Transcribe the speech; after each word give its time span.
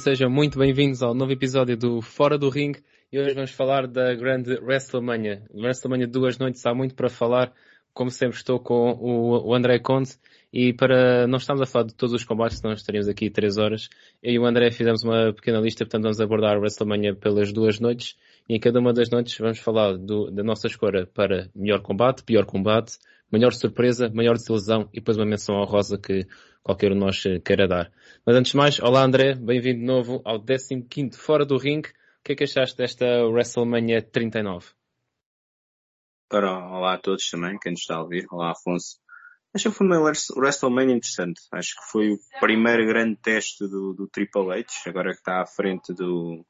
Sejam 0.00 0.30
muito 0.30 0.58
bem-vindos 0.58 1.02
ao 1.02 1.12
novo 1.12 1.30
episódio 1.30 1.76
do 1.76 2.00
Fora 2.00 2.38
do 2.38 2.48
Ring 2.48 2.72
e 3.12 3.20
hoje 3.20 3.34
vamos 3.34 3.50
falar 3.50 3.86
da 3.86 4.14
grande 4.14 4.54
WrestleMania. 4.54 5.42
WrestleMania 5.52 6.06
duas 6.06 6.38
noites, 6.38 6.64
há 6.64 6.72
muito 6.72 6.94
para 6.94 7.10
falar. 7.10 7.52
Como 7.92 8.10
sempre 8.10 8.38
estou 8.38 8.58
com 8.58 8.92
o, 8.98 9.54
André 9.54 9.78
Conte 9.78 10.16
e 10.50 10.72
para 10.72 11.26
não 11.26 11.36
estamos 11.36 11.60
a 11.60 11.66
falar 11.66 11.84
de 11.84 11.94
todos 11.94 12.14
os 12.14 12.24
combates, 12.24 12.60
senão 12.60 12.72
estaríamos 12.72 13.08
aqui 13.08 13.28
três 13.28 13.58
horas. 13.58 13.90
Eu 14.22 14.32
e 14.32 14.38
o 14.38 14.46
André 14.46 14.70
fizemos 14.70 15.04
uma 15.04 15.34
pequena 15.34 15.60
lista, 15.60 15.84
portanto 15.84 16.04
vamos 16.04 16.18
abordar 16.18 16.56
a 16.56 16.58
WrestleMania 16.58 17.14
pelas 17.14 17.52
duas 17.52 17.78
noites 17.78 18.16
e 18.48 18.56
em 18.56 18.58
cada 18.58 18.80
uma 18.80 18.94
das 18.94 19.10
noites 19.10 19.36
vamos 19.36 19.58
falar 19.58 19.98
do, 19.98 20.30
da 20.30 20.42
nossa 20.42 20.66
escolha 20.66 21.06
para 21.12 21.50
melhor 21.54 21.82
combate, 21.82 22.24
pior 22.24 22.46
combate, 22.46 22.96
maior 23.30 23.52
surpresa, 23.52 24.10
maior 24.14 24.32
desilusão 24.32 24.88
e 24.94 25.00
depois 25.00 25.18
uma 25.18 25.26
menção 25.26 25.56
honrosa 25.56 25.98
que 25.98 26.26
qualquer 26.62 26.92
um 26.92 26.94
de 26.94 27.00
nós 27.00 27.22
queira 27.44 27.66
dar. 27.66 27.92
Mas 28.24 28.36
antes 28.36 28.52
de 28.52 28.56
mais, 28.56 28.78
olá 28.80 29.02
André, 29.02 29.34
bem-vindo 29.34 29.80
de 29.80 29.86
novo 29.86 30.20
ao 30.24 30.42
15 30.42 31.16
Fora 31.16 31.44
do 31.44 31.56
Ring. 31.56 31.80
O 31.80 32.22
que 32.24 32.32
é 32.32 32.36
que 32.36 32.44
achaste 32.44 32.76
desta 32.76 33.06
WrestleMania 33.26 34.02
39? 34.02 34.68
Ora, 36.32 36.58
olá 36.68 36.94
a 36.94 36.98
todos 36.98 37.28
também, 37.30 37.58
quem 37.58 37.72
nos 37.72 37.80
está 37.80 37.96
a 37.96 38.02
ouvir. 38.02 38.26
Olá 38.30 38.52
Afonso. 38.52 38.98
Acho 39.52 39.70
que 39.70 39.76
foi 39.76 39.86
uma 39.86 39.98
WrestleMania 40.36 40.94
interessante. 40.94 41.40
Acho 41.52 41.74
que 41.74 41.90
foi 41.90 42.12
o 42.12 42.18
primeiro 42.38 42.86
grande 42.86 43.16
teste 43.16 43.66
do, 43.66 43.94
do 43.94 44.06
Triple 44.06 44.52
H, 44.52 44.66
agora 44.86 45.10
que 45.10 45.18
está 45.18 45.42
à 45.42 45.46
frente 45.46 45.92
do, 45.92 46.46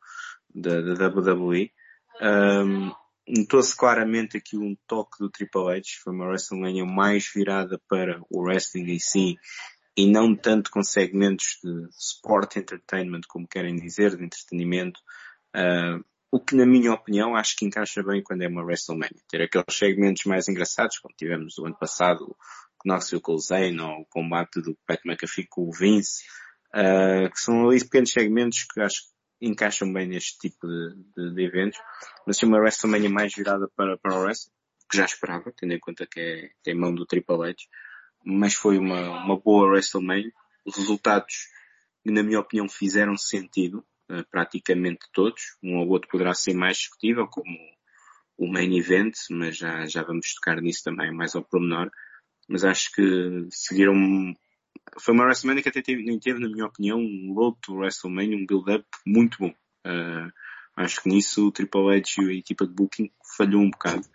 da, 0.55 0.81
da 0.81 1.07
WWE. 1.09 1.73
Um, 2.21 2.93
Notou-se 3.33 3.77
claramente 3.77 4.37
aqui 4.37 4.57
um 4.57 4.77
toque 4.89 5.19
do 5.21 5.31
Triple 5.31 5.71
H. 5.71 6.01
Foi 6.03 6.13
uma 6.13 6.27
WrestleMania 6.27 6.85
mais 6.85 7.31
virada 7.33 7.81
para 7.89 8.21
o 8.29 8.43
wrestling 8.43 8.91
em 8.91 8.99
si 8.99 9.37
e 10.01 10.07
não 10.07 10.35
tanto 10.35 10.71
com 10.71 10.83
segmentos 10.83 11.59
de 11.63 11.87
sport 11.91 12.57
entertainment, 12.57 13.21
como 13.29 13.47
querem 13.47 13.77
dizer, 13.77 14.17
de 14.17 14.25
entretenimento. 14.25 14.99
Uh, 15.55 16.03
o 16.33 16.41
que, 16.41 16.57
na 16.57 16.65
minha 16.65 16.95
opinião, 16.95 17.37
acho 17.37 17.55
que 17.55 17.67
encaixa 17.67 18.03
bem 18.03 18.23
quando 18.23 18.41
é 18.41 18.49
uma 18.49 18.65
WrestleMania. 18.65 19.21
Ter 19.29 19.43
aqueles 19.43 19.77
segmentos 19.77 20.25
mais 20.25 20.49
engraçados, 20.49 20.99
como 21.01 21.15
tivemos 21.15 21.59
o 21.59 21.67
ano 21.67 21.77
passado, 21.79 22.25
o 22.25 22.89
Knoxville 22.89 23.21
com 23.21 23.35
o 23.35 23.39
Zayn, 23.39 23.79
ou 23.79 24.01
o 24.01 24.07
combate 24.07 24.63
do 24.63 24.75
Pat 24.87 25.01
McAfee 25.05 25.47
com 25.51 25.69
o 25.69 25.71
Vince, 25.71 26.23
uh, 26.75 27.31
que 27.31 27.39
são 27.39 27.69
ali 27.69 27.85
pequenos 27.85 28.11
segmentos 28.11 28.65
que 28.73 28.81
acho 28.81 29.03
que 29.03 29.49
encaixam 29.49 29.93
bem 29.93 30.09
neste 30.09 30.39
tipo 30.39 30.67
de, 30.67 30.95
de, 31.15 31.35
de 31.35 31.45
eventos. 31.45 31.79
Mas 32.27 32.39
sim, 32.39 32.47
uma 32.47 32.59
WrestleMania 32.59 33.11
mais 33.11 33.35
virada 33.35 33.69
para, 33.77 33.99
para 33.99 34.17
o 34.17 34.23
wrestling, 34.23 34.55
que 34.91 34.97
já 34.97 35.05
esperava, 35.05 35.53
tendo 35.55 35.75
em 35.75 35.79
conta 35.79 36.07
que 36.07 36.21
é, 36.21 36.51
tem 36.63 36.75
mão 36.75 36.95
do 36.95 37.05
Triple 37.05 37.51
H 37.51 37.57
mas 38.25 38.55
foi 38.55 38.79
uma, 38.79 39.25
uma 39.25 39.39
boa 39.39 39.69
WrestleMania. 39.69 40.33
Os 40.65 40.77
resultados, 40.77 41.49
na 42.05 42.23
minha 42.23 42.41
opinião, 42.41 42.69
fizeram 42.69 43.17
sentido, 43.17 43.85
uh, 44.11 44.25
praticamente 44.31 45.07
todos. 45.13 45.57
Um 45.63 45.79
ou 45.79 45.89
outro 45.89 46.09
poderá 46.09 46.35
ser 46.35 46.55
mais 46.55 46.79
discutível, 46.79 47.27
como 47.27 47.57
o 48.37 48.47
main 48.51 48.77
event, 48.79 49.15
mas 49.31 49.57
já, 49.57 49.87
já 49.87 50.03
vamos 50.03 50.35
tocar 50.35 50.61
nisso 50.61 50.83
também 50.85 51.13
mais 51.13 51.35
ao 51.35 51.45
pormenor. 51.45 51.91
Mas 52.49 52.65
acho 52.65 52.91
que 52.93 53.47
seguiram. 53.51 53.95
Foi 54.99 55.15
uma 55.15 55.25
WrestleMania 55.25 55.63
que 55.63 55.69
até 55.69 55.83
teve, 55.83 56.19
teve, 56.19 56.41
na 56.41 56.49
minha 56.49 56.67
opinião, 56.67 56.99
um 56.99 57.33
road 57.35 57.57
to 57.63 57.75
WrestleMania, 57.75 58.37
um 58.37 58.47
build-up 58.47 58.85
muito 59.07 59.39
bom. 59.39 59.55
Uh, 59.87 60.31
acho 60.77 61.03
que 61.03 61.09
nisso 61.09 61.49
o 61.49 61.53
Triple 61.53 61.97
H 61.97 62.23
e 62.23 62.31
a 62.31 62.35
equipa 62.35 62.67
de 62.67 62.73
Booking 62.73 63.11
falhou 63.37 63.63
um 63.63 63.71
bocado 63.71 64.07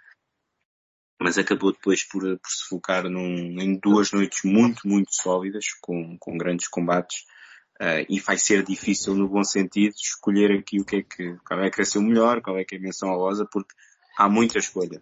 mas 1.19 1.38
acabou 1.38 1.71
depois 1.71 2.03
por, 2.03 2.21
por 2.21 2.49
se 2.49 2.67
focar 2.67 3.09
num, 3.09 3.59
em 3.59 3.80
duas 3.80 4.11
noites 4.11 4.39
muito, 4.44 4.88
muito 4.88 5.13
sólidas, 5.13 5.67
com, 5.81 6.17
com 6.20 6.37
grandes 6.37 6.67
combates, 6.67 7.21
uh, 7.81 8.05
e 8.09 8.20
vai 8.20 8.37
ser 8.37 8.64
difícil, 8.64 9.15
no 9.15 9.27
bom 9.27 9.43
sentido, 9.43 9.93
escolher 9.95 10.52
aqui 10.52 10.80
o 10.80 10.86
que 10.86 10.98
é 10.98 11.02
que, 11.02 11.36
qual 11.48 11.61
é 11.61 11.70
que 11.70 11.81
é 11.81 11.86
o 11.98 12.02
melhor, 12.02 12.42
qual 12.42 12.58
é 12.58 12.65
que 12.65 12.75
é 12.75 12.77
a 12.77 12.81
menção 12.81 13.09
rosa, 13.15 13.48
porque 13.52 13.73
há 14.17 14.30
muita 14.30 14.59
escolha. 14.59 15.02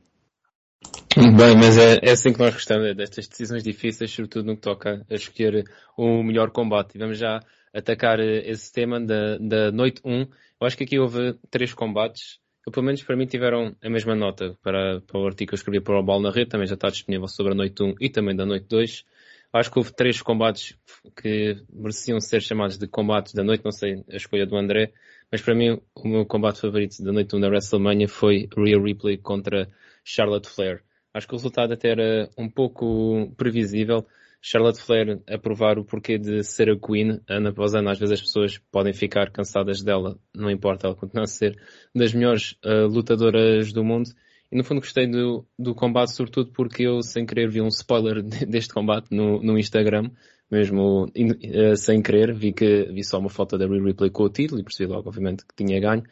Bem, 1.16 1.56
mas 1.56 1.78
é, 1.78 2.00
é 2.02 2.12
assim 2.12 2.34
que 2.34 2.40
nós 2.40 2.53
gostamos, 2.53 2.88
é 2.88 2.94
destas 2.94 3.28
decisões 3.28 3.63
difíceis, 3.63 4.12
sobretudo 4.12 4.47
no 4.47 4.56
que 4.56 4.62
toca 4.62 5.06
a 5.09 5.13
escolher 5.13 5.63
o 5.96 6.23
melhor 6.23 6.52
combate. 6.52 6.96
E 6.96 7.00
vamos 7.00 7.18
já 7.18 7.40
atacar 7.73 8.19
esse 8.19 8.72
tema 8.72 9.00
da, 9.00 9.38
da 9.38 9.72
noite 9.72 10.02
1. 10.03 10.22
Eu 10.22 10.28
acho 10.68 10.78
que 10.78 10.84
aqui 10.84 11.00
houve 11.00 11.38
três 11.50 11.73
combates 11.73 12.40
pelo 12.72 12.85
menos 12.85 13.03
para 13.03 13.16
mim 13.16 13.25
tiveram 13.25 13.75
a 13.81 13.90
mesma 13.90 14.16
nota 14.16 14.57
para, 14.62 15.01
para 15.01 15.19
o 15.19 15.25
artigo 15.25 15.50
que 15.50 15.53
eu 15.53 15.57
escrevi 15.57 15.81
para 15.81 16.00
o 16.00 16.03
Ball 16.03 16.22
na 16.22 16.31
Rede, 16.31 16.50
também 16.50 16.68
já 16.68 16.75
está 16.75 16.90
disponível 16.90 17.28
sobre 17.28 17.53
a 17.53 17.56
noite 17.56 17.84
1 17.84 17.96
e 18.00 18.09
também 18.09 18.35
da 18.35 18.46
noite 18.46 18.68
2. 18.69 19.06
Acho 19.51 19.72
que 19.72 19.78
houve 19.78 19.94
três 19.94 20.22
combates 20.22 20.75
que 21.22 21.57
mereciam 21.72 22.19
ser 22.19 22.41
chamados 22.41 22.78
de 22.78 22.88
combates 22.88 23.34
da 23.34 23.44
noite, 23.44 23.63
não 23.63 23.72
sei 23.72 24.03
a 24.09 24.16
escolha 24.16 24.47
do 24.47 24.57
André, 24.57 24.91
mas 25.31 25.41
para 25.41 25.53
mim 25.53 25.79
o 25.94 26.07
meu 26.07 26.25
combate 26.25 26.59
favorito 26.59 27.03
da 27.03 27.12
noite 27.12 27.35
1 27.35 27.40
da 27.40 27.50
WrestleMania 27.50 28.07
foi 28.07 28.47
Rhea 28.56 28.81
Ripley 28.81 29.18
contra 29.18 29.69
Charlotte 30.03 30.50
Flair. 30.50 30.81
Acho 31.13 31.28
que 31.28 31.34
o 31.34 31.38
resultado 31.38 31.73
até 31.73 31.90
era 31.90 32.29
um 32.35 32.50
pouco 32.50 33.31
previsível, 33.38 34.07
Charlotte 34.46 34.81
Flair 34.81 35.22
a 35.26 35.38
provar 35.38 35.80
o 35.80 35.86
porquê 35.86 36.18
de 36.18 36.44
ser 36.44 36.70
a 36.70 36.78
Queen, 36.78 37.22
ano 37.30 37.48
após 37.48 37.74
ano, 37.74 37.90
às 37.90 37.98
vezes 37.98 38.20
as 38.20 38.22
pessoas 38.22 38.58
podem 38.70 38.92
ficar 38.92 39.31
cansadas 39.31 39.81
dela, 39.81 40.20
não 40.36 40.52
importa, 40.52 40.86
ela 40.86 40.96
continua 40.96 41.24
a 41.24 41.28
ser 41.28 41.58
das 41.96 42.14
melhores 42.14 42.58
uh, 42.66 42.86
lutadoras 42.86 43.72
do 43.72 43.86
mundo. 43.86 44.09
E 44.52 44.58
no 44.58 44.64
fundo 44.66 44.82
gostei 44.82 45.08
do, 45.08 45.48
do 45.58 45.74
combate, 45.74 46.12
sobretudo 46.12 46.52
porque 46.52 46.84
eu, 46.84 47.02
sem 47.02 47.26
querer, 47.26 47.50
vi 47.50 47.62
um 47.62 47.70
spoiler 47.70 48.22
deste 48.46 48.74
combate 48.74 49.08
no, 49.12 49.42
no 49.42 49.58
Instagram, 49.58 50.12
mesmo 50.52 51.06
uh, 51.06 51.78
sem 51.78 52.02
querer, 52.02 52.34
vi 52.34 52.52
que 52.52 52.92
vi 52.92 53.02
só 53.02 53.20
uma 53.20 53.30
foto 53.30 53.58
da 53.58 53.66
Rhea 53.66 53.82
Ripley 53.82 54.09
com 54.09 54.24
o 54.24 54.30
título 54.30 54.59
e 54.59 54.64
percebi 54.66 54.92
logo, 54.92 55.08
obviamente, 55.08 55.46
que 55.46 55.56
tinha 55.56 55.80
ganho. 55.80 56.03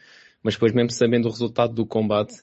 Mas 0.41 0.53
depois, 0.53 0.71
mesmo 0.71 0.91
sabendo 0.91 1.27
o 1.27 1.31
resultado 1.31 1.73
do 1.73 1.85
combate, 1.85 2.35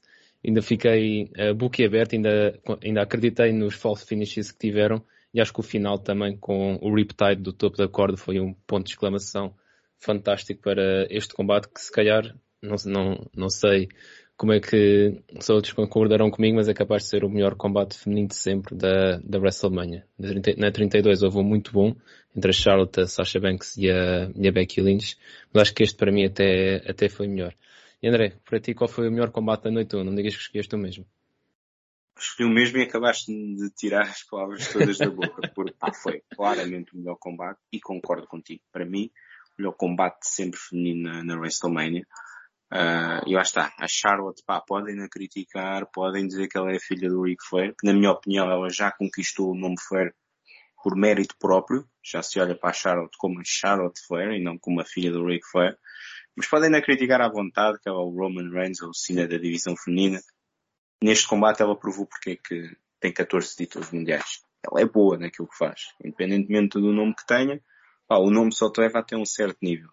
ainda 0.47 0.61
fiquei 0.61 1.31
uh, 1.39 1.55
boquiaberto, 1.55 2.15
ainda, 2.15 2.61
ainda 2.85 3.01
acreditei 3.01 3.53
nos 3.55 3.75
false 3.75 4.05
finishes 4.05 4.53
que 4.53 4.59
tiveram 4.59 5.03
e 5.33 5.41
acho 5.41 5.53
que 5.53 5.61
o 5.61 5.63
final 5.63 5.99
também 5.99 6.37
com 6.37 6.79
o 6.81 6.95
Riptide 6.95 7.43
do 7.43 7.53
topo 7.53 7.77
da 7.77 7.89
corda 7.89 8.17
foi 8.17 8.41
um 8.41 8.55
ponto 8.67 8.87
de 8.87 8.93
exclamação 8.93 9.55
fantástico 9.99 10.63
para 10.63 11.07
este 11.11 11.35
combate 11.35 11.69
que 11.69 11.81
se 11.81 11.93
calhar, 11.93 12.35
não, 12.63 12.77
não, 12.87 13.31
não 13.37 13.49
sei 13.51 13.89
como 14.37 14.53
é 14.53 14.61
que 14.61 15.21
os 15.37 15.51
outros 15.51 15.73
concordarão 15.73 16.31
comigo, 16.31 16.57
mas 16.57 16.69
é 16.69 16.75
capaz 16.75 17.03
de 17.03 17.09
ser 17.09 17.25
o 17.25 17.29
melhor 17.29 17.57
combate 17.57 17.99
feminino 17.99 18.29
de 18.29 18.37
sempre 18.37 18.77
da, 18.77 19.19
da 19.19 19.39
WrestleMania. 19.39 20.07
Na 20.57 20.71
32 20.71 21.23
houve 21.23 21.39
um 21.39 21.43
muito 21.43 21.73
bom 21.73 21.95
entre 22.37 22.51
a 22.51 22.55
Charlotte, 22.55 23.01
a 23.01 23.07
Sasha 23.07 23.41
Banks 23.41 23.77
e 23.77 23.91
a, 23.91 24.31
e 24.37 24.47
a 24.47 24.53
Becky 24.53 24.81
Lynch, 24.81 25.17
mas 25.53 25.63
acho 25.63 25.75
que 25.75 25.83
este 25.83 25.97
para 25.97 26.13
mim 26.13 26.25
até, 26.25 26.77
até 26.89 27.09
foi 27.09 27.27
melhor. 27.27 27.53
E 28.01 28.09
André, 28.09 28.35
para 28.45 28.61
ti 28.61 28.75
qual 28.75 28.87
foi 28.87 29.09
o 29.09 29.11
melhor 29.11 29.31
combate 29.31 29.65
da 29.65 29.73
noite? 29.73 29.97
Não 29.97 30.15
digas 30.15 30.37
que 30.37 30.43
escolheste 30.43 30.75
o 30.77 30.79
mesmo 30.79 31.05
escolhi 32.19 32.49
o 32.49 32.53
mesmo 32.53 32.79
e 32.79 32.83
acabaste 32.83 33.33
de 33.33 33.71
tirar 33.71 34.03
as 34.03 34.23
palavras 34.25 34.73
todas 34.73 34.99
da 34.99 35.11
boca, 35.11 35.51
porque 35.55 35.75
pá, 35.79 35.93
foi 35.93 36.23
claramente 36.35 36.95
o 36.95 36.99
melhor 36.99 37.17
combate 37.19 37.61
e 37.73 37.81
concordo 37.81 38.27
contigo. 38.27 38.63
Para 38.73 38.85
mim, 38.85 39.11
o 39.59 39.63
melhor 39.63 39.73
combate 39.73 40.19
sempre 40.23 40.59
feminino 40.59 41.11
na, 41.11 41.25
na 41.25 41.39
WrestleMania. 41.39 42.07
Uh, 42.71 43.25
e 43.27 43.35
lá 43.35 43.43
está, 43.43 43.73
a 43.79 43.89
Charlotte, 43.89 44.43
pá, 44.47 44.61
podem 44.61 45.01
a 45.03 45.09
criticar, 45.09 45.87
podem 45.91 46.27
dizer 46.27 46.49
que 46.49 46.59
ela 46.59 46.71
é 46.71 46.79
filha 46.79 47.09
do 47.09 47.23
Ric 47.23 47.43
Flair, 47.49 47.75
que 47.79 47.87
na 47.87 47.95
minha 47.95 48.11
opinião 48.11 48.51
ela 48.51 48.69
já 48.69 48.91
conquistou 48.93 49.53
o 49.53 49.59
nome 49.59 49.77
Flair 49.81 50.15
por 50.83 50.95
mérito 50.97 51.35
próprio, 51.39 51.89
já 52.05 52.23
se 52.23 52.39
olha 52.39 52.55
para 52.55 52.71
a 52.71 52.75
Charlotte 52.75 53.17
como 53.19 53.41
a 53.41 53.43
Charlotte 53.45 54.01
Flair 54.07 54.33
e 54.33 54.43
não 54.43 54.59
como 54.59 54.81
a 54.81 54.85
filha 54.85 55.11
do 55.11 55.25
Ric 55.25 55.47
Flair. 55.51 55.77
Mas 56.37 56.47
podem 56.47 56.75
a 56.75 56.83
criticar 56.83 57.21
à 57.21 57.29
vontade 57.29 57.79
que 57.81 57.89
ela 57.89 57.99
é 57.99 58.03
o 58.03 58.11
Roman 58.11 58.51
Reigns, 58.51 58.81
ou 58.83 58.91
o 58.91 58.95
Cena 58.95 59.27
da 59.27 59.39
divisão 59.39 59.75
feminina, 59.77 60.21
neste 61.03 61.27
combate 61.27 61.63
ela 61.63 61.79
provou 61.79 62.07
porque 62.07 62.31
é 62.31 62.37
que 62.37 62.77
tem 63.01 63.13
14 63.13 63.57
títulos 63.57 63.91
mundiais. 63.91 64.43
Ela 64.63 64.81
é 64.81 64.85
boa 64.85 65.17
naquilo 65.17 65.49
que 65.49 65.57
faz, 65.57 65.95
independentemente 66.05 66.81
do 66.81 66.93
nome 66.93 67.15
que 67.15 67.27
tenha, 67.27 67.61
pá, 68.07 68.17
o 68.17 68.31
nome 68.31 68.53
só 68.53 68.71
te 68.71 68.81
leva 68.81 68.99
até 68.99 69.17
um 69.17 69.25
certo 69.25 69.59
nível. 69.63 69.91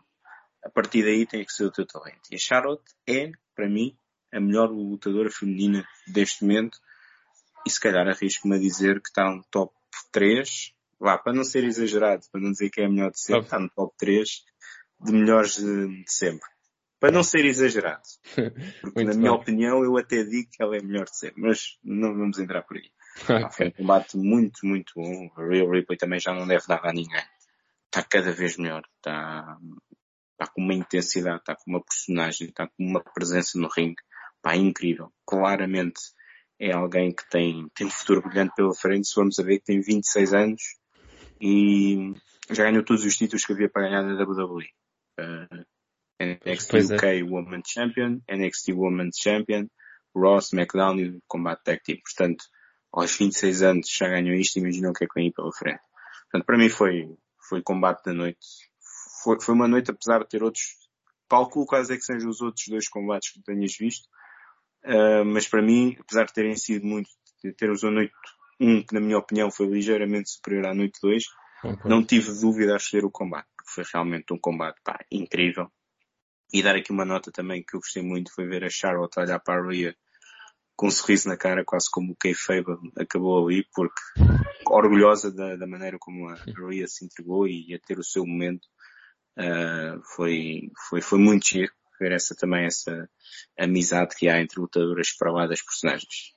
A 0.63 0.69
partir 0.69 1.04
daí 1.04 1.25
tem 1.28 1.46
que 1.46 1.54
ser 1.54 1.66
o 1.66 1.72
teu 1.72 1.86
talento. 1.86 2.22
E 2.31 2.36
a 2.36 2.40
Charlotte 2.40 2.84
é, 3.07 3.31
para 3.56 3.69
mim, 3.69 3.96
a 4.34 4.40
melhor 4.40 4.69
lutadora 4.69 5.30
feminina 5.30 5.88
deste 6.07 6.44
momento 6.44 6.80
e 7.66 7.69
se 7.69 7.80
calhar 7.80 8.07
arrisco-me 8.07 8.56
a 8.56 8.60
dizer 8.60 9.02
que 9.02 9.10
está 9.10 9.30
no 9.30 9.44
top 9.50 9.74
3, 10.12 10.74
vá, 11.00 11.18
para 11.18 11.34
não 11.34 11.44
ser 11.44 11.63
exagerado, 11.63 12.25
para 12.31 12.42
não 12.42 12.52
dizer 12.52 12.69
que 12.69 12.81
é 12.81 12.86
a 12.86 12.90
melhor 12.90 13.12
de 13.12 13.19
sempre, 13.19 13.44
está 13.44 13.60
no 13.60 13.69
top 13.69 13.96
3 13.98 14.44
de 15.02 15.12
melhores 15.12 15.57
de, 15.57 16.04
de 16.04 16.12
sempre. 16.12 16.48
Para 17.00 17.12
não 17.12 17.24
ser 17.24 17.45
exagerado. 17.45 18.03
Porque 18.81 19.03
na 19.03 19.13
minha 19.13 19.33
opinião 19.33 19.83
eu 19.83 19.97
até 19.97 20.24
digo 20.24 20.50
que 20.51 20.63
ela 20.63 20.77
é 20.77 20.81
melhor 20.81 21.06
de 21.06 21.18
ser, 21.18 21.33
mas 21.36 21.77
não 21.83 22.13
vamos 22.13 22.39
entrar 22.39 22.62
por 22.63 22.77
aí. 22.77 22.89
Okay. 23.24 23.50
Foi 23.51 23.68
um 23.68 23.71
combate 23.71 24.18
muito, 24.18 24.65
muito 24.65 24.94
bom. 24.95 25.30
A 25.38 25.45
Real 25.45 25.69
Ripley 25.69 25.97
também 25.97 26.19
já 26.19 26.33
não 26.33 26.47
deve 26.47 26.65
dar 26.68 26.86
a 26.86 26.94
ninguém. 26.94 27.24
Está 27.86 28.03
cada 28.03 28.31
vez 28.31 28.57
melhor. 28.57 28.83
Está, 28.97 29.57
está 30.33 30.51
com 30.53 30.62
uma 30.62 30.74
intensidade, 30.74 31.39
está 31.39 31.56
com 31.56 31.71
uma 31.71 31.83
personagem, 31.83 32.50
está 32.50 32.68
com 32.68 32.83
uma 32.83 33.01
presença 33.01 33.57
no 33.57 33.69
ringue. 33.69 34.01
Está 34.38 34.56
incrível. 34.56 35.12
Claramente 35.25 36.01
é 36.59 36.74
alguém 36.74 37.13
que 37.13 37.27
tem, 37.30 37.68
tem 37.74 37.88
um 37.88 37.92
futuro 37.92 38.21
brilhante 38.21 38.53
pela 38.56 38.74
frente. 38.74 39.07
Se 39.07 39.15
vamos 39.15 39.39
a 39.39 39.44
ver 39.44 39.59
que 39.59 39.65
tem 39.65 39.81
26 39.81 40.33
anos 40.33 40.62
e 41.42 42.13
já 42.51 42.63
ganhou 42.63 42.83
todos 42.83 43.06
os 43.06 43.18
títulos 43.18 43.45
que 43.45 43.53
havia 43.53 43.69
para 43.69 43.83
ganhar 43.83 44.03
na 44.03 44.24
WWE. 44.24 44.65
Uh, 45.19 45.65
NXT 46.20 46.94
UK 46.94 47.06
é. 47.06 47.62
Champion, 47.66 48.22
NXT 48.30 48.74
Women's 48.74 49.18
Champion, 49.18 49.68
Ross, 50.16 50.54
McDown 50.54 51.00
e 51.00 51.20
combate 51.28 51.64
tag 51.64 51.82
team. 51.84 52.00
Portanto, 52.04 52.46
aos 52.92 53.18
26 53.18 53.62
anos 53.64 53.90
já 53.90 54.08
ganhou 54.08 54.34
isto, 54.34 54.58
imaginam 54.58 54.92
o 54.92 54.94
que 54.94 55.04
é 55.04 55.08
que 55.08 55.20
vem 55.20 55.32
pela 55.32 55.52
frente. 55.52 55.82
Portanto, 56.24 56.46
para 56.46 56.58
mim 56.58 56.70
foi, 56.70 57.10
foi 57.50 57.62
combate 57.62 58.04
da 58.06 58.14
noite. 58.14 58.46
Foi, 59.24 59.40
foi 59.42 59.54
uma 59.54 59.68
noite, 59.68 59.92
apesar 59.92 60.20
de 60.20 60.30
ter 60.30 60.44
outros, 60.44 60.64
calculo 61.30 61.66
quais 61.66 61.90
é 61.90 61.98
que 61.98 62.04
sejam 62.04 62.30
os 62.30 62.42
outros 62.42 62.66
dois 62.68 62.88
combates 62.88 63.32
que 63.32 63.42
tenhas 63.44 63.76
visto, 63.78 64.08
uh, 64.86 65.26
mas 65.26 65.48
para 65.48 65.62
mim, 65.62 65.98
apesar 66.00 66.26
de 66.26 66.34
terem 66.34 66.56
sido 66.56 66.86
muito, 66.86 67.10
de 67.44 67.52
termos 67.54 67.84
uma 67.84 67.92
noite 67.92 68.14
1, 68.60 68.70
um, 68.70 68.84
que 68.84 68.94
na 68.94 69.02
minha 69.02 69.18
opinião 69.18 69.52
foi 69.52 69.68
ligeiramente 69.68 70.30
superior 70.30 70.68
à 70.68 70.74
noite 70.74 71.00
2, 71.02 71.24
okay. 71.64 71.90
não 71.90 72.06
tive 72.06 72.32
dúvida 72.40 72.74
a 72.74 72.78
escolher 72.78 73.04
o 73.06 73.12
combate, 73.12 73.48
porque 73.58 73.72
foi 73.72 73.84
realmente 73.94 74.34
um 74.34 74.38
combate, 74.38 74.80
pá, 74.84 75.04
incrível. 75.12 75.70
E 76.53 76.63
dar 76.63 76.75
aqui 76.75 76.92
uma 76.92 77.06
nota 77.06 77.31
também 77.31 77.63
que 77.63 77.75
eu 77.75 77.80
gostei 77.80 78.03
muito 78.03 78.33
foi 78.33 78.45
ver 78.47 78.63
a 78.63 78.69
Charlotte 78.69 79.19
olhar 79.19 79.39
para 79.39 79.62
a 79.62 79.68
Rhea 79.68 79.95
com 80.75 80.88
um 80.88 80.92
sorriso 80.92 81.30
na 81.30 81.38
cara, 81.38 81.63
quase 81.63 81.89
como 81.89 82.12
o 82.12 82.15
Kayfabe 82.15 82.65
acabou 82.97 83.47
ali, 83.47 83.65
porque 83.74 84.01
orgulhosa 84.68 85.31
da, 85.31 85.56
da 85.56 85.65
maneira 85.65 85.97
como 86.00 86.27
a 86.30 86.36
Rhea 86.36 86.88
se 86.88 87.06
entregou 87.06 87.47
e 87.47 87.74
a 87.74 87.80
ter 87.80 87.97
o 87.97 88.03
seu 88.03 88.25
momento, 88.25 88.65
uh, 89.38 90.01
foi, 90.15 90.69
foi, 90.89 91.01
foi 91.01 91.19
muito 91.19 91.47
giro 91.47 91.71
ver 92.00 92.12
essa 92.12 92.36
também, 92.36 92.65
essa 92.65 93.09
amizade 93.57 94.15
que 94.15 94.27
há 94.27 94.42
entre 94.42 94.59
lutadoras 94.59 95.15
para 95.18 95.31
lá 95.31 95.47
das 95.47 95.62
personagens. 95.62 96.36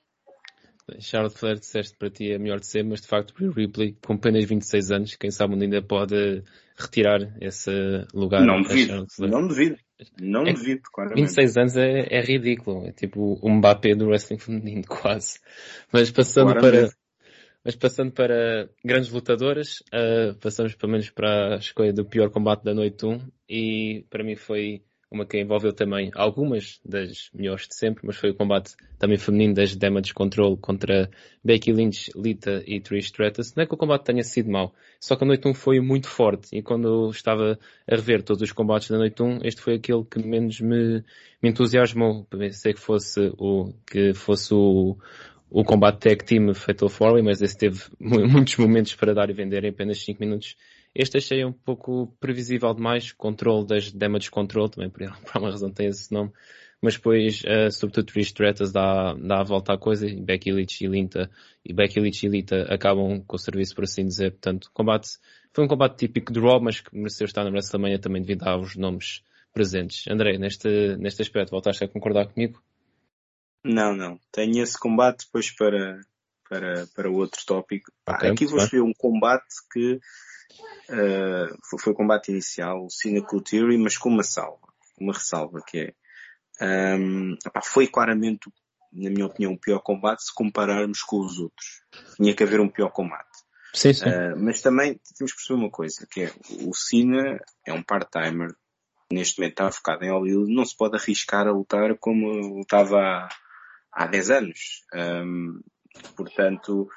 Charlotte 0.99 1.37
Flair 1.37 1.59
disseste 1.59 1.95
para 1.97 2.09
ti 2.09 2.31
é 2.31 2.39
melhor 2.39 2.59
de 2.59 2.65
ser, 2.65 2.83
mas 2.83 3.01
de 3.01 3.07
facto 3.07 3.33
o 3.39 3.51
Ripley, 3.51 3.95
com 4.03 4.13
apenas 4.13 4.45
26 4.45 4.91
anos, 4.91 5.15
quem 5.15 5.29
sabe 5.29 5.53
onde 5.53 5.65
ainda 5.65 5.83
pode 5.83 6.43
retirar 6.75 7.19
esse 7.41 7.71
lugar. 8.13 8.43
Não 8.43 8.61
devido, 8.61 9.05
não 9.19 9.47
devido. 9.47 9.77
Não 10.19 10.43
é, 10.43 10.53
claramente. 10.93 11.21
26 11.21 11.57
anos 11.57 11.77
é, 11.77 12.07
é 12.09 12.21
ridículo. 12.21 12.87
É 12.87 12.91
tipo 12.91 13.37
o 13.41 13.49
Mbappé 13.49 13.95
do 13.95 14.07
wrestling 14.07 14.37
feminino, 14.37 14.83
quase. 14.87 15.39
Mas 15.91 16.11
passando 16.11 16.53
claramente. 16.53 16.89
para, 16.89 16.97
mas 17.63 17.75
passando 17.75 18.11
para 18.11 18.69
grandes 18.83 19.09
lutadoras, 19.11 19.79
uh, 19.93 20.33
passamos 20.39 20.75
pelo 20.75 20.93
menos 20.93 21.09
para 21.09 21.55
a 21.55 21.57
escolha 21.57 21.91
do 21.91 22.05
pior 22.05 22.29
combate 22.29 22.63
da 22.63 22.73
noite 22.73 23.05
1 23.05 23.19
e 23.49 24.05
para 24.09 24.23
mim 24.23 24.35
foi 24.35 24.83
uma 25.11 25.25
que 25.25 25.39
envolveu 25.39 25.73
também 25.73 26.11
algumas 26.13 26.79
das 26.85 27.29
melhores 27.33 27.67
de 27.67 27.75
sempre, 27.75 28.05
mas 28.05 28.15
foi 28.15 28.29
o 28.29 28.35
combate 28.35 28.75
também 28.99 29.17
feminino 29.17 29.55
das 29.55 29.75
Damage 29.75 30.13
Control 30.13 30.55
contra 30.55 31.09
Becky 31.43 31.73
Lynch, 31.73 32.11
Lita 32.15 32.63
e 32.67 32.79
Trish 32.79 33.05
Stratus. 33.05 33.55
Não 33.55 33.63
é 33.63 33.65
que 33.65 33.73
o 33.73 33.77
combate 33.77 34.05
tenha 34.05 34.23
sido 34.23 34.51
mau, 34.51 34.73
só 34.99 35.15
que 35.15 35.23
a 35.23 35.27
noite 35.27 35.47
1 35.47 35.53
foi 35.55 35.79
muito 35.79 36.07
forte 36.07 36.55
e 36.55 36.61
quando 36.61 36.87
eu 36.87 37.09
estava 37.09 37.57
a 37.87 37.95
rever 37.95 38.21
todos 38.21 38.43
os 38.43 38.51
combates 38.51 38.89
da 38.89 38.97
noite 38.97 39.21
1, 39.21 39.39
este 39.43 39.61
foi 39.61 39.75
aquele 39.75 40.03
que 40.03 40.19
menos 40.19 40.61
me, 40.61 41.03
me 41.41 41.49
entusiasmou. 41.49 42.25
Pensei 42.25 42.73
que 42.73 42.79
fosse 42.79 43.31
o, 43.37 43.73
que 43.87 44.13
fosse 44.13 44.53
o, 44.53 44.95
o 45.49 45.63
combate 45.63 46.01
tag 46.01 46.23
team 46.23 46.53
Fatal 46.53 46.89
4 46.89 47.23
mas 47.23 47.41
esse 47.41 47.57
teve 47.57 47.81
muitos 47.99 48.55
momentos 48.57 48.93
para 48.93 49.13
dar 49.13 49.29
e 49.31 49.33
vender 49.33 49.63
em 49.63 49.69
apenas 49.69 50.03
5 50.03 50.19
minutos 50.19 50.55
este 50.93 51.17
achei 51.17 51.45
um 51.45 51.51
pouco 51.51 52.15
previsível 52.19 52.73
demais, 52.73 53.11
controle 53.11 53.65
das 53.65 53.91
damage 53.91 54.29
control, 54.29 54.69
também 54.69 54.89
por, 54.89 55.01
por 55.23 55.41
uma 55.41 55.51
razão 55.51 55.71
tem 55.71 55.87
esse 55.87 56.11
nome, 56.11 56.31
mas 56.81 56.95
depois, 56.95 57.43
uh, 57.43 57.71
sobretudo 57.71 58.05
Trish 58.05 58.27
Stratus 58.27 58.71
dá, 58.71 59.13
dá 59.13 59.41
a 59.41 59.43
volta 59.43 59.73
à 59.73 59.77
coisa 59.77 60.07
e 60.07 60.21
Becky 60.21 60.51
Lynch 60.51 60.83
e 60.83 60.87
Linta, 60.87 61.29
e 61.63 61.73
Becky 61.73 61.99
Lynch 61.99 62.25
e 62.25 62.29
Lita 62.29 62.73
acabam 62.73 63.21
com 63.25 63.35
o 63.35 63.39
serviço, 63.39 63.75
por 63.75 63.83
assim 63.83 64.05
dizer. 64.05 64.31
Portanto, 64.31 64.71
combate, 64.73 65.09
foi 65.53 65.65
um 65.65 65.67
combate 65.67 65.97
típico 65.97 66.31
de 66.31 66.39
Raw, 66.39 66.61
mas 66.61 66.79
que 66.79 66.95
mereceu 66.95 67.25
estar 67.25 67.43
na 67.43 67.49
WrestleMania 67.49 67.99
também 67.99 68.21
devido 68.21 68.43
aos 68.43 68.77
nomes 68.77 69.23
presentes. 69.53 70.07
André, 70.07 70.37
neste, 70.37 70.95
neste 70.97 71.21
aspecto, 71.21 71.51
voltaste 71.51 71.83
a 71.83 71.87
concordar 71.87 72.27
comigo? 72.27 72.61
Não, 73.63 73.93
não. 73.93 74.17
Tenho 74.31 74.63
esse 74.63 74.79
combate 74.79 75.25
depois 75.25 75.51
para, 75.51 75.99
para, 76.49 76.87
para 76.87 77.09
outro 77.09 77.39
tópico. 77.45 77.91
Okay, 78.07 78.31
Aqui 78.31 78.45
vou 78.45 78.59
escolher 78.59 78.81
um 78.81 78.93
combate 78.93 79.45
que 79.71 79.99
Uh, 80.89 81.55
foi, 81.69 81.79
foi, 81.79 81.93
o 81.93 81.95
combate 81.95 82.31
inicial, 82.31 82.83
o 82.83 82.87
o 82.87 83.41
Theory, 83.41 83.77
mas 83.77 83.97
com 83.97 84.09
uma 84.09 84.23
salva, 84.23 84.67
uma 84.99 85.13
ressalva 85.13 85.61
que 85.61 85.77
é, 86.59 86.95
um, 86.97 87.35
opá, 87.45 87.61
foi 87.61 87.87
claramente, 87.87 88.51
na 88.91 89.09
minha 89.09 89.27
opinião, 89.27 89.53
o 89.53 89.59
pior 89.59 89.79
combate 89.79 90.23
se 90.23 90.33
compararmos 90.33 91.01
com 91.03 91.19
os 91.19 91.39
outros. 91.39 91.83
Tinha 92.15 92.35
que 92.35 92.43
haver 92.43 92.59
um 92.59 92.67
pior 92.67 92.89
combate. 92.89 93.29
Sim, 93.73 93.93
sim. 93.93 94.05
Uh, 94.05 94.35
mas 94.37 94.61
também 94.61 94.99
temos 95.15 95.31
que 95.31 95.37
perceber 95.37 95.59
uma 95.59 95.69
coisa, 95.69 96.07
que 96.09 96.23
é, 96.23 96.33
o 96.65 96.73
Cena 96.73 97.39
é 97.65 97.71
um 97.71 97.83
part-timer, 97.83 98.53
neste 99.11 99.39
momento 99.39 99.53
está 99.53 99.71
focado 99.71 100.03
em 100.03 100.11
Hollywood, 100.11 100.53
não 100.53 100.65
se 100.65 100.75
pode 100.75 100.97
arriscar 100.97 101.47
a 101.47 101.51
lutar 101.51 101.95
como 101.99 102.29
lutava 102.31 102.99
há, 102.99 103.29
há 103.91 104.07
10 104.07 104.29
anos. 104.31 104.83
Um, 104.93 105.61
portanto, 106.15 106.89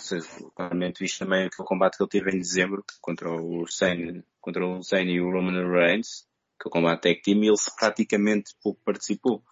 sei, 0.00 0.20
claramente 0.54 1.00
visto 1.00 1.18
também 1.18 1.46
aquele 1.46 1.68
combate 1.68 1.96
que 1.96 2.02
ele 2.02 2.10
teve 2.10 2.30
em 2.30 2.38
dezembro 2.38 2.84
contra 3.00 3.30
o 3.30 3.64
Zayn, 3.66 4.22
contra 4.40 4.66
o 4.66 4.82
Zayn 4.82 5.08
e 5.08 5.20
o 5.20 5.30
Roman 5.30 5.68
Reigns, 5.70 6.26
que 6.60 6.66
é 6.66 6.68
o 6.68 6.70
combate 6.70 7.02
tag 7.02 7.22
team, 7.22 7.42
e 7.42 7.48
ele 7.48 7.56
praticamente 7.78 8.54
pouco 8.62 8.80
participou. 8.84 9.42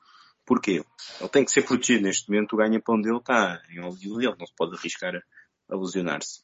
Porquê? 0.44 0.84
Ele 1.20 1.28
tem 1.28 1.44
que 1.44 1.50
ser 1.50 1.62
protegido 1.62 2.04
neste 2.04 2.30
momento, 2.30 2.52
o 2.52 2.56
ganha-pão 2.56 3.00
dele 3.00 3.18
está 3.18 3.60
em 3.70 3.80
Hollywood, 3.80 4.26
ele 4.26 4.36
não 4.38 4.46
se 4.46 4.54
pode 4.56 4.76
arriscar 4.76 5.14
a, 5.14 5.74
a 5.74 5.76
lesionar-se. 5.76 6.42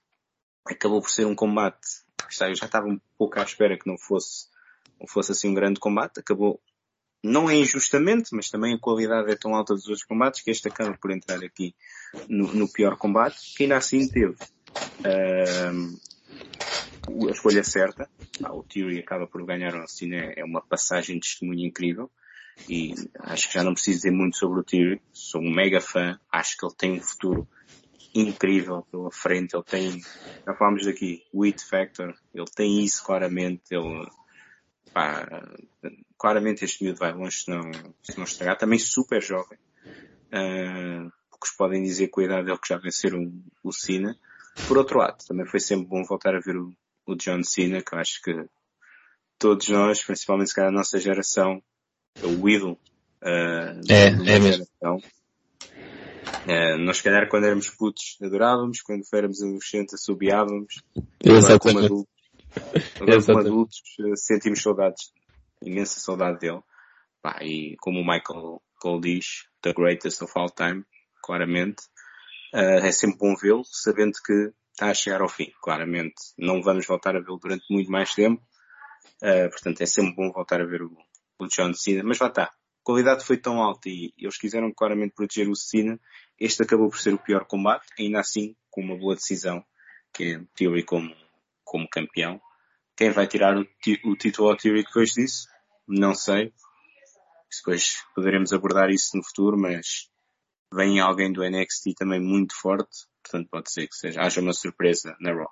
Acabou 0.66 1.00
por 1.00 1.10
ser 1.10 1.26
um 1.26 1.34
combate, 1.34 2.02
eu 2.40 2.54
já 2.54 2.66
estava 2.66 2.86
um 2.86 3.00
pouco 3.16 3.38
à 3.38 3.42
espera 3.42 3.78
que 3.78 3.88
não 3.88 3.96
fosse, 3.96 4.48
não 5.00 5.06
fosse 5.06 5.32
assim 5.32 5.48
um 5.48 5.54
grande 5.54 5.80
combate, 5.80 6.20
acabou 6.20 6.60
não 7.22 7.48
é 7.48 7.54
injustamente, 7.54 8.34
mas 8.34 8.50
também 8.50 8.74
a 8.74 8.78
qualidade 8.78 9.30
é 9.30 9.36
tão 9.36 9.54
alta 9.54 9.74
dos 9.74 9.86
outros 9.86 10.04
combates 10.04 10.42
que 10.42 10.50
este 10.50 10.68
acaba 10.68 10.96
por 10.98 11.12
entrar 11.12 11.42
aqui 11.44 11.74
no, 12.28 12.52
no 12.52 12.68
pior 12.68 12.96
combate, 12.96 13.54
que 13.56 13.64
ainda 13.64 13.76
assim 13.76 14.08
teve 14.08 14.34
uh, 14.34 16.00
a 17.28 17.30
escolha 17.30 17.64
certa. 17.64 18.08
Ah, 18.42 18.54
o 18.54 18.62
Theory 18.62 18.98
acaba 18.98 19.26
por 19.26 19.44
ganhar 19.44 19.74
o 19.74 19.88
Cena, 19.88 20.32
é 20.36 20.44
uma 20.44 20.62
passagem 20.62 21.16
de 21.16 21.22
testemunho 21.28 21.66
incrível. 21.66 22.10
E 22.68 22.94
acho 23.20 23.48
que 23.48 23.54
já 23.54 23.64
não 23.64 23.74
preciso 23.74 23.98
dizer 23.98 24.10
muito 24.10 24.36
sobre 24.36 24.60
o 24.60 24.64
Theory. 24.64 25.00
Sou 25.12 25.40
um 25.40 25.50
mega 25.50 25.80
fã. 25.80 26.18
Acho 26.30 26.56
que 26.56 26.66
ele 26.66 26.74
tem 26.76 26.92
um 26.92 27.02
futuro 27.02 27.48
incrível 28.14 28.86
pela 28.90 29.10
frente. 29.10 29.56
Ele 29.56 29.64
tem, 29.64 30.00
já 30.46 30.54
falámos 30.54 30.84
daqui, 30.84 31.24
o 31.32 31.44
It 31.44 31.64
Factor. 31.64 32.14
Ele 32.34 32.50
tem 32.54 32.84
isso 32.84 33.04
claramente. 33.04 33.62
Ele, 33.70 34.06
pá, 34.92 35.26
claramente 36.18 36.64
este 36.64 36.84
miúdo 36.84 36.98
vai 36.98 37.12
longe 37.12 37.38
se 37.38 37.50
não, 37.50 37.70
se 38.02 38.16
não 38.16 38.24
estragar. 38.24 38.58
Também 38.58 38.78
super 38.78 39.22
jovem. 39.22 39.58
Uh, 40.28 41.10
poucos 41.42 41.50
podem 41.50 41.82
dizer 41.82 42.08
com 42.08 42.20
a 42.20 42.24
idade 42.24 42.46
dele 42.46 42.58
que 42.58 42.68
já 42.68 42.78
venceram 42.78 43.32
o 43.64 43.72
Cena. 43.72 44.16
Por 44.68 44.78
outro 44.78 44.98
lado, 44.98 45.18
também 45.26 45.46
foi 45.46 45.58
sempre 45.58 45.86
bom 45.86 46.04
voltar 46.04 46.34
a 46.34 46.40
ver 46.40 46.56
o, 46.56 46.72
o 47.06 47.16
John 47.16 47.42
Cena, 47.42 47.82
que 47.82 47.94
eu 47.94 47.98
acho 47.98 48.22
que 48.22 48.46
todos 49.38 49.68
nós, 49.68 50.02
principalmente 50.04 50.50
se 50.50 50.54
calhar 50.54 50.70
a 50.70 50.74
nossa 50.74 51.00
geração, 51.00 51.60
é 52.22 52.26
o 52.26 52.48
ídolo 52.48 52.78
uh, 53.22 53.80
é, 53.90 54.06
é 54.06 54.38
mesmo. 54.38 54.52
geração. 54.52 54.96
Uh, 56.44 56.78
nós, 56.78 56.98
se 56.98 57.02
calhar, 57.02 57.28
quando 57.28 57.46
éramos 57.46 57.70
putos, 57.70 58.16
adorávamos, 58.22 58.80
quando 58.82 59.02
éramos 59.12 59.42
adolescentes, 59.42 59.94
assobiávamos. 59.94 60.82
Agora, 61.24 61.58
como 61.58 61.78
adultos, 61.78 62.14
agora, 63.00 63.22
como 63.24 63.38
adultos, 63.38 63.80
uh, 64.00 64.16
sentimos 64.16 64.62
saudades, 64.62 65.12
imensa 65.62 65.98
saudade 65.98 66.38
dele. 66.38 66.62
Pá, 67.20 67.38
e 67.42 67.76
como 67.78 68.00
o 68.00 68.04
Michael 68.04 68.60
Cole 68.80 69.00
diz, 69.00 69.46
the 69.62 69.72
greatest 69.72 70.22
of 70.22 70.32
all 70.36 70.50
time, 70.50 70.84
claramente. 71.22 71.82
Uh, 72.54 72.84
é 72.84 72.92
sempre 72.92 73.18
bom 73.18 73.34
vê-lo, 73.34 73.62
sabendo 73.64 74.12
que 74.24 74.52
está 74.72 74.90
a 74.90 74.94
chegar 74.94 75.20
ao 75.20 75.28
fim, 75.28 75.52
claramente. 75.62 76.14
Não 76.36 76.62
vamos 76.62 76.86
voltar 76.86 77.16
a 77.16 77.20
vê-lo 77.20 77.38
durante 77.38 77.64
muito 77.70 77.90
mais 77.90 78.14
tempo. 78.14 78.42
Uh, 79.22 79.48
portanto, 79.50 79.80
é 79.80 79.86
sempre 79.86 80.14
bom 80.14 80.30
voltar 80.32 80.60
a 80.60 80.66
ver 80.66 80.82
o, 80.82 80.96
o 81.38 81.46
John 81.46 81.72
Cena. 81.74 82.02
Mas 82.04 82.18
lá 82.18 82.28
está. 82.28 82.44
A 82.44 82.50
qualidade 82.84 83.24
foi 83.24 83.36
tão 83.36 83.62
alta 83.62 83.88
e 83.88 84.12
eles 84.18 84.36
quiseram 84.36 84.72
claramente 84.72 85.14
proteger 85.14 85.48
o 85.48 85.54
Cena. 85.54 85.98
Este 86.38 86.62
acabou 86.62 86.90
por 86.90 86.98
ser 86.98 87.14
o 87.14 87.18
pior 87.18 87.44
combate, 87.46 87.86
ainda 87.98 88.18
assim 88.20 88.56
com 88.70 88.80
uma 88.80 88.98
boa 88.98 89.14
decisão, 89.14 89.64
que 90.12 90.34
é 90.34 90.40
Theory 90.56 90.82
como, 90.82 91.14
como 91.62 91.88
campeão. 91.88 92.40
Quem 92.96 93.10
vai 93.10 93.26
tirar 93.26 93.56
o, 93.56 93.66
o 94.04 94.16
título 94.16 94.50
ao 94.50 94.56
Theory 94.56 94.82
depois 94.82 95.12
disso? 95.12 95.46
Não 95.86 96.14
sei. 96.14 96.52
Depois 97.56 98.02
poderemos 98.14 98.52
abordar 98.52 98.90
isso 98.90 99.16
no 99.16 99.22
futuro, 99.22 99.58
mas 99.58 100.10
vem 100.74 101.00
alguém 101.00 101.32
do 101.32 101.42
NXT 101.42 101.94
também 101.96 102.20
muito 102.20 102.54
forte, 102.54 103.06
portanto 103.22 103.48
pode 103.50 103.70
ser 103.70 103.86
que 103.86 103.94
seja, 103.94 104.20
haja 104.20 104.40
uma 104.40 104.52
surpresa 104.52 105.16
na 105.20 105.32
Raw. 105.32 105.50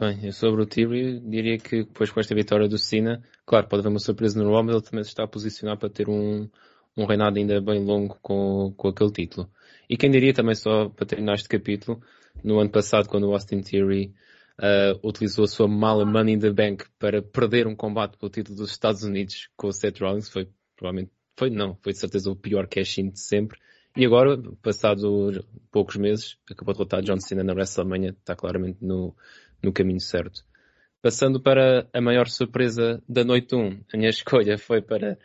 Bem, 0.00 0.32
sobre 0.32 0.62
o 0.62 0.66
Theory, 0.66 1.20
diria 1.20 1.58
que 1.58 1.84
depois 1.84 2.10
com 2.10 2.18
esta 2.18 2.34
vitória 2.34 2.66
do 2.66 2.78
Cena, 2.78 3.22
claro, 3.44 3.68
pode 3.68 3.80
haver 3.80 3.90
uma 3.90 3.98
surpresa 3.98 4.42
no 4.42 4.50
Raw, 4.50 4.62
mas 4.62 4.74
ele 4.74 4.84
também 4.84 5.04
se 5.04 5.10
está 5.10 5.24
a 5.24 5.28
posicionar 5.28 5.78
para 5.78 5.90
ter 5.90 6.08
um, 6.08 6.48
um 6.96 7.04
reinado 7.04 7.38
ainda 7.38 7.60
bem 7.60 7.84
longo 7.84 8.18
com, 8.22 8.72
com 8.76 8.88
aquele 8.88 9.12
título. 9.12 9.50
E 9.88 9.96
quem 9.96 10.10
diria 10.10 10.32
também 10.32 10.54
só 10.54 10.88
para 10.88 11.06
terminar 11.06 11.34
este 11.34 11.48
capítulo, 11.48 12.02
no 12.42 12.58
ano 12.58 12.70
passado 12.70 13.08
quando 13.08 13.28
o 13.28 13.32
Austin 13.32 13.60
Theory 13.60 14.14
uh, 14.58 15.06
utilizou 15.06 15.44
a 15.44 15.48
sua 15.48 15.68
mala 15.68 16.04
Money 16.04 16.34
in 16.34 16.38
the 16.38 16.50
Bank 16.50 16.86
para 16.98 17.22
perder 17.22 17.66
um 17.66 17.76
combate 17.76 18.16
pelo 18.16 18.30
título 18.30 18.56
dos 18.56 18.70
Estados 18.70 19.02
Unidos 19.02 19.48
com 19.56 19.68
o 19.68 19.72
Seth 19.72 20.00
Rollins. 20.00 20.28
Foi 20.28 20.48
provavelmente, 20.76 21.12
foi 21.36 21.50
não, 21.50 21.76
foi 21.82 21.92
de 21.92 21.98
certeza 21.98 22.30
o 22.30 22.36
pior 22.36 22.66
cash-in 22.66 23.10
de 23.10 23.20
sempre. 23.20 23.58
E 23.96 24.04
agora, 24.04 24.36
passado 24.60 25.44
poucos 25.70 25.96
meses, 25.96 26.36
acabou 26.50 26.74
de 26.74 26.78
derrotar 26.78 27.02
John 27.02 27.20
Cena 27.20 27.44
na 27.44 27.52
WrestleMania, 27.52 28.10
está 28.10 28.34
claramente 28.34 28.78
no, 28.84 29.14
no 29.62 29.72
caminho 29.72 30.00
certo. 30.00 30.42
Passando 31.00 31.40
para 31.40 31.88
a 31.92 32.00
maior 32.00 32.28
surpresa 32.28 33.00
da 33.08 33.22
noite 33.22 33.54
1, 33.54 33.84
a 33.92 33.96
minha 33.96 34.10
escolha 34.10 34.58
foi 34.58 34.82
para 34.82 35.16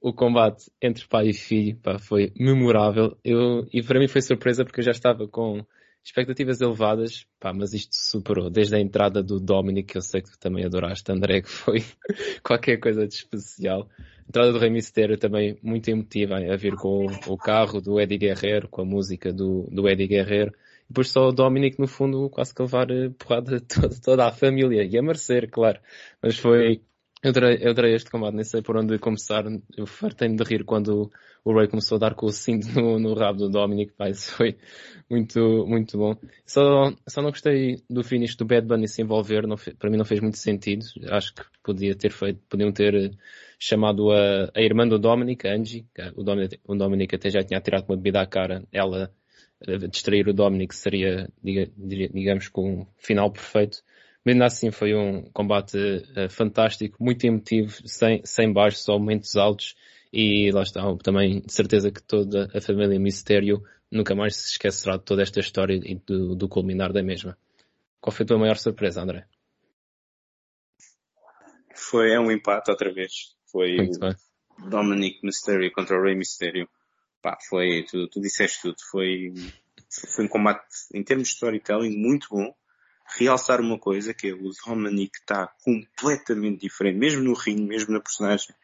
o 0.00 0.12
combate 0.12 0.70
entre 0.82 1.06
pai 1.06 1.28
e 1.28 1.32
filho, 1.32 1.76
pá, 1.76 1.98
foi 1.98 2.32
memorável. 2.36 3.16
Eu, 3.24 3.68
e 3.72 3.82
para 3.82 4.00
mim 4.00 4.08
foi 4.08 4.20
surpresa 4.20 4.64
porque 4.64 4.80
eu 4.80 4.84
já 4.84 4.92
estava 4.92 5.28
com 5.28 5.64
expectativas 6.02 6.60
elevadas, 6.60 7.26
pá, 7.38 7.52
mas 7.52 7.72
isto 7.72 7.94
superou. 7.94 8.50
Desde 8.50 8.74
a 8.74 8.80
entrada 8.80 9.22
do 9.22 9.38
Dominic, 9.38 9.92
que 9.92 9.98
eu 9.98 10.02
sei 10.02 10.22
que 10.22 10.36
também 10.38 10.64
adoraste, 10.64 11.12
André, 11.12 11.42
que 11.42 11.50
foi 11.50 11.84
qualquer 12.42 12.78
coisa 12.78 13.06
de 13.06 13.14
especial. 13.14 13.88
Entrada 14.28 14.52
do 14.52 14.58
Rey 14.58 14.68
Mysterio 14.68 15.16
também 15.16 15.58
muito 15.62 15.88
emotiva, 15.88 16.36
a 16.36 16.56
vir 16.56 16.76
com 16.76 17.06
o, 17.06 17.32
o 17.32 17.36
carro 17.38 17.80
do 17.80 17.98
Eddie 17.98 18.18
Guerrero, 18.18 18.68
com 18.68 18.82
a 18.82 18.84
música 18.84 19.32
do, 19.32 19.66
do 19.70 19.88
Eddie 19.88 20.06
Guerrero. 20.06 20.52
E 20.84 20.88
depois 20.88 21.10
só 21.10 21.28
o 21.28 21.32
Dominic, 21.32 21.78
no 21.78 21.88
fundo, 21.88 22.28
quase 22.28 22.54
que 22.54 22.60
levar 22.60 22.90
eh, 22.90 23.08
porrada 23.18 23.58
toda, 23.66 24.00
toda 24.00 24.26
a 24.26 24.32
família. 24.32 24.84
E 24.84 24.98
a 24.98 25.02
merecer, 25.02 25.50
claro. 25.50 25.80
Mas 26.22 26.36
foi, 26.38 26.82
eu 27.22 27.30
adorei, 27.30 27.58
eu 27.62 27.70
adorei 27.70 27.94
este 27.94 28.10
combate, 28.10 28.34
nem 28.34 28.44
sei 28.44 28.60
por 28.60 28.76
onde 28.76 28.98
começar. 28.98 29.44
Eu 29.76 29.86
fartei-me 29.86 30.36
de 30.36 30.44
rir 30.44 30.64
quando 30.64 31.10
o 31.42 31.52
Ray 31.54 31.66
começou 31.66 31.96
a 31.96 31.98
dar 31.98 32.14
com 32.14 32.26
o 32.26 32.30
cinto 32.30 32.68
no, 32.68 32.98
no 32.98 33.14
rabo 33.14 33.38
do 33.38 33.48
Dominic. 33.48 33.92
Pá, 33.92 34.10
isso 34.10 34.32
foi 34.32 34.58
muito, 35.08 35.66
muito 35.66 35.96
bom. 35.96 36.14
Só, 36.46 36.92
só 37.08 37.22
não 37.22 37.30
gostei 37.30 37.82
do 37.88 38.04
finish 38.04 38.36
do 38.36 38.44
Bad 38.44 38.66
Bunny 38.66 38.86
se 38.86 39.00
envolver. 39.00 39.46
Não, 39.46 39.56
para 39.56 39.88
mim 39.90 39.96
não 39.96 40.04
fez 40.04 40.20
muito 40.20 40.36
sentido. 40.36 40.84
Acho 41.10 41.34
que 41.34 41.42
podia 41.62 41.94
ter 41.94 42.12
feito, 42.12 42.40
podiam 42.48 42.70
ter 42.70 42.94
eh, 42.94 43.10
chamado 43.58 44.12
a, 44.12 44.50
a 44.54 44.62
irmã 44.62 44.86
do 44.86 44.98
Dominic, 44.98 45.46
Angie. 45.46 45.86
O 46.14 46.22
Dominic, 46.22 46.60
o 46.64 46.74
Dominic 46.74 47.14
até 47.14 47.30
já 47.30 47.42
tinha 47.42 47.60
tirado 47.60 47.86
uma 47.88 47.96
bebida 47.96 48.20
à 48.20 48.26
cara. 48.26 48.64
Ela 48.72 49.12
eh, 49.66 49.78
distrair 49.88 50.28
o 50.28 50.32
Dominic 50.32 50.74
seria, 50.74 51.28
digamos, 51.42 52.48
com 52.48 52.82
um 52.82 52.86
final 52.96 53.30
perfeito. 53.30 53.82
Mas 54.24 54.34
ainda 54.34 54.46
assim 54.46 54.70
foi 54.70 54.94
um 54.94 55.30
combate 55.32 55.76
uh, 55.76 56.28
fantástico, 56.28 57.02
muito 57.02 57.24
emotivo, 57.24 57.72
sem, 57.88 58.20
sem 58.24 58.52
baixos, 58.52 58.84
só 58.84 58.98
momentos 58.98 59.36
altos. 59.36 59.74
E 60.12 60.50
lá 60.52 60.62
está, 60.62 60.82
também 61.02 61.40
de 61.40 61.52
certeza 61.52 61.90
que 61.90 62.02
toda 62.02 62.48
a 62.54 62.60
família 62.60 62.98
Mistério 62.98 63.62
nunca 63.90 64.14
mais 64.14 64.36
se 64.36 64.52
esquecerá 64.52 64.96
de 64.96 65.04
toda 65.04 65.22
esta 65.22 65.40
história 65.40 65.74
e 65.74 65.96
do, 65.96 66.34
do 66.34 66.48
culminar 66.48 66.92
da 66.92 67.02
mesma. 67.02 67.36
Qual 68.00 68.14
foi 68.14 68.24
a 68.24 68.26
tua 68.26 68.38
maior 68.38 68.56
surpresa, 68.56 69.02
André? 69.02 69.26
Foi 71.74 72.12
é 72.12 72.20
um 72.20 72.30
empate 72.30 72.70
outra 72.70 72.92
vez. 72.92 73.37
Foi. 73.50 73.76
Dominic 74.68 75.20
Mysterio 75.22 75.72
contra 75.72 75.98
o 75.98 76.02
Rey 76.02 76.14
Mysterio. 76.14 76.68
Pá, 77.22 77.36
foi, 77.48 77.84
tu, 77.88 78.08
tu 78.08 78.20
disseste 78.20 78.62
tudo. 78.62 78.76
Foi, 78.90 79.32
foi 80.14 80.24
um 80.24 80.28
combate 80.28 80.64
em 80.94 81.02
termos 81.02 81.28
de 81.28 81.34
storytelling 81.34 81.96
muito 81.96 82.28
bom 82.30 82.52
realçar 83.16 83.60
uma 83.60 83.78
coisa, 83.78 84.12
que 84.12 84.28
é 84.28 84.34
o 84.34 84.50
Dominic 84.66 85.18
está 85.18 85.50
completamente 85.64 86.60
diferente, 86.60 86.98
mesmo 86.98 87.22
no 87.22 87.32
ringue, 87.32 87.62
mesmo 87.62 87.92
na 87.92 88.00
personagem, 88.00 88.54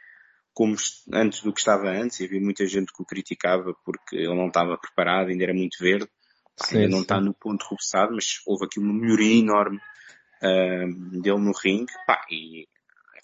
como 0.52 0.76
antes 1.12 1.42
do 1.42 1.52
que 1.52 1.60
estava 1.60 1.88
antes, 1.88 2.20
e 2.20 2.24
havia 2.24 2.40
muita 2.40 2.66
gente 2.66 2.92
que 2.92 3.02
o 3.02 3.06
criticava 3.06 3.74
porque 3.84 4.16
ele 4.16 4.34
não 4.34 4.48
estava 4.48 4.76
preparado, 4.76 5.28
ainda 5.28 5.44
era 5.44 5.54
muito 5.54 5.78
verde, 5.80 6.08
sim, 6.56 6.76
ainda 6.76 6.88
não 6.90 7.02
está 7.02 7.20
no 7.20 7.32
ponto 7.32 7.62
repousado, 7.62 8.14
mas 8.14 8.40
houve 8.46 8.66
aqui 8.66 8.78
uma 8.78 8.92
melhoria 8.92 9.40
enorme 9.40 9.78
uh, 9.78 11.20
dele 11.22 11.40
no 11.40 11.52
ringue, 11.52 11.92
pá, 12.06 12.20
e 12.30 12.68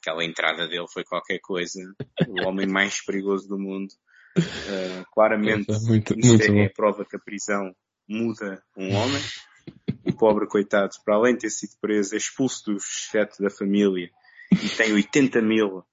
aquela 0.01 0.25
entrada 0.25 0.67
dele 0.67 0.87
foi 0.93 1.05
qualquer 1.05 1.39
coisa, 1.41 1.81
o 2.29 2.47
homem 2.47 2.67
mais 2.67 3.05
perigoso 3.05 3.49
do 3.49 3.59
mundo. 3.59 3.91
Uh, 4.39 5.05
claramente, 5.13 5.67
muito, 5.87 6.15
muito 6.17 6.53
é 6.53 6.67
a 6.67 6.71
prova 6.71 7.05
que 7.05 7.17
a 7.17 7.19
prisão 7.19 7.75
muda 8.09 8.63
um 8.77 8.95
homem 8.95 9.21
o 10.05 10.13
pobre 10.13 10.47
coitado, 10.47 10.91
para 11.05 11.15
além 11.15 11.35
de 11.35 11.41
ter 11.41 11.51
sido 11.51 11.73
preso, 11.81 12.15
é 12.15 12.19
expulso 12.19 12.73
do 12.73 12.79
chefe 12.81 13.43
da 13.43 13.51
família 13.51 14.11
e 14.53 14.69
tem 14.69 14.93
80 14.93 15.43
mil 15.43 15.79
uh, 15.79 15.85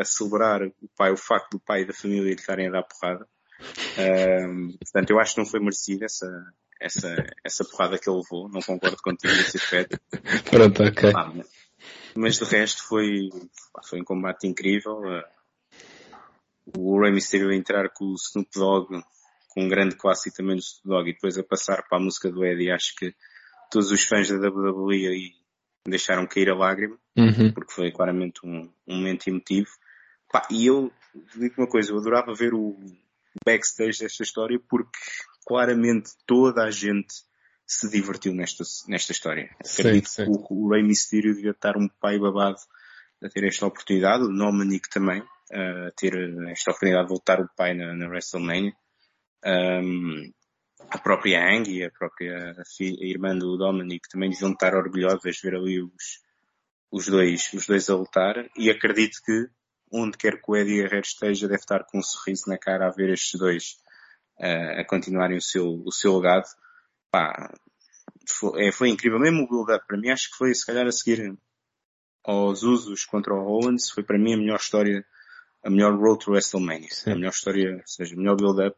a 0.00 0.04
celebrar 0.04 0.62
o 0.62 0.88
pai, 0.96 1.10
o 1.12 1.16
facto 1.16 1.52
do 1.52 1.60
pai 1.60 1.82
e 1.82 1.86
da 1.86 1.92
família 1.92 2.30
lhe 2.30 2.34
estarem 2.34 2.68
a 2.68 2.72
dar 2.72 2.82
porrada. 2.82 3.26
Uh, 3.96 4.78
portanto, 4.78 5.10
eu 5.10 5.18
acho 5.18 5.34
que 5.34 5.40
não 5.40 5.46
foi 5.46 5.60
merecido 5.60 6.04
essa, 6.04 6.26
essa, 6.80 7.26
essa 7.44 7.64
porrada 7.64 7.98
que 7.98 8.08
ele 8.08 8.18
levou. 8.18 8.48
Não 8.48 8.60
concordo 8.60 8.96
contigo 9.02 9.32
nesse 9.34 9.56
aspecto. 9.56 9.98
Pronto, 10.50 10.82
ok. 10.82 11.12
Ah, 11.14 11.32
mas 12.16 12.38
de 12.38 12.44
resto 12.44 12.86
foi, 12.86 13.30
foi 13.84 14.00
um 14.00 14.04
combate 14.04 14.46
incrível. 14.46 15.00
Uh, 15.00 15.22
o 16.76 17.00
Rey 17.00 17.12
Mysterio 17.12 17.50
a 17.50 17.54
entrar 17.54 17.88
com 17.90 18.06
o 18.06 18.14
Snoop 18.14 18.50
Dogg 18.54 19.02
com 19.48 19.64
um 19.64 19.68
grande 19.68 19.96
clássico 19.96 20.36
também 20.36 20.56
do 20.56 20.62
Snoop 20.62 20.88
Dogg 20.88 21.10
e 21.10 21.12
depois 21.14 21.38
a 21.38 21.42
passar 21.42 21.82
para 21.88 21.98
a 21.98 22.00
música 22.00 22.30
do 22.30 22.44
Eddie, 22.44 22.70
acho 22.70 22.94
que 22.96 23.14
todos 23.70 23.90
os 23.90 24.04
fãs 24.04 24.28
da 24.28 24.36
WWE 24.36 25.06
aí 25.06 25.32
deixaram 25.86 26.26
cair 26.26 26.50
a 26.50 26.54
lágrima, 26.54 26.98
uhum. 27.16 27.52
porque 27.52 27.72
foi 27.72 27.90
claramente 27.90 28.40
um, 28.44 28.70
um 28.86 28.96
momento 28.96 29.28
emotivo. 29.28 29.70
Pá, 30.30 30.46
e 30.50 30.66
eu 30.66 30.92
digo 31.34 31.54
uma 31.58 31.66
coisa, 31.66 31.92
eu 31.92 31.98
adorava 31.98 32.34
ver 32.34 32.52
o 32.52 32.76
backstage 33.44 34.00
desta 34.00 34.22
história 34.22 34.60
porque 34.68 34.98
claramente 35.46 36.10
toda 36.26 36.64
a 36.64 36.70
gente 36.70 37.14
se 37.68 37.90
divertiu 37.90 38.34
nesta, 38.34 38.64
nesta 38.88 39.12
história. 39.12 39.54
Acredito 39.60 40.08
sim, 40.08 40.24
sim. 40.24 40.32
que 40.32 40.52
o, 40.52 40.64
o 40.64 40.70
Rey 40.70 40.82
Mysterio 40.82 41.34
devia 41.34 41.50
estar 41.50 41.76
um 41.76 41.86
pai 42.00 42.18
babado 42.18 42.56
a 43.22 43.28
ter 43.28 43.44
esta 43.44 43.66
oportunidade, 43.66 44.24
o 44.24 44.28
Dominic 44.28 44.88
também, 44.88 45.22
a 45.52 45.90
ter 45.96 46.14
esta 46.50 46.70
oportunidade 46.70 47.04
de 47.04 47.10
voltar 47.10 47.40
o 47.40 47.48
pai 47.54 47.74
na, 47.74 47.94
na 47.94 48.08
WrestleMania. 48.08 48.72
Um, 49.44 50.32
a 50.90 50.98
própria 50.98 51.40
Ang 51.44 51.70
e 51.70 51.84
a 51.84 51.90
própria 51.90 52.54
filha, 52.76 52.98
a 53.02 53.06
irmã 53.06 53.36
do 53.36 53.56
Dominic 53.58 54.08
também 54.08 54.30
deviam 54.30 54.52
estar 54.52 54.74
orgulhosas 54.74 55.36
de 55.36 55.42
ver 55.42 55.56
ali 55.56 55.82
os, 55.82 56.22
os 56.90 57.06
dois, 57.06 57.52
os 57.52 57.66
dois 57.66 57.90
a 57.90 57.96
lutar 57.96 58.48
e 58.56 58.70
acredito 58.70 59.18
que 59.24 59.48
onde 59.92 60.16
quer 60.16 60.40
que 60.40 60.50
o 60.50 60.56
Eddie 60.56 60.82
Guerrero 60.82 61.04
esteja 61.04 61.48
deve 61.48 61.60
estar 61.60 61.84
com 61.84 61.98
um 61.98 62.02
sorriso 62.02 62.44
na 62.48 62.58
cara 62.58 62.86
a 62.86 62.90
ver 62.90 63.10
estes 63.10 63.38
dois 63.38 63.78
uh, 64.38 64.80
a 64.80 64.84
continuarem 64.84 65.36
o 65.36 65.42
seu, 65.42 65.82
o 65.84 65.92
seu 65.92 66.16
legado. 66.16 66.46
Pá, 67.10 67.52
foi, 68.28 68.68
é, 68.68 68.72
foi 68.72 68.88
incrível. 68.88 69.18
Mesmo 69.18 69.44
o 69.44 69.48
build-up, 69.48 69.86
para 69.86 69.98
mim, 69.98 70.10
acho 70.10 70.30
que 70.30 70.36
foi 70.36 70.54
se 70.54 70.66
calhar 70.66 70.86
a 70.86 70.92
seguir 70.92 71.36
aos 72.24 72.62
Usos 72.62 73.04
contra 73.04 73.34
o 73.34 73.46
Owens, 73.46 73.90
foi 73.90 74.02
para 74.02 74.18
mim 74.18 74.34
a 74.34 74.36
melhor 74.36 74.58
história, 74.58 75.04
a 75.64 75.70
melhor 75.70 75.98
road 75.98 76.24
to 76.24 76.32
WrestleMania. 76.32 76.90
Sim. 76.90 77.12
A 77.12 77.14
melhor 77.14 77.30
história, 77.30 77.76
ou 77.76 77.86
seja, 77.86 78.14
o 78.14 78.18
melhor 78.18 78.36
build-up 78.36 78.76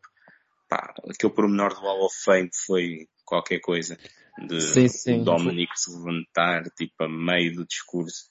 pá, 0.70 0.94
aquele 1.10 1.32
pormenor 1.32 1.75
do 1.75 1.82
Wall 1.82 2.06
of 2.06 2.16
Fame 2.25 2.49
foi 2.54 3.08
qualquer 3.25 3.58
coisa. 3.60 3.99
De 4.46 4.60
sim, 4.60 4.88
sim. 4.88 5.25
Dominic 5.25 5.72
se 5.75 5.90
levantar, 5.90 6.62
tipo, 6.76 7.02
a 7.02 7.08
meio 7.08 7.56
do 7.56 7.66
discurso. 7.66 8.30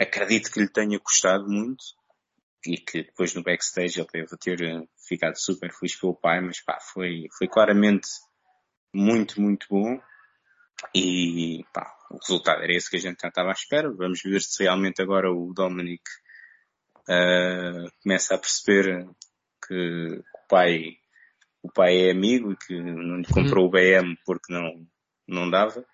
Acredito 0.00 0.50
que 0.50 0.60
lhe 0.60 0.68
tenha 0.68 0.98
custado 0.98 1.46
muito 1.46 1.84
e 2.66 2.78
que 2.78 3.04
depois 3.04 3.34
no 3.34 3.44
backstage 3.44 4.00
ele 4.00 4.08
deve 4.12 4.36
ter 4.38 4.88
ficado 5.06 5.36
super 5.36 5.70
feliz 5.72 5.94
pelo 5.94 6.16
pai, 6.16 6.40
mas 6.40 6.60
pá, 6.64 6.78
foi, 6.80 7.26
foi 7.38 7.46
claramente 7.46 8.08
muito, 8.96 9.40
muito 9.40 9.66
bom. 9.68 10.00
E 10.94 11.64
pá, 11.72 11.94
o 12.10 12.18
resultado 12.18 12.62
era 12.62 12.72
esse 12.72 12.90
que 12.90 12.96
a 12.96 13.00
gente 13.00 13.20
já 13.20 13.28
estava 13.28 13.50
à 13.50 13.52
espera. 13.52 13.90
Vamos 13.92 14.22
ver 14.22 14.40
se 14.40 14.62
realmente 14.62 15.02
agora 15.02 15.30
o 15.30 15.52
Dominic 15.52 16.02
uh, 17.08 17.90
começa 18.02 18.34
a 18.34 18.38
perceber 18.38 19.06
que 19.66 20.22
o 20.34 20.48
pai 20.48 20.96
o 21.62 21.72
pai 21.72 22.06
é 22.06 22.12
amigo 22.12 22.52
e 22.52 22.56
que 22.56 22.80
não 22.80 23.18
lhe 23.18 23.26
comprou 23.26 23.66
o 23.66 23.70
BM 23.70 24.16
porque 24.24 24.52
não, 24.52 24.86
não 25.26 25.50
dava. 25.50 25.84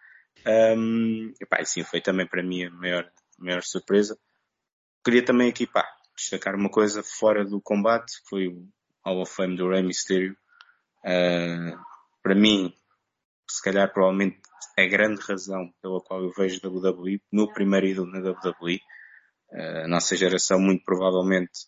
Um, 0.46 1.32
e 1.40 1.46
pá, 1.46 1.64
sim, 1.64 1.82
foi 1.82 2.00
também 2.00 2.26
para 2.26 2.42
mim 2.42 2.64
a 2.64 2.70
maior, 2.70 3.10
maior 3.38 3.62
surpresa. 3.62 4.18
Queria 5.02 5.24
também 5.24 5.48
aqui, 5.48 5.66
pá, 5.66 5.86
destacar 6.14 6.54
uma 6.54 6.68
coisa 6.68 7.02
fora 7.02 7.44
do 7.44 7.60
combate, 7.60 8.20
que 8.22 8.28
foi 8.28 8.48
o 8.48 8.68
Hall 9.04 9.22
of 9.22 9.34
Fame 9.34 9.56
do 9.56 9.70
Rey 9.70 9.82
Mysterio. 9.82 10.36
Uh, 11.04 11.78
para 12.22 12.34
mim, 12.34 12.74
se 13.48 13.62
calhar 13.62 13.92
provavelmente 13.92 14.40
a 14.78 14.86
grande 14.86 15.20
razão 15.20 15.72
pela 15.82 16.00
qual 16.00 16.22
eu 16.22 16.32
vejo 16.36 16.60
WWE, 16.66 17.20
meu 17.30 17.52
primeiro 17.52 17.86
ídolo 17.86 18.10
na 18.10 18.18
WWE. 18.18 18.80
A 19.52 19.88
nossa 19.88 20.16
geração, 20.16 20.58
muito 20.58 20.82
provavelmente, 20.84 21.66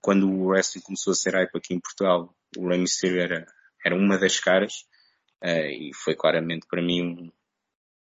quando 0.00 0.30
o 0.30 0.48
wrestling 0.48 0.82
começou 0.82 1.12
a 1.12 1.16
ser 1.16 1.34
hype 1.34 1.56
aqui 1.56 1.74
em 1.74 1.80
Portugal, 1.80 2.34
o 2.56 2.68
Rey 2.68 2.78
Mysterio 2.78 3.20
era, 3.20 3.46
era 3.84 3.96
uma 3.96 4.18
das 4.18 4.38
caras 4.38 4.84
uh, 5.42 5.70
e 5.70 5.90
foi 5.94 6.14
claramente 6.14 6.66
para 6.68 6.82
mim 6.82 7.02
um, 7.02 7.32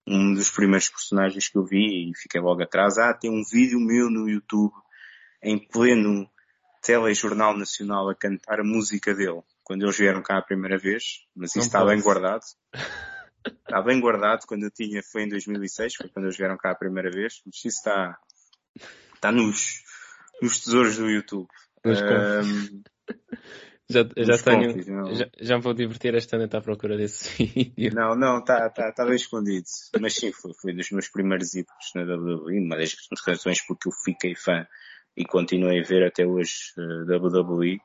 um 0.07 0.33
dos 0.33 0.50
primeiros 0.50 0.89
personagens 0.89 1.50
que 1.50 1.57
eu 1.57 1.65
vi 1.65 2.10
e 2.10 2.15
fiquei 2.15 2.39
logo 2.39 2.62
atrás. 2.62 2.98
Ah, 2.98 3.13
tem 3.13 3.31
um 3.31 3.43
vídeo 3.43 3.79
meu 3.79 4.10
no 4.10 4.29
YouTube 4.29 4.74
em 5.43 5.57
pleno 5.57 6.29
telejornal 6.83 7.57
nacional 7.57 8.10
a 8.10 8.15
cantar 8.15 8.60
a 8.60 8.63
música 8.63 9.13
dele 9.13 9.41
quando 9.63 9.84
eles 9.84 9.98
vieram 9.98 10.22
cá 10.22 10.38
a 10.38 10.41
primeira 10.41 10.77
vez, 10.77 11.25
mas 11.36 11.56
isso 11.56 11.68
está 11.68 11.86
bem 11.86 12.01
guardado. 12.01 12.44
Está 13.44 13.82
bem 13.82 14.00
guardado 14.00 14.46
quando 14.46 14.63
eu 14.63 14.70
tinha, 14.70 15.01
foi 15.01 15.24
em 15.24 15.30
2006, 15.30 15.96
foi 15.96 16.10
quando 16.10 16.25
eles 16.25 16.38
vieram 16.38 16.58
cá 16.58 16.72
a 16.72 16.75
primeira 16.75 17.10
vez. 17.10 17.41
Mas 17.46 17.56
isso 17.56 17.77
está, 17.77 18.15
está 19.15 19.32
nos, 19.32 19.82
nos 20.41 20.60
tesouros 20.60 20.98
do 20.98 21.10
YouTube. 21.10 21.48
Um, 21.84 22.84
já, 23.89 24.03
já 24.15 24.44
tenho, 24.44 25.15
já, 25.15 25.30
já 25.39 25.58
me 25.58 25.63
vou 25.63 25.74
divertir 25.74 26.13
esta 26.13 26.38
noite 26.38 26.56
à 26.56 26.62
procura 26.62 26.98
desse 26.98 27.30
vídeo. 27.44 27.96
Não, 27.96 28.15
não, 28.15 28.39
está 28.39 28.70
tá, 28.70 28.91
tá 28.91 29.06
bem 29.06 29.15
escondido. 29.15 29.65
Mas 30.00 30.13
sim, 30.13 30.32
foi, 30.32 30.53
foi 30.53 30.74
dos 30.74 30.91
meus 30.91 31.10
primeiros 31.10 31.56
ídolos 31.56 31.91
na 31.96 32.03
WWE, 32.03 32.60
uma 32.60 32.77
das 32.77 32.96
razões 33.25 33.62
porque 33.65 33.88
eu 33.88 33.94
fiquei 34.03 34.36
fã 34.36 34.68
e 35.18 35.25
continuei 35.25 35.80
a 35.80 35.84
ver 35.84 36.06
até 36.06 36.25
hoje 36.25 36.74
uh, 36.77 37.12
WWE. 37.12 37.80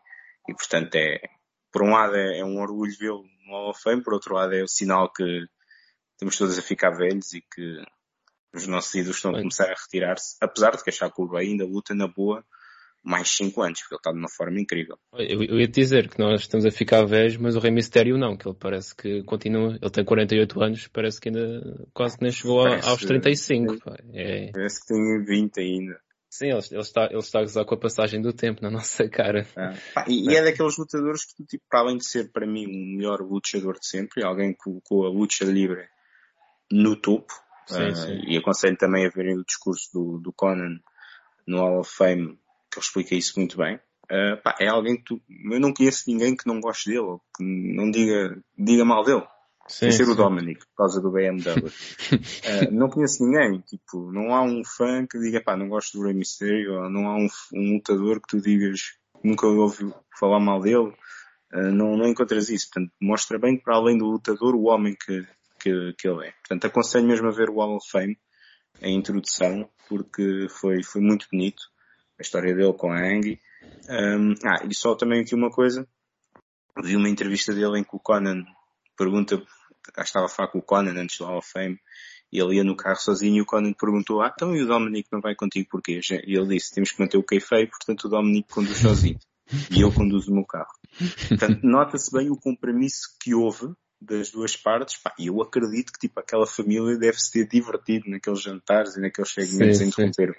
E 0.49 0.55
portanto 0.55 0.95
é, 0.95 1.21
por 1.77 1.83
um 1.83 1.91
lado 1.91 2.17
é, 2.17 2.39
é 2.39 2.45
um 2.45 2.59
orgulho 2.59 2.97
vê-lo 2.99 3.23
no 3.47 3.53
Hall 3.53 3.69
of 3.69 3.83
Fame, 3.83 4.03
por 4.03 4.15
outro 4.15 4.35
lado 4.35 4.55
é 4.55 4.63
o 4.63 4.67
sinal 4.67 5.13
que 5.13 5.45
estamos 6.13 6.39
todos 6.39 6.59
a 6.59 6.63
ficar 6.63 6.89
velhos 6.89 7.35
e 7.35 7.43
que 7.43 7.83
os 8.55 8.67
nossos 8.67 8.95
ídolos 8.95 9.17
estão 9.17 9.33
a 9.33 9.41
começar 9.41 9.67
a 9.67 9.75
retirar-se, 9.75 10.39
apesar 10.41 10.71
de 10.71 10.83
que 10.83 10.89
achar 10.89 11.13
que 11.13 11.21
o 11.21 11.37
ainda 11.37 11.67
luta 11.67 11.95
na 11.95 12.09
boa 12.09 12.43
mais 13.05 13.29
5 13.29 13.61
anos, 13.61 13.81
porque 13.81 13.95
ele 13.95 13.99
está 13.99 14.11
de 14.11 14.19
uma 14.19 14.31
forma 14.31 14.59
incrível. 14.59 14.99
Eu, 15.13 15.43
eu 15.43 15.61
ia 15.61 15.67
te 15.67 15.83
dizer 15.83 16.09
que 16.09 16.19
nós 16.19 16.41
estamos 16.41 16.65
a 16.65 16.71
ficar 16.71 17.05
velhos, 17.05 17.37
mas 17.37 17.55
o 17.57 17.61
Rei 17.61 17.71
Mistério 17.71 18.17
não, 18.17 18.39
que 18.39 18.49
ele 18.49 18.57
parece 18.59 18.97
que 18.97 19.23
continua, 19.25 19.79
ele 19.79 19.91
tem 19.91 20.03
48 20.03 20.63
anos, 20.63 20.89
parece 20.89 21.21
que 21.21 21.29
ainda 21.29 21.87
quase 21.93 22.17
que 22.17 22.23
nem 22.23 22.33
chegou 22.33 22.65
parece, 22.65 22.89
aos 22.89 23.05
35. 23.05 23.79
Pá. 23.85 23.97
É... 24.15 24.51
Parece 24.51 24.81
que 24.81 24.87
tem 24.87 25.25
20 25.25 25.61
ainda. 25.61 26.01
Sim, 26.37 26.49
ele, 26.49 26.61
ele, 26.71 26.81
está, 26.81 27.07
ele 27.07 27.19
está 27.19 27.39
a 27.39 27.43
gozar 27.43 27.65
com 27.65 27.75
a 27.75 27.79
passagem 27.79 28.21
do 28.21 28.31
tempo 28.31 28.61
na 28.61 28.69
nossa 28.71 29.09
cara. 29.09 29.47
Ah, 29.57 29.73
pá, 29.95 30.05
e, 30.07 30.29
e, 30.29 30.37
é 30.37 30.43
daqueles 30.43 30.77
lutadores 30.77 31.25
que, 31.25 31.43
tipo, 31.47 31.65
para 31.71 31.81
além 31.81 31.97
de 31.97 32.05
ser 32.05 32.31
para 32.31 32.47
mim 32.47 32.67
o 32.67 32.97
melhor 32.99 33.23
lutador 33.23 33.79
de 33.79 33.89
sempre, 33.89 34.23
alguém 34.23 34.53
que 34.53 34.59
colocou 34.59 35.07
a 35.07 35.09
luta 35.09 35.47
livre 35.47 35.89
no 36.71 36.95
topo, 36.95 37.33
sim, 37.67 37.89
uh, 37.89 37.97
sim. 37.97 38.21
e 38.27 38.37
aconselho 38.37 38.77
também 38.77 39.07
a 39.07 39.09
verem 39.09 39.39
o 39.39 39.45
discurso 39.45 39.89
do, 39.95 40.19
do 40.19 40.33
Conan 40.33 40.79
no 41.47 41.59
Hall 41.59 41.81
of 41.81 41.91
Fame, 41.91 42.39
que 42.71 42.79
ele 42.79 42.85
explica 42.85 43.15
isso 43.15 43.39
muito 43.39 43.57
bem. 43.57 43.77
Uh, 44.05 44.37
pá, 44.43 44.57
é 44.61 44.69
alguém 44.69 44.99
que 44.99 45.05
tu, 45.05 45.23
eu 45.51 45.59
não 45.59 45.73
conheço 45.73 46.05
ninguém 46.07 46.37
que 46.37 46.47
não 46.47 46.61
goste 46.61 46.91
dele, 46.91 47.01
ou 47.01 47.23
que 47.35 47.43
não 47.43 47.91
diga, 47.91 48.39
diga 48.59 48.85
mal 48.85 49.03
dele. 49.05 49.27
Sim, 49.69 49.91
Sem 49.91 49.93
ser 49.93 50.05
sim. 50.07 50.13
o 50.13 50.15
Dominic, 50.15 50.61
por 50.67 50.77
causa 50.77 51.01
do 51.01 51.11
BMW. 51.11 51.67
uh, 51.67 51.71
ah, 52.69 52.71
não 52.71 52.89
conheço 52.89 53.25
ninguém, 53.25 53.61
tipo, 53.61 54.13
não 54.13 54.35
há 54.35 54.43
um 54.43 54.63
fã 54.65 55.07
que 55.07 55.19
diga, 55.19 55.43
pá, 55.43 55.57
não 55.57 55.69
gosto 55.69 55.99
do 55.99 56.05
Rey 56.05 56.15
Mysterio, 56.15 56.75
ou 56.75 56.91
não 56.91 57.09
há 57.09 57.17
um, 57.17 57.29
um 57.53 57.75
lutador 57.75 58.21
que 58.21 58.29
tu 58.29 58.41
digas, 58.41 58.81
nunca 59.25 59.47
ouviu 59.47 59.93
falar 60.19 60.39
mal 60.39 60.61
dele. 60.61 60.93
Uh, 61.53 61.73
não, 61.73 61.97
não 61.97 62.07
encontras 62.07 62.49
isso. 62.49 62.69
Portanto, 62.73 62.93
mostra 63.01 63.39
bem 63.39 63.57
que 63.57 63.65
para 63.65 63.77
além 63.77 63.99
do 63.99 64.07
lutador, 64.07 64.55
o 64.55 64.65
homem 64.65 64.95
que, 64.95 65.27
que, 65.59 65.95
que 65.99 66.09
ele 66.09 66.29
é. 66.29 66.33
Portanto, 66.33 66.67
aconselho 66.67 67.07
mesmo 67.07 67.29
a 67.29 67.33
ver 67.33 67.51
o 67.51 67.57
Hall 67.57 67.77
of 67.77 67.91
Fame, 67.91 68.17
a 68.81 68.89
introdução, 68.89 69.69
porque 69.89 70.47
foi, 70.49 70.83
foi 70.83 71.01
muito 71.01 71.27
bonito 71.31 71.63
a 72.19 72.23
história 72.23 72.55
dele 72.55 72.73
com 72.73 72.93
a 72.93 73.01
Angie. 73.01 73.41
Um, 73.89 74.35
ah, 74.45 74.65
e 74.65 74.75
só 74.77 74.95
também 74.95 75.23
aqui 75.23 75.35
uma 75.35 75.51
coisa. 75.51 75.89
Vi 76.83 76.95
uma 76.95 77.09
entrevista 77.09 77.53
dele 77.53 77.81
em 77.81 77.85
que 77.85 77.97
o 77.97 78.01
Conan 78.01 78.45
pergunta, 78.97 79.41
estava 79.99 80.27
a 80.27 80.29
falar 80.29 80.49
com 80.49 80.59
o 80.59 80.63
Conan 80.63 81.01
antes 81.01 81.19
do 81.19 81.25
Hall 81.25 81.39
of 81.39 81.51
Fame, 81.51 81.79
e 82.33 82.41
ele 82.41 82.57
ia 82.57 82.65
no 82.65 82.77
carro 82.77 82.97
sozinho 82.97 83.37
e 83.37 83.41
o 83.41 83.47
Conan 83.47 83.73
perguntou, 83.73 84.21
ah, 84.21 84.33
então 84.35 84.55
e 84.55 84.63
o 84.63 84.67
Dominic 84.67 85.09
não 85.13 85.21
vai 85.21 85.35
contigo 85.35 85.69
porquê? 85.71 86.01
E 86.27 86.37
ele 86.37 86.57
disse, 86.57 86.75
temos 86.75 86.91
que 86.91 87.01
manter 87.01 87.19
o 87.19 87.23
kayfabe, 87.23 87.71
portanto 87.71 88.05
o 88.05 88.09
Dominic 88.09 88.49
conduz 88.53 88.79
sozinho. 88.79 89.19
e 89.71 89.81
eu 89.81 89.93
conduzo 89.93 90.31
o 90.31 90.35
meu 90.35 90.45
carro. 90.45 90.73
Portanto, 91.29 91.61
nota-se 91.65 92.13
bem 92.13 92.31
o 92.31 92.37
compromisso 92.37 93.17
que 93.21 93.35
houve 93.35 93.73
das 94.01 94.31
duas 94.31 94.57
partes, 94.57 94.97
pá, 94.97 95.15
e 95.19 95.29
eu 95.29 95.41
acredito 95.41 95.93
que 95.93 96.01
tipo 96.01 96.21
aquela 96.21 96.47
família 96.47 96.99
deve 96.99 97.19
se 97.19 97.33
ter 97.33 97.49
divertido 97.49 98.11
naqueles 98.11 98.43
jantares 98.43 98.97
e 98.97 99.01
naqueles 99.01 99.33
segmentos 99.33 99.81
em 99.81 99.91
que 99.91 100.03
interromperam. 100.03 100.35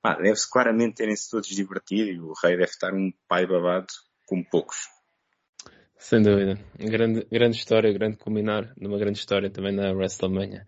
Pá, 0.00 0.14
deve-se 0.16 0.50
claramente 0.50 0.96
terem-se 0.96 1.30
todos 1.30 1.48
divertido 1.48 2.10
e 2.10 2.20
o 2.20 2.32
rei 2.42 2.56
deve 2.56 2.70
estar 2.70 2.92
um 2.92 3.12
pai 3.28 3.46
babado 3.46 3.86
como 4.26 4.44
poucos. 4.50 4.91
Sem 6.02 6.20
dúvida. 6.20 6.58
Grande, 6.76 7.24
grande 7.30 7.56
história, 7.56 7.92
grande 7.92 8.16
culminar 8.16 8.74
numa 8.76 8.98
grande 8.98 9.18
história 9.20 9.48
também 9.48 9.72
na 9.72 9.92
WrestleMania. 9.92 10.66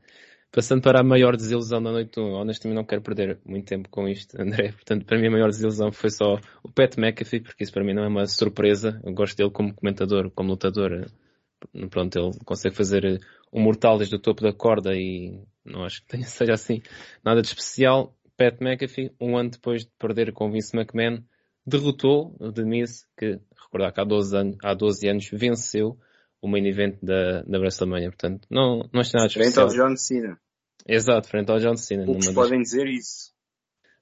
Passando 0.53 0.81
para 0.81 1.01
a 1.01 1.03
maior 1.03 1.37
desilusão 1.37 1.83
da 1.83 1.91
noite 1.91 2.21
1, 2.21 2.23
honestamente 2.35 2.77
não 2.77 2.85
quero 2.85 3.03
perder 3.03 3.41
muito 3.45 3.67
tempo 3.67 3.89
com 3.89 4.09
isto, 4.09 4.33
André. 4.41 4.71
Portanto, 4.71 5.05
para 5.05 5.19
mim 5.19 5.27
a 5.27 5.31
maior 5.33 5.49
desilusão 5.49 5.91
foi 5.91 6.11
só 6.11 6.39
o 6.63 6.71
Pat 6.71 6.97
McAfee, 6.97 7.41
porque 7.41 7.65
isso 7.65 7.73
para 7.73 7.83
mim 7.83 7.93
não 7.93 8.05
é 8.05 8.09
uma 8.09 8.27
surpresa. 8.27 9.01
Eu 9.05 9.13
gosto 9.13 9.37
dele 9.37 9.51
como 9.51 9.75
comentador, 9.75 10.31
como 10.31 10.51
lutador 10.51 11.05
pronto, 11.91 12.17
ele 12.17 12.39
consegue 12.45 12.77
fazer 12.77 13.21
um 13.53 13.61
mortal 13.61 13.99
desde 13.99 14.15
o 14.15 14.21
topo 14.21 14.41
da 14.41 14.53
corda 14.53 14.95
e 14.95 15.43
não 15.65 15.85
acho 15.85 16.01
que 16.03 16.07
tenha, 16.15 16.27
seja 16.27 16.53
assim 16.53 16.81
nada 17.25 17.43
de 17.43 17.49
especial. 17.49 18.17
Pat 18.37 18.61
McAfee, 18.61 19.13
um 19.21 19.37
ano 19.37 19.51
depois 19.51 19.85
de 19.85 19.91
perder 19.99 20.33
com 20.33 20.51
Vince 20.51 20.77
McMahon, 20.77 21.25
derrotou 21.67 22.37
o 22.39 22.67
Miz, 22.67 23.07
que 23.17 23.41
recordar 23.63 23.93
que 23.93 24.01
há 24.01 24.05
12 24.05 24.37
anos, 24.37 24.57
há 24.63 24.75
12 24.75 25.09
anos 25.09 25.31
venceu 25.33 25.99
o 26.41 26.49
main 26.49 26.67
event 26.67 26.99
da, 27.03 27.43
da 27.43 27.59
WrestleMania. 27.59 28.11
Portanto, 28.11 28.47
não, 28.51 28.89
não 28.93 29.01
está 29.01 29.19
nada 29.19 29.29
de 29.29 29.39
especial. 29.39 29.69
Frente 29.69 29.81
ao 29.81 29.89
John 29.89 29.97
Cena. 29.97 30.41
Exato, 30.87 31.29
frente 31.29 31.51
ao 31.51 31.59
John 31.59 31.77
Cena. 31.77 32.05
Poucos 32.05 32.29
podem 32.29 32.59
das, 32.59 32.71
dizer 32.71 32.87
isso. 32.87 33.33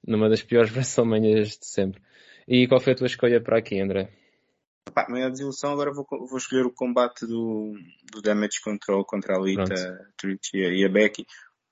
Numa 0.06 0.28
das 0.28 0.42
piores 0.42 0.70
WrestleManias 0.74 1.50
de 1.50 1.66
sempre. 1.66 2.02
E 2.46 2.66
qual 2.66 2.80
foi 2.80 2.92
a 2.92 2.96
tua 2.96 3.06
escolha 3.06 3.40
para 3.40 3.58
aqui, 3.58 3.80
André? 3.80 4.10
Pá, 4.92 5.06
minha 5.08 5.30
desilusão 5.30 5.72
agora 5.72 5.92
vou, 5.92 6.04
vou 6.10 6.36
escolher 6.36 6.66
o 6.66 6.72
combate 6.72 7.24
do, 7.24 7.72
do 8.12 8.20
Damage 8.20 8.60
Control 8.62 9.04
contra 9.04 9.36
a 9.36 9.40
Lita, 9.40 10.10
Trish 10.16 10.54
e 10.54 10.84
a 10.84 10.88
Becky. 10.88 11.24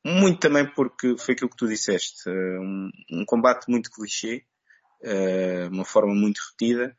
Muito 0.05 0.39
também 0.39 0.67
porque 0.73 1.17
foi 1.19 1.35
aquilo 1.35 1.51
que 1.51 1.57
tu 1.57 1.67
disseste. 1.67 2.29
Uh, 2.29 2.61
um, 2.61 2.91
um, 3.13 3.25
combate 3.27 3.69
muito 3.69 3.91
clichê, 3.91 4.45
uh, 5.03 5.69
uma 5.73 5.85
forma 5.85 6.15
muito 6.15 6.41
repetida. 6.51 6.97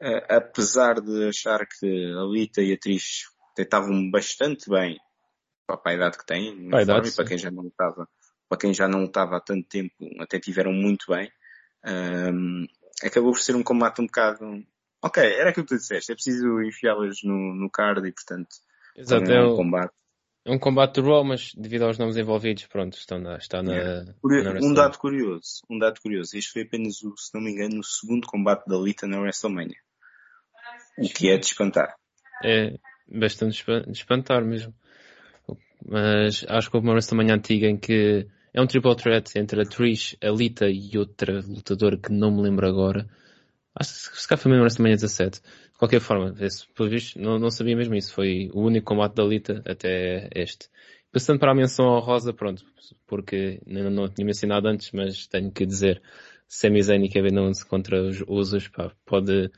Uh, 0.00 0.24
apesar 0.28 1.00
de 1.00 1.28
achar 1.28 1.66
que 1.66 1.86
a 1.86 2.24
Lita 2.24 2.60
e 2.60 2.72
a 2.72 2.78
Trish 2.78 3.24
estavam 3.56 4.10
bastante 4.10 4.68
bem 4.68 4.98
para 5.66 5.80
a 5.84 5.94
idade 5.94 6.18
que 6.18 6.26
têm, 6.26 6.68
para, 6.68 6.84
forma, 6.84 7.08
e 7.08 7.12
para 7.12 7.24
quem 7.24 7.38
já 7.38 7.50
não 7.50 7.66
estava, 7.66 8.08
para 8.48 8.58
quem 8.58 8.74
já 8.74 8.88
não 8.88 9.04
estava 9.04 9.36
há 9.36 9.40
tanto 9.40 9.68
tempo, 9.68 9.94
até 10.18 10.40
tiveram 10.40 10.72
muito 10.72 11.06
bem. 11.08 11.30
acabou 13.02 13.32
por 13.32 13.40
ser 13.40 13.54
um 13.54 13.62
combate 13.62 14.00
um 14.00 14.06
bocado 14.06 14.64
Ok, 15.02 15.20
era 15.20 15.50
aquilo 15.50 15.66
que 15.66 15.74
tu 15.74 15.78
disseste. 15.78 16.12
É 16.12 16.14
preciso 16.14 16.62
enfiá-las 16.62 17.22
no, 17.24 17.54
no 17.54 17.68
card 17.68 18.06
e, 18.08 18.12
portanto, 18.12 18.48
Exato, 18.96 19.30
é 19.30 19.44
um 19.44 19.56
combate. 19.56 19.92
É 20.44 20.50
um 20.50 20.58
combate 20.58 21.00
de 21.00 21.08
Raw, 21.08 21.22
mas 21.22 21.54
devido 21.54 21.84
aos 21.84 21.98
nomes 21.98 22.16
envolvidos, 22.16 22.66
pronto, 22.66 22.96
estão 22.96 23.18
na, 23.18 23.36
está 23.36 23.62
na, 23.62 24.02
na 24.02 24.14
Um 24.60 24.74
dado 24.74 24.98
curioso, 24.98 25.62
um 25.70 25.78
dado 25.78 26.00
curioso. 26.00 26.36
Isto 26.36 26.52
foi 26.54 26.62
apenas, 26.62 27.02
o, 27.02 27.14
se 27.16 27.32
não 27.32 27.40
me 27.40 27.52
engano, 27.52 27.78
o 27.78 27.84
segundo 27.84 28.26
combate 28.26 28.66
da 28.66 28.76
Lita 28.76 29.06
na 29.06 29.20
WrestleMania. 29.20 29.76
O 30.98 31.08
que 31.08 31.30
é 31.30 31.38
de 31.38 31.46
espantar. 31.46 31.94
É 32.44 32.76
bastante 33.08 33.64
de 33.64 33.92
espantar 33.92 34.44
mesmo. 34.44 34.74
Mas 35.84 36.44
acho 36.48 36.70
que 36.70 36.76
houve 36.76 36.88
uma 36.88 36.94
WrestleMania 36.94 37.34
antiga 37.34 37.68
em 37.68 37.76
que 37.76 38.26
é 38.52 38.60
um 38.60 38.66
triple 38.66 38.96
threat 38.96 39.38
entre 39.38 39.62
a 39.62 39.64
Trish, 39.64 40.16
a 40.20 40.28
Lita 40.28 40.68
e 40.68 40.98
outra 40.98 41.40
lutadora 41.40 41.96
que 41.96 42.12
não 42.12 42.32
me 42.32 42.42
lembro 42.42 42.66
agora 42.66 43.08
Acho 43.74 44.10
que 44.10 44.20
se 44.20 44.28
calhar 44.28 44.42
foi 44.42 44.52
mesmo 44.52 44.66
esta 44.66 44.82
manhã 44.82 44.94
17. 44.94 45.40
Qualquer 45.82 46.00
forma, 46.00 46.32
esse, 46.38 46.64
pelo 46.74 46.88
visto, 46.88 47.20
não, 47.20 47.40
não 47.40 47.50
sabia 47.50 47.74
mesmo 47.74 47.96
isso. 47.96 48.14
Foi 48.14 48.48
o 48.54 48.60
único 48.60 48.86
combate 48.86 49.16
da 49.16 49.24
Lita 49.24 49.64
até 49.66 50.30
este. 50.32 50.68
Passando 51.10 51.40
para 51.40 51.50
a 51.50 51.54
menção 51.56 51.86
honrosa, 51.86 52.32
pronto, 52.32 52.64
porque 53.04 53.60
não, 53.66 53.90
não 53.90 54.08
tinha 54.08 54.24
mencionado 54.24 54.68
antes, 54.68 54.92
mas 54.92 55.26
tenho 55.26 55.50
que 55.50 55.66
dizer, 55.66 56.00
Sami 56.46 56.80
Zayn 56.80 57.02
e 57.04 57.08
Kevin 57.08 57.36
Owens 57.36 57.64
contra 57.64 58.00
os 58.00 58.22
Usos, 58.28 58.68
pá, 58.68 58.92
pode, 59.04 59.50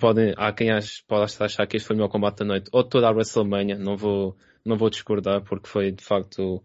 pode, 0.00 0.32
há 0.38 0.50
quem 0.50 0.70
ache, 0.70 1.04
pode 1.06 1.30
achar 1.38 1.66
que 1.66 1.76
este 1.76 1.86
foi 1.86 1.94
o 1.94 1.98
melhor 1.98 2.08
combate 2.08 2.38
da 2.38 2.46
noite, 2.46 2.70
ou 2.72 2.82
toda 2.82 3.06
a 3.06 3.10
WrestleMania, 3.10 3.76
não 3.76 3.98
vou, 3.98 4.38
não 4.64 4.78
vou 4.78 4.88
discordar, 4.88 5.42
porque 5.44 5.68
foi 5.68 5.92
de 5.92 6.02
facto 6.02 6.64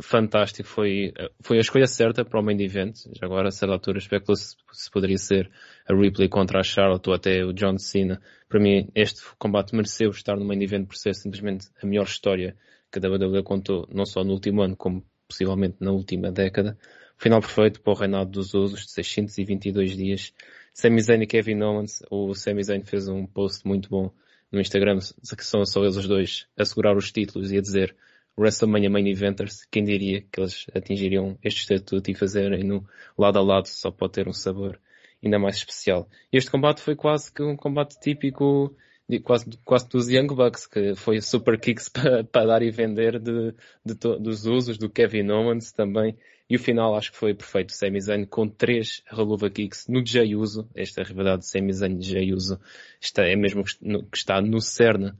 fantástico. 0.00 0.68
Foi, 0.68 1.12
foi 1.40 1.58
a 1.58 1.60
escolha 1.60 1.86
certa 1.86 2.24
para 2.24 2.40
o 2.40 2.42
main 2.42 2.60
event. 2.60 2.96
Já 3.12 3.26
agora, 3.26 3.48
a 3.48 3.50
certa 3.50 3.74
altura, 3.74 3.98
especulou-se 3.98 4.56
se 4.72 4.90
poderia 4.90 5.18
ser 5.18 5.50
a 5.88 5.94
Ripley 5.94 6.28
contra 6.28 6.60
a 6.60 6.62
Charlotte 6.62 7.08
ou 7.08 7.14
até 7.14 7.44
o 7.44 7.52
John 7.52 7.78
Cena. 7.78 8.20
Para 8.48 8.60
mim, 8.60 8.88
este 8.94 9.22
combate 9.38 9.74
mereceu 9.74 10.10
estar 10.10 10.36
no 10.36 10.44
main 10.44 10.62
event 10.62 10.86
por 10.86 10.96
ser 10.96 11.14
simplesmente 11.14 11.68
a 11.82 11.86
melhor 11.86 12.06
história 12.06 12.56
que 12.90 12.98
a 12.98 13.10
WWE 13.10 13.42
contou, 13.42 13.88
não 13.92 14.06
só 14.06 14.22
no 14.22 14.32
último 14.32 14.62
ano, 14.62 14.76
como 14.76 15.04
possivelmente 15.26 15.76
na 15.80 15.90
última 15.90 16.30
década. 16.30 16.78
Final 17.16 17.40
perfeito 17.40 17.80
para 17.80 17.92
o 17.92 17.96
reinado 17.96 18.30
dos 18.30 18.54
Usos 18.54 18.86
de 18.86 18.92
622 18.92 19.96
dias. 19.96 20.32
Sami 20.72 21.00
Zayn 21.00 21.22
e 21.22 21.26
Kevin 21.26 21.62
Owens. 21.62 22.02
O 22.10 22.34
Sami 22.34 22.62
Zayn 22.62 22.82
fez 22.84 23.08
um 23.08 23.26
post 23.26 23.66
muito 23.66 23.88
bom 23.88 24.12
no 24.50 24.60
Instagram, 24.60 24.98
que 24.98 25.44
são 25.44 25.64
só 25.64 25.82
eles 25.82 25.96
os 25.96 26.06
dois 26.06 26.46
a 26.56 26.64
segurar 26.64 26.96
os 26.96 27.10
títulos 27.10 27.50
e 27.50 27.58
a 27.58 27.60
dizer 27.60 27.96
WrestleMania 28.36 28.90
Main 28.90 29.06
Eventers, 29.08 29.64
quem 29.70 29.84
diria 29.84 30.22
que 30.22 30.40
eles 30.40 30.66
atingiriam 30.74 31.38
este 31.42 31.60
estatuto 31.60 32.10
e 32.10 32.14
fazerem 32.14 32.64
no 32.64 32.84
lado 33.16 33.38
a 33.38 33.42
lado 33.42 33.66
só 33.66 33.90
pode 33.90 34.14
ter 34.14 34.28
um 34.28 34.32
sabor 34.32 34.80
ainda 35.22 35.38
mais 35.38 35.56
especial. 35.56 36.08
Este 36.32 36.50
combate 36.50 36.80
foi 36.80 36.96
quase 36.96 37.32
que 37.32 37.42
um 37.42 37.56
combate 37.56 37.98
típico 38.00 38.76
quase, 39.22 39.46
quase 39.64 39.88
dos 39.88 40.08
Young 40.08 40.28
Bucks, 40.28 40.66
que 40.66 40.94
foi 40.94 41.20
super 41.20 41.58
kicks 41.58 41.88
para, 41.90 42.24
para 42.24 42.46
dar 42.46 42.62
e 42.62 42.70
vender 42.70 43.18
de, 43.18 43.54
de 43.84 43.94
to, 43.94 44.18
dos 44.18 44.46
usos, 44.46 44.78
do 44.78 44.88
Kevin 44.88 45.30
Owens 45.30 45.72
também. 45.72 46.16
E 46.48 46.56
o 46.56 46.58
final 46.58 46.94
acho 46.94 47.10
que 47.12 47.18
foi 47.18 47.34
perfeito. 47.34 47.72
Sami 47.72 48.00
Zayn 48.00 48.26
com 48.26 48.46
três 48.46 49.02
reluva 49.06 49.48
kicks 49.48 49.86
no 49.88 50.02
J 50.02 50.36
Uso. 50.36 50.68
Esta 50.74 51.02
rivalidade 51.02 51.46
Sami 51.48 51.72
Zayn 51.72 51.96
e 51.96 52.02
J 52.02 52.32
Uso 52.34 52.60
está, 53.00 53.24
é 53.24 53.34
mesmo 53.34 53.64
que 53.64 54.16
está 54.16 54.40
no 54.42 54.60
cerne 54.60 55.12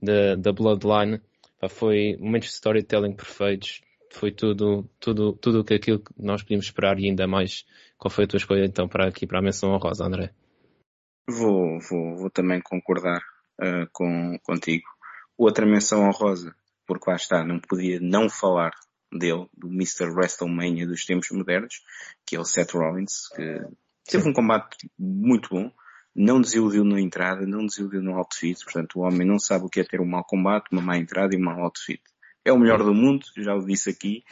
da, 0.00 0.34
da 0.34 0.52
Bloodline. 0.52 1.20
Foi 1.68 2.16
momentos 2.18 2.48
de 2.48 2.54
storytelling 2.54 3.14
perfeitos. 3.14 3.82
Foi 4.10 4.30
tudo, 4.30 4.88
tudo, 5.00 5.32
tudo 5.34 5.60
aquilo 5.74 6.00
que 6.00 6.12
nós 6.18 6.42
podíamos 6.42 6.66
esperar 6.66 6.98
e 6.98 7.06
ainda 7.06 7.26
mais. 7.26 7.64
Qual 7.96 8.10
foi 8.10 8.24
a 8.24 8.26
tua 8.26 8.36
escolha 8.36 8.64
então 8.64 8.88
para 8.88 9.08
aqui 9.08 9.26
para 9.26 9.38
a 9.38 9.42
menção 9.42 9.70
honrosa, 9.70 10.04
André? 10.04 10.32
Vou, 11.28 11.78
vou, 11.80 12.16
vou 12.16 12.30
também 12.30 12.60
concordar 12.60 13.22
uh, 13.60 13.88
com, 13.92 14.38
contigo. 14.42 14.84
Outra 15.38 15.64
menção 15.64 16.02
honrosa, 16.02 16.54
porque 16.86 17.08
lá 17.08 17.16
está, 17.16 17.44
não 17.44 17.58
podia 17.58 17.98
não 18.00 18.28
falar 18.28 18.72
dele, 19.12 19.46
do 19.56 19.68
Mr. 19.68 20.10
WrestleMania 20.10 20.86
dos 20.86 21.04
tempos 21.04 21.28
modernos, 21.30 21.82
que 22.26 22.36
é 22.36 22.40
o 22.40 22.44
Seth 22.44 22.72
Rollins, 22.72 23.28
que 23.28 23.60
teve 24.04 24.28
um 24.28 24.32
combate 24.32 24.90
muito 24.98 25.48
bom, 25.50 25.70
não 26.14 26.40
desiludiu 26.40 26.84
na 26.84 27.00
entrada, 27.00 27.46
não 27.46 27.66
desiludiu 27.66 28.02
no 28.02 28.16
outfit, 28.16 28.62
portanto 28.64 28.98
o 28.98 29.02
homem 29.02 29.26
não 29.26 29.38
sabe 29.38 29.64
o 29.64 29.68
que 29.68 29.80
é 29.80 29.84
ter 29.84 30.00
um 30.00 30.06
mau 30.06 30.24
combate, 30.24 30.68
uma 30.72 30.82
má 30.82 30.98
entrada 30.98 31.34
e 31.34 31.38
um 31.38 31.44
mau 31.44 31.58
outfit. 31.60 32.02
É 32.44 32.52
o 32.52 32.58
melhor 32.58 32.82
do 32.82 32.92
mundo, 32.92 33.24
já 33.36 33.54
o 33.54 33.64
disse 33.64 33.90
aqui, 33.90 34.24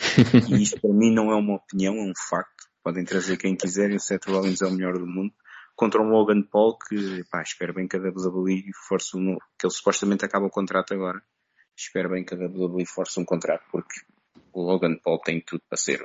e 0.50 0.62
isto 0.62 0.80
para 0.80 0.92
mim 0.92 1.12
não 1.12 1.30
é 1.30 1.36
uma 1.36 1.56
opinião, 1.56 1.94
é 1.94 2.02
um 2.02 2.12
facto. 2.28 2.68
Podem 2.82 3.04
trazer 3.04 3.36
quem 3.36 3.56
quiserem, 3.56 3.96
o 3.96 4.00
Seth 4.00 4.26
Rollins 4.26 4.62
é 4.62 4.66
o 4.66 4.72
melhor 4.72 4.94
do 4.98 5.06
mundo. 5.06 5.32
Contra 5.76 6.02
um 6.02 6.10
Logan 6.10 6.42
Paul 6.42 6.76
que, 6.76 7.24
pá, 7.30 7.40
espero 7.42 7.72
bem 7.72 7.86
que 7.86 7.96
a 7.96 8.00
WWE 8.00 8.62
force 8.86 9.16
um, 9.16 9.38
que 9.58 9.64
ele 9.64 9.72
supostamente 9.72 10.24
acaba 10.24 10.46
o 10.46 10.50
contrato 10.50 10.92
agora. 10.92 11.22
Espero 11.76 12.10
bem 12.10 12.24
que 12.24 12.34
a 12.34 12.36
WWE 12.36 12.84
force 12.84 13.18
um 13.18 13.24
contrato, 13.24 13.64
porque 13.70 14.00
o 14.52 14.62
Logan 14.62 14.96
Paul 15.02 15.20
tem 15.20 15.40
tudo 15.40 15.62
para 15.68 15.78
ser 15.78 16.04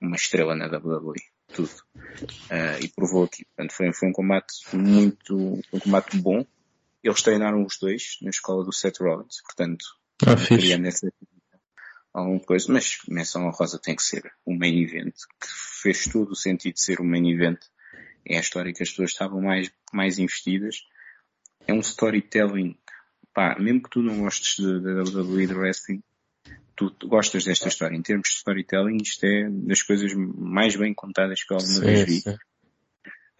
uma 0.00 0.16
estrela 0.16 0.54
na 0.54 0.66
WWE. 0.66 1.35
Tudo. 1.52 1.70
Uh, 2.50 2.82
e 2.82 2.88
provou 2.88 3.24
aqui. 3.24 3.44
Portanto, 3.44 3.72
foi, 3.72 3.92
foi 3.92 4.08
um 4.08 4.12
combate 4.12 4.54
muito, 4.72 5.60
um 5.72 5.80
combate 5.80 6.16
bom. 6.18 6.44
Eles 7.02 7.22
treinaram 7.22 7.64
os 7.64 7.78
dois 7.78 8.18
na 8.22 8.30
escola 8.30 8.64
do 8.64 8.72
Seth 8.72 8.98
Rollins. 9.00 9.40
Portanto, 9.42 9.84
ah, 10.26 10.34
queria 10.34 10.78
nessa 10.78 11.12
alguma 12.12 12.40
coisa, 12.40 12.72
mas 12.72 12.98
menção 13.08 13.48
rosa 13.50 13.78
tem 13.78 13.94
que 13.94 14.02
ser 14.02 14.32
o 14.44 14.54
main 14.54 14.82
event, 14.82 15.14
que 15.14 15.48
fez 15.82 16.04
todo 16.04 16.30
o 16.30 16.36
sentido 16.36 16.74
de 16.74 16.80
ser 16.80 17.00
o 17.00 17.04
main 17.04 17.30
event. 17.30 17.58
É 18.24 18.38
a 18.38 18.40
história 18.40 18.72
que 18.72 18.82
as 18.82 18.88
pessoas 18.88 19.10
estavam 19.10 19.40
mais, 19.40 19.70
mais 19.92 20.18
investidas. 20.18 20.82
É 21.66 21.72
um 21.72 21.80
storytelling, 21.80 22.76
pá, 23.34 23.56
mesmo 23.58 23.82
que 23.82 23.90
tu 23.90 24.02
não 24.02 24.20
gostes 24.20 24.58
da 24.58 25.02
WWE 25.02 25.46
de 25.46 25.54
wrestling, 25.54 26.02
tu, 26.76 26.94
gostas 27.08 27.44
desta 27.44 27.68
história. 27.68 27.96
Em 27.96 28.02
termos 28.02 28.28
de 28.28 28.36
storytelling, 28.36 28.98
isto 29.02 29.24
é 29.24 29.48
das 29.50 29.82
coisas 29.82 30.12
mais 30.14 30.76
bem 30.76 30.94
contadas 30.94 31.42
que 31.42 31.52
eu 31.52 31.58
alguma 31.58 31.80
vez 31.80 32.04
vi. 32.04 32.20
Sim. 32.20 32.36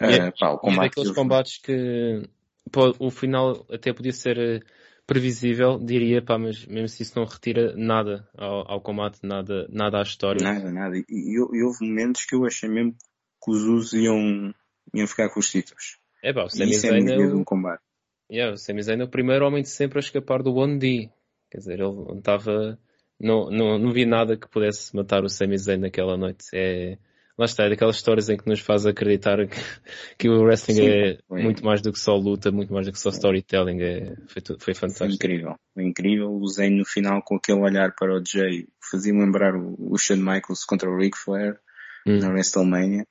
Uh, 0.00 0.04
é, 0.04 0.30
pá, 0.30 0.50
o 0.50 0.58
combate 0.58 0.86
é 0.86 0.88
daqueles 0.88 1.12
combates 1.12 1.58
que 1.58 2.28
pô, 2.70 2.94
o 2.98 3.10
final 3.10 3.66
até 3.70 3.92
podia 3.92 4.12
ser 4.12 4.38
eh, 4.38 4.60
previsível, 5.06 5.78
diria, 5.78 6.20
pá, 6.20 6.38
mas 6.38 6.66
mesmo 6.66 6.88
se 6.88 7.02
isso 7.02 7.18
não 7.18 7.24
retira 7.24 7.74
nada 7.76 8.28
ao, 8.36 8.72
ao 8.72 8.80
combate, 8.80 9.20
nada, 9.22 9.66
nada 9.70 9.98
à 9.98 10.02
história. 10.02 10.42
Nada, 10.42 10.70
nada. 10.70 10.96
E, 10.96 11.04
e, 11.08 11.36
e, 11.36 11.62
houve 11.62 11.86
momentos 11.86 12.26
que 12.26 12.34
eu 12.34 12.44
achei 12.44 12.68
mesmo 12.68 12.94
que 13.42 13.50
os 13.50 13.62
usos 13.62 13.92
iam, 13.94 14.54
iam 14.92 15.06
ficar 15.06 15.30
com 15.30 15.40
os 15.40 15.50
títulos. 15.50 15.98
É 16.22 16.32
pá, 16.32 16.44
o 16.44 16.50
Sami 16.50 16.74
Zayn 16.74 17.08
é 17.08 17.16
o... 17.18 17.38
um 17.38 17.44
combate. 17.44 17.82
Yeah, 18.30 18.52
o 18.52 18.56
Sami 18.56 18.82
Zayn 18.82 19.00
é 19.00 19.04
o 19.04 19.08
primeiro 19.08 19.46
homem 19.46 19.62
de 19.62 19.68
sempre 19.68 19.98
a 19.98 20.00
escapar 20.00 20.42
do 20.42 20.52
1D. 20.52 21.10
Quer 21.50 21.58
dizer, 21.58 21.80
ele 21.80 22.18
estava 22.18 22.78
não, 23.18 23.50
não, 23.50 23.78
não 23.78 23.92
vi 23.92 24.04
nada 24.04 24.36
que 24.36 24.48
pudesse 24.48 24.94
matar 24.94 25.24
o 25.24 25.28
Sami 25.28 25.56
Zayn 25.56 25.78
naquela 25.78 26.16
noite. 26.16 26.46
É, 26.52 26.98
lá 27.38 27.44
está, 27.44 27.64
é 27.64 27.70
daquelas 27.70 27.96
histórias 27.96 28.28
em 28.28 28.36
que 28.36 28.48
nos 28.48 28.60
faz 28.60 28.86
acreditar 28.86 29.38
que, 29.46 29.56
que 30.18 30.28
o 30.28 30.42
wrestling 30.42 30.74
Sim, 30.74 30.88
é 30.88 31.18
foi. 31.26 31.42
muito 31.42 31.64
mais 31.64 31.80
do 31.80 31.92
que 31.92 31.98
só 31.98 32.14
luta, 32.16 32.50
muito 32.50 32.72
mais 32.72 32.86
do 32.86 32.92
que 32.92 32.98
só 32.98 33.10
storytelling. 33.10 33.80
É, 33.80 34.16
foi, 34.28 34.42
foi 34.58 34.74
fantástico. 34.74 35.06
Foi 35.06 35.14
incrível, 35.14 35.54
foi 35.74 35.84
incrível. 35.84 36.32
O 36.32 36.46
Zayn 36.46 36.76
no 36.76 36.84
final 36.84 37.22
com 37.22 37.36
aquele 37.36 37.60
olhar 37.60 37.94
para 37.94 38.14
o 38.14 38.22
Jay 38.24 38.66
fazia-me 38.90 39.24
lembrar 39.24 39.54
o, 39.54 39.76
o 39.78 39.98
Shawn 39.98 40.18
Michaels 40.18 40.64
contra 40.64 40.90
o 40.90 40.96
Ric 40.96 41.16
Flair 41.16 41.58
hum. 42.06 42.18
na 42.18 42.28
WrestleMania. 42.28 43.06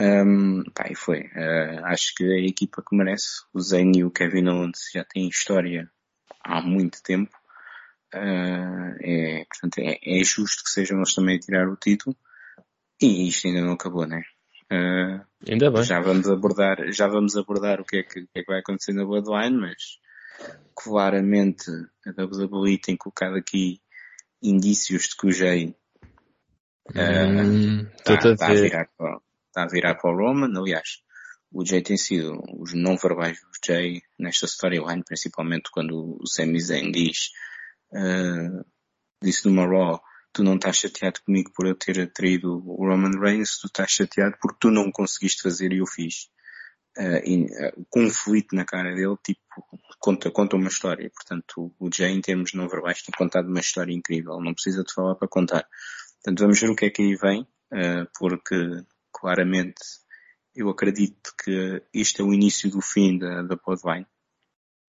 Um, 0.00 0.62
pá, 0.74 0.88
e 0.90 0.94
foi. 0.94 1.20
Uh, 1.20 1.84
acho 1.84 2.14
que 2.16 2.24
é 2.24 2.36
a 2.36 2.46
equipa 2.46 2.82
que 2.82 2.96
merece. 2.96 3.42
O 3.52 3.60
Zayn 3.60 3.92
e 3.96 4.04
o 4.04 4.10
Kevin 4.10 4.48
Owens 4.48 4.90
já 4.94 5.04
têm 5.04 5.28
história 5.28 5.90
há 6.42 6.62
muito 6.62 7.02
tempo. 7.02 7.39
Uh, 8.14 8.96
é, 9.00 9.44
portanto, 9.44 9.78
é, 9.78 9.98
é, 10.02 10.24
justo 10.24 10.64
que 10.64 10.70
sejam 10.70 10.98
eles 10.98 11.14
também 11.14 11.36
a 11.36 11.40
tirar 11.40 11.68
o 11.68 11.76
título. 11.76 12.16
E 13.00 13.28
isto 13.28 13.46
ainda 13.46 13.62
não 13.62 13.72
acabou, 13.72 14.06
né? 14.06 14.22
Uh, 14.70 15.24
ainda 15.48 15.70
bem. 15.70 15.82
Já 15.82 16.00
vamos 16.00 16.28
abordar, 16.28 16.92
já 16.92 17.06
vamos 17.08 17.36
abordar 17.36 17.80
o 17.80 17.84
que 17.84 17.98
é 17.98 18.02
que, 18.02 18.26
que, 18.26 18.38
é 18.38 18.42
que 18.42 18.50
vai 18.50 18.60
acontecer 18.60 18.92
na 18.92 19.04
Bloodline, 19.04 19.56
mas 19.56 19.98
claramente 20.74 21.70
a 22.06 22.22
WWE 22.22 22.78
tem 22.78 22.96
colocado 22.96 23.36
aqui 23.36 23.80
indícios 24.42 25.08
de 25.08 25.16
que 25.16 25.26
o 25.26 25.32
Jay 25.32 25.74
está, 26.88 28.32
uh, 28.32 28.36
tá 28.36 28.46
a 28.48 28.54
virar 28.54 28.88
para, 28.96 29.20
está 29.46 29.62
a 29.62 29.68
virar 29.68 29.94
para 29.96 30.10
o 30.10 30.16
Roman. 30.16 30.58
Aliás, 30.58 31.02
o 31.52 31.64
Jay 31.64 31.82
tem 31.82 31.96
sido 31.96 32.40
os 32.58 32.74
não 32.74 32.96
verbais 32.96 33.40
do 33.40 33.48
Jay 33.64 34.02
nesta 34.18 34.46
storyline, 34.46 35.04
principalmente 35.04 35.70
quando 35.70 36.18
o 36.20 36.26
Sami 36.26 36.60
Zayn 36.60 36.90
diz 36.92 37.30
uh, 37.92 38.64
disse 39.22 39.46
numa 39.46 39.66
Raw, 39.66 40.00
tu 40.32 40.42
não 40.42 40.56
estás 40.56 40.76
chateado 40.76 41.20
comigo 41.22 41.50
por 41.54 41.66
eu 41.66 41.74
ter 41.74 42.00
atraído 42.00 42.62
o 42.66 42.86
Roman 42.86 43.18
Reigns, 43.18 43.58
tu 43.58 43.66
estás 43.66 43.90
chateado 43.90 44.36
porque 44.40 44.58
tu 44.60 44.70
não 44.70 44.90
conseguiste 44.90 45.42
fazer 45.42 45.72
e 45.72 45.78
eu 45.78 45.86
fiz. 45.86 46.28
Uh, 46.98 47.22
e, 47.24 47.44
uh, 47.44 47.86
conflito 47.88 48.54
na 48.54 48.64
cara 48.64 48.94
dele, 48.94 49.16
tipo, 49.24 49.40
conta, 49.98 50.30
conta 50.30 50.56
uma 50.56 50.68
história. 50.68 51.10
Portanto, 51.14 51.72
o, 51.78 51.88
Jay, 51.92 52.12
em 52.12 52.20
termos 52.20 52.52
não 52.52 52.68
verbais, 52.68 53.02
tem 53.02 53.14
contado 53.16 53.48
uma 53.48 53.60
história 53.60 53.92
incrível. 53.92 54.40
Não 54.40 54.54
precisa 54.54 54.82
de 54.82 54.92
falar 54.92 55.14
para 55.14 55.28
contar. 55.28 55.66
Portanto, 56.16 56.40
vamos 56.40 56.60
ver 56.60 56.70
o 56.70 56.76
que 56.76 56.86
é 56.86 56.90
que 56.90 57.02
aí 57.02 57.16
vem, 57.16 57.42
uh, 57.42 58.08
porque 58.18 58.56
claramente 59.12 59.80
eu 60.54 60.68
acredito 60.68 61.32
que 61.42 61.82
isto 61.94 62.22
é 62.22 62.24
o 62.24 62.34
início 62.34 62.70
do 62.70 62.80
fim 62.80 63.18
da, 63.18 63.42
da 63.42 63.56
Podvine 63.56 64.06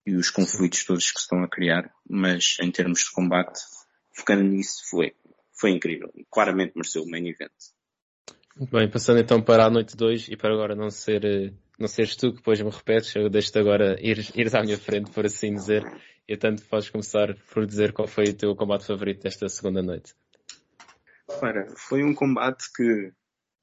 e 0.05 0.15
os 0.15 0.29
conflitos 0.29 0.83
todos 0.83 1.11
que 1.11 1.19
se 1.19 1.23
estão 1.23 1.43
a 1.43 1.49
criar, 1.49 1.91
mas 2.09 2.57
em 2.61 2.71
termos 2.71 3.01
de 3.01 3.11
combate, 3.11 3.59
focando 4.15 4.43
nisso, 4.43 4.81
foi, 4.89 5.13
foi 5.59 5.71
incrível 5.71 6.11
e 6.15 6.25
claramente 6.29 6.73
mereceu 6.75 7.03
o 7.03 7.09
main 7.09 7.27
event. 7.27 7.51
Muito 8.55 8.71
bem, 8.71 8.89
passando 8.89 9.19
então 9.19 9.41
para 9.41 9.65
a 9.65 9.69
noite 9.69 9.95
2 9.95 10.27
e 10.29 10.35
para 10.35 10.53
agora 10.53 10.75
não 10.75 10.89
ser, 10.89 11.23
eh, 11.23 11.53
não 11.79 11.87
seres 11.87 12.15
tu 12.15 12.31
que 12.31 12.37
depois 12.37 12.59
me 12.61 12.69
repetes, 12.69 13.15
eu 13.15 13.29
deixo-te 13.29 13.59
agora 13.59 13.95
ir, 14.01 14.29
ir 14.35 14.55
à 14.55 14.61
minha 14.61 14.77
frente, 14.77 15.11
por 15.11 15.25
assim 15.25 15.53
dizer, 15.53 15.83
e 16.27 16.35
tanto 16.35 16.63
podes 16.65 16.89
começar 16.89 17.35
por 17.53 17.65
dizer 17.65 17.93
qual 17.93 18.07
foi 18.07 18.25
o 18.25 18.33
teu 18.33 18.55
combate 18.55 18.85
favorito 18.85 19.23
desta 19.23 19.47
segunda 19.47 19.81
noite. 19.81 20.13
Ora, 21.41 21.65
foi 21.77 22.03
um 22.03 22.13
combate 22.13 22.65
que 22.75 23.13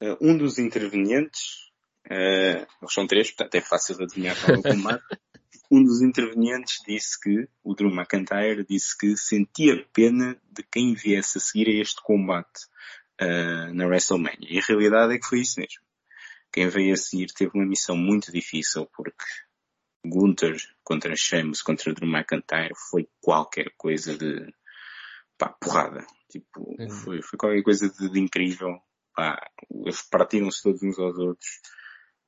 uh, 0.03 0.17
um 0.19 0.35
dos 0.35 0.57
intervenientes, 0.57 1.71
uh, 2.07 2.65
eles 2.81 2.93
são 2.93 3.05
três, 3.05 3.29
portanto 3.29 3.55
é 3.55 3.61
fácil 3.61 3.95
de 3.95 4.03
adivinhar 4.03 4.35
qual 4.39 4.55
é 4.55 4.59
o 4.59 4.63
combate, 4.63 5.03
um 5.71 5.83
dos 5.83 6.01
intervenientes 6.01 6.79
disse 6.87 7.19
que, 7.19 7.47
o 7.63 7.75
Drew 7.75 7.91
McIntyre 7.91 8.65
disse 8.67 8.97
que 8.97 9.15
sentia 9.15 9.85
pena 9.93 10.39
de 10.51 10.63
quem 10.63 10.93
viesse 10.93 11.37
a 11.37 11.41
seguir 11.41 11.67
a 11.67 11.81
este 11.81 12.01
combate 12.01 12.65
uh, 13.21 13.73
na 13.73 13.85
WrestleMania. 13.85 14.47
E 14.49 14.57
a 14.57 14.63
realidade 14.67 15.13
é 15.13 15.19
que 15.19 15.27
foi 15.27 15.41
isso 15.41 15.59
mesmo. 15.59 15.81
Quem 16.51 16.67
veio 16.67 16.93
a 16.93 16.97
seguir 16.97 17.27
teve 17.27 17.51
uma 17.53 17.65
missão 17.65 17.95
muito 17.95 18.31
difícil 18.31 18.87
porque 18.95 19.23
Gunther 20.03 20.57
contra 20.83 21.15
Sheamus 21.15 21.61
contra 21.61 21.93
Drew 21.93 22.09
McIntyre 22.09 22.73
foi 22.89 23.07
qualquer 23.21 23.71
coisa 23.77 24.17
de 24.17 24.51
pá, 25.37 25.49
porrada. 25.49 26.05
Tipo, 26.29 26.75
foi, 27.03 27.21
foi 27.21 27.37
qualquer 27.37 27.61
coisa 27.61 27.89
de, 27.89 28.09
de 28.09 28.19
incrível. 28.19 28.79
Pá, 29.15 29.39
eles 29.69 30.01
partiram-se 30.01 30.63
todos 30.63 30.81
uns 30.81 30.97
aos 30.97 31.17
outros. 31.17 31.61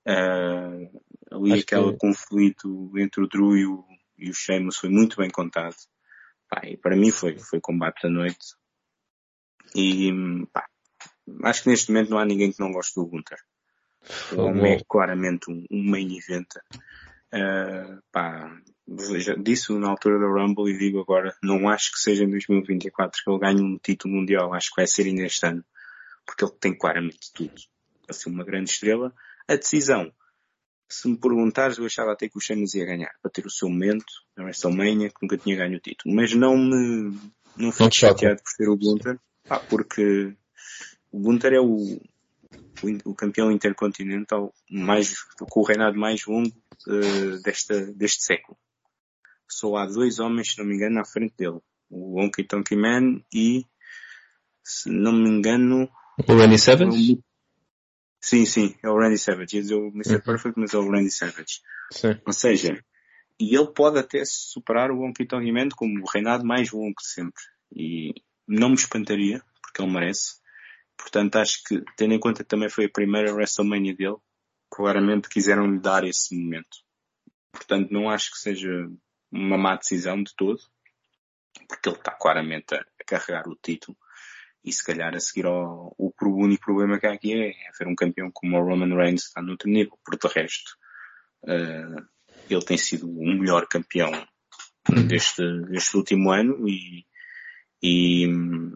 Uh, 0.08 1.02
ali 1.32 1.54
Acho 1.54 1.64
aquele 1.64 1.92
que... 1.92 1.98
conflito 1.98 2.92
entre 2.98 3.24
o 3.24 3.28
Drew 3.28 3.58
e 3.58 3.66
o, 3.66 3.86
e 4.18 4.30
o 4.30 4.34
Sheamus 4.34 4.78
foi 4.78 4.90
muito 4.90 5.18
bem 5.18 5.30
contado. 5.30 5.76
Pá, 6.50 6.62
e 6.66 6.78
para 6.78 6.96
mim 6.96 7.12
foi, 7.12 7.38
foi 7.38 7.60
combate 7.62 8.04
da 8.04 8.10
noite. 8.10 8.56
E 9.76 10.12
pá, 10.52 10.68
acho 11.44 11.64
que 11.64 11.70
neste 11.70 11.92
momento 11.92 12.10
não 12.10 12.20
há 12.20 12.26
ninguém 12.26 12.52
que 12.52 12.60
não 12.60 12.72
goste 12.72 12.96
do 12.96 13.06
Gunther. 13.06 13.40
O 14.34 14.42
homem 14.42 14.74
é 14.74 14.82
claramente 14.88 15.50
um, 15.50 15.66
um 15.72 15.84
main 15.84 16.18
event. 16.18 16.48
Uh, 17.34 18.02
pá, 18.12 18.52
já 19.20 19.36
disse 19.36 19.72
na 19.74 19.90
altura 19.90 20.20
da 20.20 20.26
Rumble 20.26 20.70
e 20.70 20.78
digo 20.78 21.00
agora, 21.00 21.34
não 21.42 21.70
acho 21.70 21.92
que 21.94 22.00
seja 22.00 22.26
em 22.26 22.30
2024 22.30 23.22
que 23.24 23.30
ele 23.30 23.40
ganhe 23.40 23.62
um 23.62 23.78
título 23.78 24.16
mundial, 24.16 24.54
acho 24.54 24.70
que 24.70 24.82
vai 24.82 24.88
ser 24.88 25.06
ainda 25.06 25.24
este 25.24 25.46
ano. 25.46 25.64
Porque 26.26 26.44
ele 26.44 26.54
tem 26.60 26.78
claramente 26.78 27.32
tudo. 27.34 27.54
Vai 28.08 28.14
ser 28.14 28.30
uma 28.30 28.44
grande 28.44 28.72
estrela 28.72 29.14
a 29.52 29.56
decisão 29.56 30.12
se 30.92 31.08
me 31.08 31.18
perguntares, 31.18 31.78
eu 31.78 31.86
achava 31.86 32.12
até 32.12 32.28
que 32.28 32.38
o 32.38 32.42
Sheamus 32.42 32.76
ia 32.76 32.86
ganhar, 32.86 33.12
para 33.22 33.32
ter 33.32 33.46
o 33.46 33.50
seu 33.50 33.70
momento 33.70 34.06
na 34.36 34.44
WrestleMania, 34.44 35.10
que 35.10 35.16
nunca 35.22 35.38
tinha 35.38 35.56
ganho 35.56 35.78
o 35.78 35.80
título. 35.80 36.14
Mas 36.14 36.34
não 36.34 36.58
me, 36.58 37.18
não 37.56 37.72
fico 37.72 37.94
chateado 37.94 38.42
por 38.44 38.52
ter 38.58 38.70
o 38.70 38.78
Gunther, 38.78 39.20
ah, 39.50 39.60
porque 39.60 40.36
o 41.10 41.20
Gunther 41.20 41.54
é 41.54 41.60
o, 41.62 41.76
o, 41.76 43.12
o, 43.12 43.16
campeão 43.16 43.52
intercontinental 43.52 44.54
mais, 44.70 45.16
com 45.50 45.62
o 45.62 45.64
reinado 45.64 45.98
mais 45.98 46.26
longo 46.26 46.52
uh, 46.88 47.42
desta, 47.42 47.86
deste 47.94 48.24
século. 48.24 48.58
Só 49.50 49.78
há 49.78 49.86
dois 49.86 50.20
homens, 50.20 50.52
se 50.52 50.58
não 50.60 50.66
me 50.66 50.76
engano, 50.76 51.00
à 51.00 51.06
frente 51.06 51.36
dele. 51.38 51.60
O 51.90 52.22
Honky 52.22 52.44
Tonky 52.44 52.76
Man 52.76 53.22
e, 53.34 53.66
se 54.64 54.90
não 54.90 55.14
me 55.14 55.30
engano... 55.30 55.90
O 56.28 56.34
Randy 56.36 56.60
Savage? 56.60 57.22
Sim, 58.22 58.46
sim, 58.46 58.76
é 58.84 58.90
o 58.90 58.98
Randy 58.98 59.18
Savage. 59.18 59.56
Ia 59.56 59.62
dizer 59.62 59.76
o 59.76 59.88
Mr. 59.88 60.16
Uhum. 60.16 60.22
Perfect, 60.22 60.60
mas 60.60 60.74
é 60.74 60.78
o 60.78 60.90
Randy 60.90 61.12
Savage. 61.12 61.62
Sim. 61.92 62.22
Ou 62.26 62.32
seja, 62.32 62.84
e 63.40 63.56
ele 63.56 63.74
pode 63.74 63.98
até 63.98 64.24
superar 64.24 64.92
o 64.92 65.02
Honky 65.02 65.26
Tonky 65.26 65.52
Man 65.52 65.70
como 65.70 66.00
o 66.00 66.10
reinado 66.10 66.46
mais 66.46 66.72
longo 66.72 66.94
de 67.02 67.08
sempre. 67.08 67.42
E 67.76 68.14
não 68.48 68.70
me 68.70 68.76
espantaria, 68.76 69.42
porque 69.62 69.82
ele 69.82 69.92
merece. 69.92 70.36
Portanto, 70.96 71.38
acho 71.38 71.64
que, 71.64 71.84
tendo 71.98 72.14
em 72.14 72.20
conta 72.20 72.44
que 72.44 72.50
também 72.50 72.70
foi 72.70 72.86
a 72.86 72.90
primeira 72.90 73.34
WrestleMania 73.34 73.96
dele, 73.96 74.18
claramente 74.70 75.28
quiseram 75.28 75.66
lhe 75.66 75.80
dar 75.80 76.04
esse 76.04 76.36
momento. 76.36 76.78
Portanto, 77.52 77.92
não 77.92 78.10
acho 78.10 78.32
que 78.32 78.38
seja 78.38 78.70
uma 79.32 79.58
má 79.58 79.76
decisão 79.76 80.22
de 80.22 80.36
todo, 80.36 80.60
porque 81.68 81.90
ele 81.90 81.98
está 81.98 82.12
claramente 82.12 82.76
a 82.76 82.86
carregar 83.06 83.48
o 83.48 83.56
título 83.56 83.98
e 84.64 84.72
se 84.72 84.84
calhar 84.84 85.14
a 85.16 85.20
seguir 85.20 85.46
ao, 85.46 85.96
o, 85.98 86.14
o 86.22 86.44
único 86.44 86.64
problema 86.64 87.00
que 87.00 87.08
há 87.08 87.14
aqui 87.14 87.34
é, 87.34 87.54
é 87.80 87.88
um 87.88 87.96
campeão 87.96 88.30
como 88.32 88.58
o 88.58 88.64
Roman 88.64 88.96
Reigns 88.96 89.26
está 89.26 89.42
no 89.42 89.52
outro 89.52 89.70
nível. 89.70 89.98
Por 90.06 90.18
de 90.18 90.28
resto, 90.28 90.72
uh, 91.44 92.06
ele 92.50 92.66
tem 92.66 92.78
sido 92.78 93.10
o 93.10 93.40
melhor 93.40 93.68
campeão 93.68 94.12
deste, 95.08 95.44
deste 95.70 95.98
último 95.98 96.32
ano 96.32 96.68
e, 96.68 97.06
e 97.82 98.28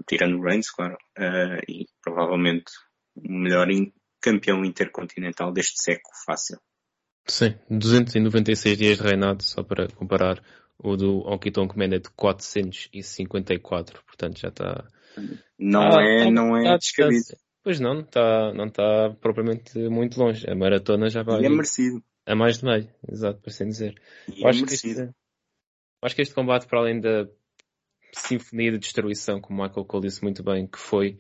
tirando 0.08 0.40
o 0.40 0.44
Reigns, 0.44 0.72
claro, 0.72 0.98
uh, 1.18 1.62
e 1.68 1.86
provavelmente 2.02 2.72
o 3.16 3.32
melhor 3.32 3.70
in, 3.70 3.94
campeão 4.20 4.66
intercontinental 4.66 5.52
deste 5.52 5.82
século 5.82 6.16
fácil. 6.26 6.60
Sim, 7.28 7.56
296 7.70 8.78
dias 8.78 8.98
de 8.98 9.04
reinado, 9.04 9.44
só 9.44 9.64
para 9.64 9.88
comparar. 9.88 10.42
O 10.78 10.98
do 10.98 11.20
Honky 11.20 11.52
Tonk 11.52 11.74
é 11.82 11.88
de 11.88 12.10
454, 12.16 14.04
portanto 14.04 14.40
já 14.40 14.50
está 14.50 14.86
não 15.58 15.82
ah, 15.82 16.04
é, 16.04 16.24
tá, 16.26 16.32
não 16.32 16.58
é 16.58 16.64
tá 16.64 16.78
descabido. 16.78 17.26
Pois 17.64 17.80
não, 17.80 18.02
está 18.02 18.54
não 18.54 18.70
tá 18.70 19.16
propriamente 19.20 19.78
muito 19.90 20.20
longe. 20.20 20.48
A 20.50 20.56
maratona 20.56 21.10
já 21.10 21.24
vai. 21.24 21.42
E 21.42 21.46
é 21.46 21.50
merecido. 21.50 22.04
A 22.26 22.36
mais 22.36 22.60
de 22.60 22.66
meio, 22.66 22.90
exato, 23.12 23.40
por 23.40 23.50
assim 23.50 23.68
dizer. 23.68 23.96
É 24.28 24.48
acho, 24.48 24.66
que 24.66 24.74
este, 24.74 25.10
acho 26.02 26.16
que 26.16 26.22
este 26.22 26.34
combate, 26.34 26.68
para 26.68 26.80
além 26.80 27.00
da 27.00 27.28
sinfonia 28.12 28.72
de 28.72 28.80
destruição, 28.80 29.40
como 29.40 29.62
Michael 29.62 29.86
Cole 29.86 30.08
disse 30.08 30.24
muito 30.24 30.44
bem, 30.44 30.66
que 30.66 30.80
foi, 30.80 31.20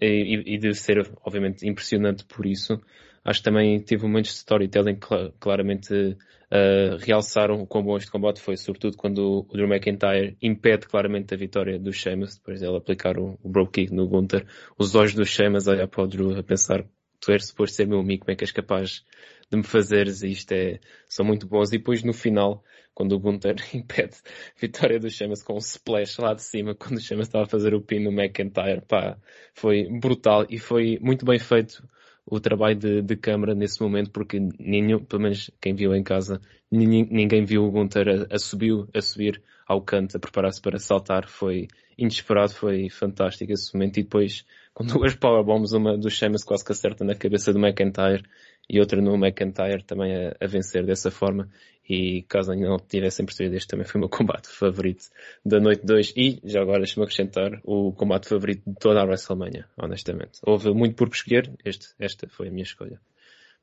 e, 0.00 0.54
e 0.54 0.58
de 0.58 0.74
ser, 0.74 0.98
obviamente, 1.22 1.68
impressionante 1.68 2.24
por 2.24 2.46
isso, 2.46 2.80
acho 3.24 3.40
que 3.40 3.44
também 3.44 3.80
teve 3.80 4.02
momentos 4.02 4.32
de 4.32 4.38
storytelling 4.38 4.96
que 4.96 5.32
claramente 5.38 5.92
uh, 5.94 6.96
realçaram 7.00 7.62
o 7.62 7.66
quão 7.66 7.82
bom 7.82 7.96
este 7.96 8.10
combate 8.10 8.40
foi, 8.40 8.56
sobretudo 8.56 8.96
quando 8.96 9.46
o 9.48 9.52
Drew 9.52 9.68
McIntyre 9.68 10.36
impede 10.42 10.86
claramente 10.86 11.34
a 11.34 11.36
vitória 11.36 11.78
do 11.78 11.92
Sheamus, 11.92 12.36
depois 12.36 12.60
dele 12.60 12.76
aplicar 12.76 13.18
o, 13.18 13.38
o 13.42 13.48
Bro 13.48 13.68
Kick 13.68 13.92
no 13.92 14.06
Gunther. 14.08 14.46
Os 14.78 14.94
olhos 14.94 15.14
do 15.14 15.24
Sheamus 15.24 15.68
a 15.68 15.72
olhar 15.72 15.88
para 15.88 16.02
o 16.02 16.06
Drew 16.06 16.38
a 16.38 16.42
pensar 16.42 16.84
tu 17.22 17.32
és 17.32 17.46
suposto 17.46 17.76
ser 17.76 17.86
meu 17.86 18.00
amigo, 18.00 18.24
como 18.24 18.32
é 18.32 18.36
que 18.36 18.44
és 18.44 18.50
capaz 18.50 19.04
de 19.48 19.56
me 19.56 19.62
fazeres 19.62 20.22
isto 20.22 20.52
é, 20.52 20.80
são 21.08 21.24
muito 21.24 21.46
bons. 21.46 21.68
E 21.68 21.78
depois 21.78 22.02
no 22.02 22.12
final, 22.12 22.64
quando 22.92 23.12
o 23.12 23.20
Gunther 23.20 23.54
impede 23.72 24.16
a 24.56 24.60
vitória 24.60 24.98
do 24.98 25.08
Sheamus 25.08 25.42
com 25.42 25.54
um 25.54 25.58
splash 25.58 26.18
lá 26.18 26.34
de 26.34 26.42
cima, 26.42 26.74
quando 26.74 26.96
o 26.96 27.00
Sheamus 27.00 27.28
estava 27.28 27.44
a 27.44 27.48
fazer 27.48 27.74
o 27.74 27.80
pin 27.80 28.00
no 28.00 28.10
McIntyre, 28.10 28.82
pá, 28.86 29.16
foi 29.54 29.88
brutal 30.00 30.44
e 30.50 30.58
foi 30.58 30.98
muito 31.00 31.24
bem 31.24 31.38
feito 31.38 31.86
o 32.26 32.40
trabalho 32.40 32.76
de, 32.76 33.02
de 33.02 33.16
câmara 33.16 33.54
nesse 33.54 33.80
momento, 33.82 34.10
porque 34.10 34.38
nenhum, 34.58 35.04
pelo 35.04 35.22
menos 35.22 35.50
quem 35.60 35.74
viu 35.74 35.94
em 35.94 36.02
casa, 36.02 36.40
ninguém, 36.70 37.06
ninguém 37.10 37.44
viu 37.44 37.64
o 37.64 37.70
Gunter 37.70 38.08
a, 38.08 38.34
a, 38.34 38.38
subir, 38.38 38.72
a 38.94 39.00
subir 39.00 39.42
ao 39.66 39.80
canto, 39.82 40.16
a 40.16 40.20
preparar-se 40.20 40.60
para 40.60 40.78
saltar. 40.78 41.28
Foi 41.28 41.68
inesperado, 41.98 42.52
foi 42.52 42.88
fantástico 42.88 43.52
esse 43.52 43.74
momento. 43.74 43.98
E 43.98 44.02
depois, 44.02 44.44
com 44.72 44.84
duas 44.84 45.14
powerbombs, 45.14 45.72
uma 45.72 45.98
do 45.98 46.10
Sheamus 46.10 46.44
quase 46.44 46.64
que 46.64 46.72
acerta 46.72 47.04
na 47.04 47.14
cabeça 47.14 47.52
do 47.52 47.58
McIntyre 47.58 48.22
e 48.68 48.78
outra 48.78 49.00
no 49.00 49.14
McIntyre 49.14 49.82
também 49.84 50.14
a, 50.14 50.36
a 50.40 50.46
vencer 50.46 50.84
dessa 50.86 51.10
forma. 51.10 51.48
E 51.88 52.22
caso 52.22 52.52
ainda 52.52 52.68
não 52.68 52.78
tivessem 52.78 53.26
percebido, 53.26 53.56
este 53.56 53.68
também 53.68 53.86
foi 53.86 53.98
o 53.98 54.02
meu 54.02 54.08
combate 54.08 54.48
favorito 54.48 55.04
da 55.44 55.58
noite 55.58 55.84
2. 55.84 56.14
E, 56.16 56.40
já 56.44 56.62
agora, 56.62 56.78
deixa-me 56.78 57.04
acrescentar, 57.04 57.60
o 57.64 57.92
combate 57.92 58.28
favorito 58.28 58.62
de 58.66 58.76
toda 58.76 59.00
a 59.00 59.04
WrestleMania, 59.04 59.68
honestamente. 59.76 60.38
Houve 60.42 60.72
muito 60.72 60.96
por 60.96 61.08
escolher, 61.08 61.52
este, 61.64 61.88
esta 61.98 62.28
foi 62.28 62.48
a 62.48 62.50
minha 62.50 62.62
escolha. 62.62 63.00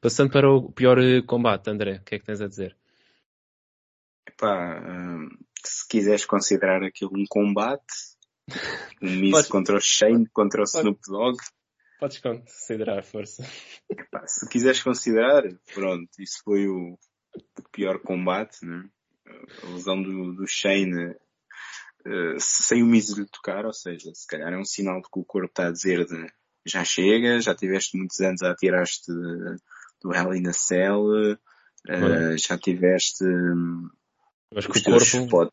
Passando 0.01 0.31
para 0.31 0.49
o 0.49 0.71
pior 0.71 0.99
eh, 0.99 1.21
combate, 1.21 1.69
André, 1.69 1.97
o 1.97 2.03
que 2.03 2.15
é 2.15 2.19
que 2.19 2.25
tens 2.25 2.41
a 2.41 2.47
dizer? 2.47 2.75
Epá, 4.27 4.81
hum, 4.85 5.29
se 5.63 5.87
quiseres 5.87 6.25
considerar 6.25 6.83
aquilo 6.83 7.11
um 7.15 7.25
combate, 7.27 7.83
um 9.01 9.09
Miz 9.09 9.47
contra 9.47 9.75
o 9.75 9.81
Shane, 9.81 10.27
contra 10.31 10.61
o 10.61 10.65
Snoop 10.65 10.99
Dogg, 11.07 11.37
Podes 11.99 12.19
considerar, 12.19 13.03
força. 13.03 13.43
Epá, 13.89 14.25
se 14.25 14.47
quiseres 14.47 14.81
considerar, 14.81 15.43
pronto, 15.73 16.09
isso 16.17 16.41
foi 16.45 16.65
o 16.65 16.97
pior 17.71 17.99
combate, 17.99 18.65
né? 18.65 18.89
A 19.63 19.67
lesão 19.67 20.01
do, 20.01 20.33
do 20.33 20.47
Shane 20.47 21.11
uh, 21.11 22.39
sem 22.39 22.83
o 22.83 22.85
Miz 22.85 23.09
lhe 23.09 23.25
tocar, 23.25 23.65
ou 23.65 23.73
seja, 23.73 24.11
se 24.13 24.27
calhar 24.27 24.51
é 24.53 24.57
um 24.57 24.65
sinal 24.65 25.01
de 25.01 25.09
que 25.09 25.19
o 25.19 25.25
corpo 25.25 25.49
está 25.49 25.67
a 25.67 25.71
dizer 25.71 26.05
de 26.05 26.27
já 26.65 26.83
chega, 26.83 27.39
já 27.39 27.55
tiveste 27.55 27.97
muitos 27.97 28.19
anos 28.19 28.41
a 28.43 28.55
tirar-te 28.55 29.11
do 30.01 30.13
Hell 30.13 30.35
in 30.35 30.47
a 30.47 30.53
Cell, 30.53 31.03
uh, 31.05 32.37
já 32.37 32.57
tiveste 32.57 33.23
um, 33.23 33.89
acho 34.55 34.69
que 34.69 34.79
o 34.79 34.83
corpo 34.83 35.51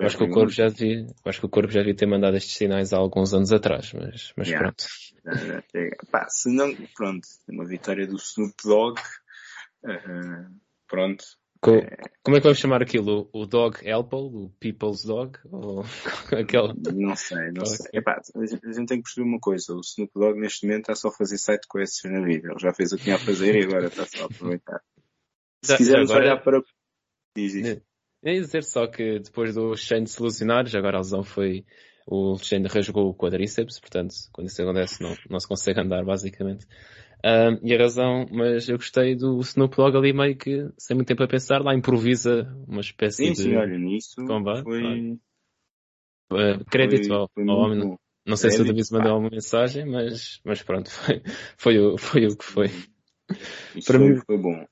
acho 0.00 0.16
que 0.16 0.24
o 0.24 0.30
corpo 0.30 0.50
já 0.50 0.68
devia, 0.68 1.06
acho 1.24 1.40
que 1.40 1.46
o 1.46 1.48
corpo 1.48 1.70
já 1.70 1.80
devia 1.80 1.94
ter 1.94 2.06
mandado 2.06 2.36
estes 2.36 2.56
sinais 2.56 2.92
há 2.92 2.96
alguns 2.96 3.34
anos 3.34 3.52
atrás, 3.52 3.92
mas, 3.92 4.32
mas 4.36 4.48
yeah. 4.48 4.64
pronto. 4.64 4.84
Pá, 6.10 6.26
se 6.28 6.50
não, 6.50 6.74
pronto, 6.94 7.26
uma 7.48 7.66
vitória 7.66 8.06
do 8.06 8.16
Snoop 8.16 8.54
Dogg, 8.64 9.00
uh, 9.84 10.63
pronto. 10.94 11.24
Co 11.60 11.76
é... 11.76 11.96
Como 12.22 12.36
é 12.36 12.40
que 12.40 12.44
vamos 12.44 12.58
chamar 12.58 12.82
aquilo? 12.82 13.28
O 13.32 13.46
Dog 13.46 13.76
Apple? 13.90 14.18
O 14.18 14.50
People's 14.60 15.02
Dog? 15.04 15.38
Ou 15.50 15.82
aquele... 16.32 16.74
Não 16.94 17.16
sei, 17.16 17.50
não 17.52 17.66
sei. 17.66 17.86
Epá, 17.92 18.20
a 18.34 18.46
gente 18.46 18.86
tem 18.86 18.98
que 18.98 19.02
perceber 19.02 19.26
uma 19.26 19.40
coisa. 19.40 19.74
O 19.74 19.80
Snoop 19.80 20.12
Dogg 20.14 20.38
neste 20.38 20.66
momento 20.66 20.82
está 20.82 20.94
só 20.94 21.08
a 21.08 21.12
fazer 21.12 21.38
site 21.38 21.66
quests 21.68 22.10
na 22.10 22.24
vida. 22.24 22.48
Ele 22.50 22.60
já 22.60 22.72
fez 22.72 22.92
o 22.92 22.96
que 22.96 23.04
tinha 23.04 23.16
a 23.16 23.18
fazer 23.18 23.56
e 23.56 23.64
agora 23.64 23.86
está 23.86 24.06
só 24.06 24.24
a 24.24 24.26
aproveitar. 24.26 24.80
Se 25.64 25.76
quisermos 25.76 26.10
agora... 26.10 26.24
olhar 26.24 26.42
para... 26.42 26.62
Diz 27.36 27.54
isso. 27.54 27.82
É 28.22 28.32
dizer 28.32 28.64
só 28.64 28.86
que 28.86 29.18
depois 29.18 29.54
do 29.54 29.76
Shane 29.76 30.06
solucionar, 30.06 30.66
já 30.66 30.78
agora 30.78 30.96
a 30.96 31.00
lesão 31.00 31.22
foi 31.22 31.66
o 32.06 32.36
Shane 32.38 32.68
rasgou 32.68 33.08
o 33.08 33.14
quadríceps, 33.14 33.80
portanto, 33.80 34.14
quando 34.32 34.48
isso 34.48 34.62
acontece 34.62 35.02
não, 35.02 35.14
não 35.28 35.40
se 35.40 35.48
consegue 35.48 35.80
andar 35.80 36.04
basicamente. 36.04 36.66
Um, 37.24 37.66
e 37.66 37.74
a 37.74 37.78
razão, 37.78 38.26
mas 38.30 38.68
eu 38.68 38.76
gostei 38.76 39.16
do 39.16 39.40
Snoop 39.40 39.74
Dogg 39.74 39.96
ali 39.96 40.12
meio 40.12 40.36
que, 40.36 40.68
sem 40.76 40.94
muito 40.94 41.08
tempo 41.08 41.22
a 41.22 41.26
pensar, 41.26 41.62
lá 41.62 41.74
improvisa 41.74 42.54
uma 42.68 42.82
espécie 42.82 43.24
sim, 43.24 43.32
de 43.32 43.42
sim, 43.44 43.56
olha, 43.56 43.78
nisso 43.78 44.22
combate. 44.26 44.62
Foi... 44.62 45.12
Uh, 46.30 46.62
crédito 46.70 47.08
foi, 47.08 47.16
ao, 47.16 47.30
foi 47.32 47.48
ao 47.48 47.56
homem. 47.56 47.78
Não, 47.78 47.98
não 48.26 48.36
sei 48.36 48.50
se 48.50 48.60
o 48.60 48.64
David 48.64 48.86
mandou 48.92 49.12
alguma 49.12 49.30
mensagem, 49.30 49.86
mas, 49.86 50.38
mas 50.44 50.62
pronto, 50.62 50.90
foi, 50.92 51.22
foi, 51.56 51.78
o, 51.78 51.96
foi 51.96 52.26
o 52.26 52.36
que 52.36 52.44
foi. 52.44 52.66
Isso 53.74 53.86
para 53.86 53.98
mim 53.98 54.20
foi 54.26 54.36
bom. 54.36 54.66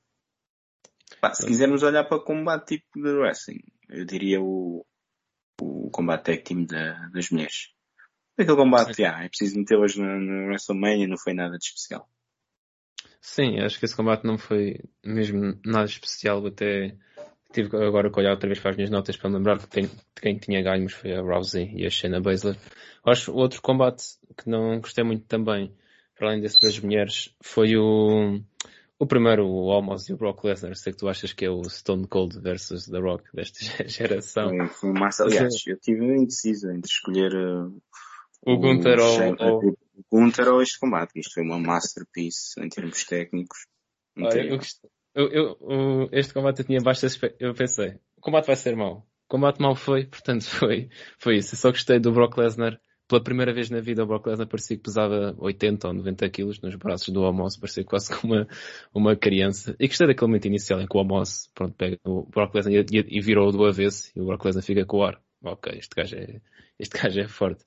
Pá, 1.19 1.33
se 1.33 1.47
quisermos 1.47 1.81
olhar 1.81 2.03
para 2.03 2.23
combate 2.23 2.77
tipo 2.77 3.01
de 3.01 3.09
wrestling, 3.13 3.63
eu 3.89 4.05
diria 4.05 4.39
o, 4.39 4.85
o 5.59 5.89
combate 5.89 6.25
tag 6.25 6.43
team 6.43 6.65
da, 6.65 7.07
das 7.07 7.31
mulheres. 7.31 7.69
Aquele 8.37 8.57
combate, 8.57 9.01
já, 9.01 9.23
é 9.23 9.27
preciso 9.29 9.57
metê-las 9.57 9.95
na, 9.95 10.19
na 10.19 10.45
WrestleMania, 10.45 11.07
não 11.07 11.17
foi 11.17 11.33
nada 11.33 11.57
de 11.57 11.65
especial. 11.65 12.07
Sim, 13.21 13.59
acho 13.59 13.79
que 13.79 13.85
esse 13.85 13.95
combate 13.95 14.25
não 14.25 14.37
foi 14.37 14.79
mesmo 15.03 15.57
nada 15.65 15.85
especial, 15.85 16.45
até 16.45 16.95
tive 17.53 17.77
agora 17.77 18.11
que 18.11 18.19
olhar 18.19 18.31
outra 18.31 18.47
vez 18.47 18.59
para 18.59 18.71
as 18.71 18.75
minhas 18.75 18.89
notas 18.89 19.15
para 19.15 19.29
me 19.29 19.37
lembrar 19.37 19.59
de 19.59 19.67
quem, 19.67 19.85
de 19.85 20.21
quem 20.21 20.37
tinha 20.37 20.61
ganho, 20.61 20.83
mas 20.83 20.93
foi 20.93 21.13
a 21.13 21.21
Rousey 21.21 21.71
e 21.75 21.85
a 21.85 21.89
Shayna 21.89 22.19
Baszler. 22.19 22.57
Acho 23.05 23.33
outro 23.33 23.61
combate 23.61 24.03
que 24.37 24.49
não 24.49 24.79
gostei 24.79 25.03
muito 25.03 25.25
também, 25.25 25.73
para 26.17 26.29
além 26.29 26.41
desse 26.41 26.61
das 26.61 26.79
mulheres, 26.79 27.33
foi 27.41 27.77
o, 27.77 28.39
o 28.99 29.05
primeiro, 29.05 29.47
o 29.47 29.71
Almost 29.71 30.09
e 30.09 30.15
o 30.15 30.17
Brock 30.17 30.43
Lesnar. 30.43 30.75
Sei 30.75 30.91
que 30.91 30.99
tu 30.99 31.07
achas 31.07 31.31
que 31.31 31.45
é 31.45 31.49
o 31.49 31.63
Stone 31.69 32.07
Cold 32.07 32.39
versus 32.39 32.87
The 32.87 32.99
Rock 32.99 33.23
desta 33.33 33.59
geração. 33.87 34.49
Foi, 34.49 34.67
foi 34.67 34.93
massa. 34.93 35.23
Aliás, 35.23 35.53
eu 35.67 35.77
tive 35.79 36.05
indeciso 36.05 36.69
entre 36.71 36.89
escolher 36.89 37.33
uh, 37.35 37.81
o, 38.45 38.53
o 38.53 38.57
Gunther 38.57 38.99
ou, 38.99 39.77
o 39.95 40.03
Gunther 40.09 40.47
ou 40.49 40.61
este 40.61 40.79
combate. 40.79 41.19
Isto 41.19 41.35
foi 41.35 41.43
uma 41.43 41.59
masterpiece 41.59 42.59
em 42.59 42.69
termos 42.69 43.03
técnicos. 43.05 43.65
Eu, 45.15 45.29
eu, 45.29 45.57
eu, 45.61 46.09
este 46.11 46.33
combate 46.33 46.59
eu 46.59 46.65
tinha 46.65 46.81
baixas. 46.81 47.19
Eu 47.39 47.53
pensei, 47.53 47.99
o 48.17 48.21
combate 48.21 48.47
vai 48.47 48.55
ser 48.55 48.75
mau. 48.75 49.07
O 49.25 49.29
combate 49.29 49.61
mau 49.61 49.75
foi, 49.75 50.05
portanto 50.05 50.43
foi, 50.49 50.89
foi 51.19 51.37
isso. 51.37 51.53
Eu 51.53 51.59
só 51.59 51.69
gostei 51.69 51.99
do 51.99 52.11
Brock 52.11 52.37
Lesnar. 52.37 52.79
Pela 53.05 53.21
primeira 53.21 53.53
vez 53.53 53.69
na 53.69 53.81
vida, 53.81 54.03
o 54.03 54.07
Brock 54.07 54.25
Lesnar 54.25 54.47
parecia 54.47 54.77
que 54.77 54.83
pesava 54.83 55.35
80 55.37 55.87
ou 55.89 55.93
90 55.93 56.29
quilos 56.29 56.61
nos 56.61 56.73
braços 56.75 57.09
do 57.09 57.25
Amos, 57.25 57.57
parecia 57.57 57.83
quase 57.83 58.09
como 58.15 58.33
uma, 58.33 58.47
uma 58.93 59.15
criança. 59.15 59.75
E 59.77 59.87
gostei 59.87 60.07
daquele 60.07 60.27
momento 60.27 60.45
inicial 60.45 60.81
em 60.81 60.87
que 60.87 60.97
o 60.97 61.01
Amos, 61.01 61.49
pronto, 61.53 61.75
pega 61.75 61.99
o 62.05 62.23
Brock 62.23 62.55
Lesnar 62.55 62.73
e, 62.73 62.77
e, 62.77 63.17
e 63.17 63.21
virou 63.21 63.51
do 63.51 63.65
avesso 63.65 64.09
e 64.15 64.21
o 64.21 64.25
Brock 64.25 64.45
Lesnar 64.45 64.63
fica 64.63 64.85
com 64.85 64.97
o 64.97 65.03
ar. 65.03 65.21
Ok, 65.43 65.73
este 65.77 65.93
gajo 65.93 66.15
é, 66.15 66.41
este 66.79 66.97
gajo 66.97 67.19
é 67.19 67.27
forte. 67.27 67.65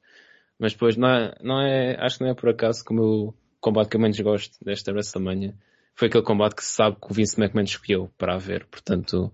Mas 0.58 0.72
depois 0.72 0.96
não 0.96 1.08
é, 1.08 1.34
não 1.42 1.60
é, 1.60 1.96
acho 2.00 2.18
que 2.18 2.24
não 2.24 2.30
é 2.30 2.34
por 2.34 2.48
acaso 2.48 2.84
como 2.84 3.28
o 3.28 3.34
combate 3.60 3.90
que 3.90 3.96
eu 3.96 4.00
menos 4.00 4.18
gosto 4.20 4.56
desta 4.64 4.92
WrestleMania 4.92 5.54
foi 5.96 6.08
aquele 6.08 6.22
combate 6.22 6.56
que 6.56 6.64
se 6.64 6.72
sabe 6.72 6.96
que 7.00 7.10
o 7.10 7.14
Vince 7.14 7.40
McMahon 7.40 7.64
escolheu 7.64 8.12
para 8.18 8.34
haver. 8.34 8.66
Portanto, 8.66 9.32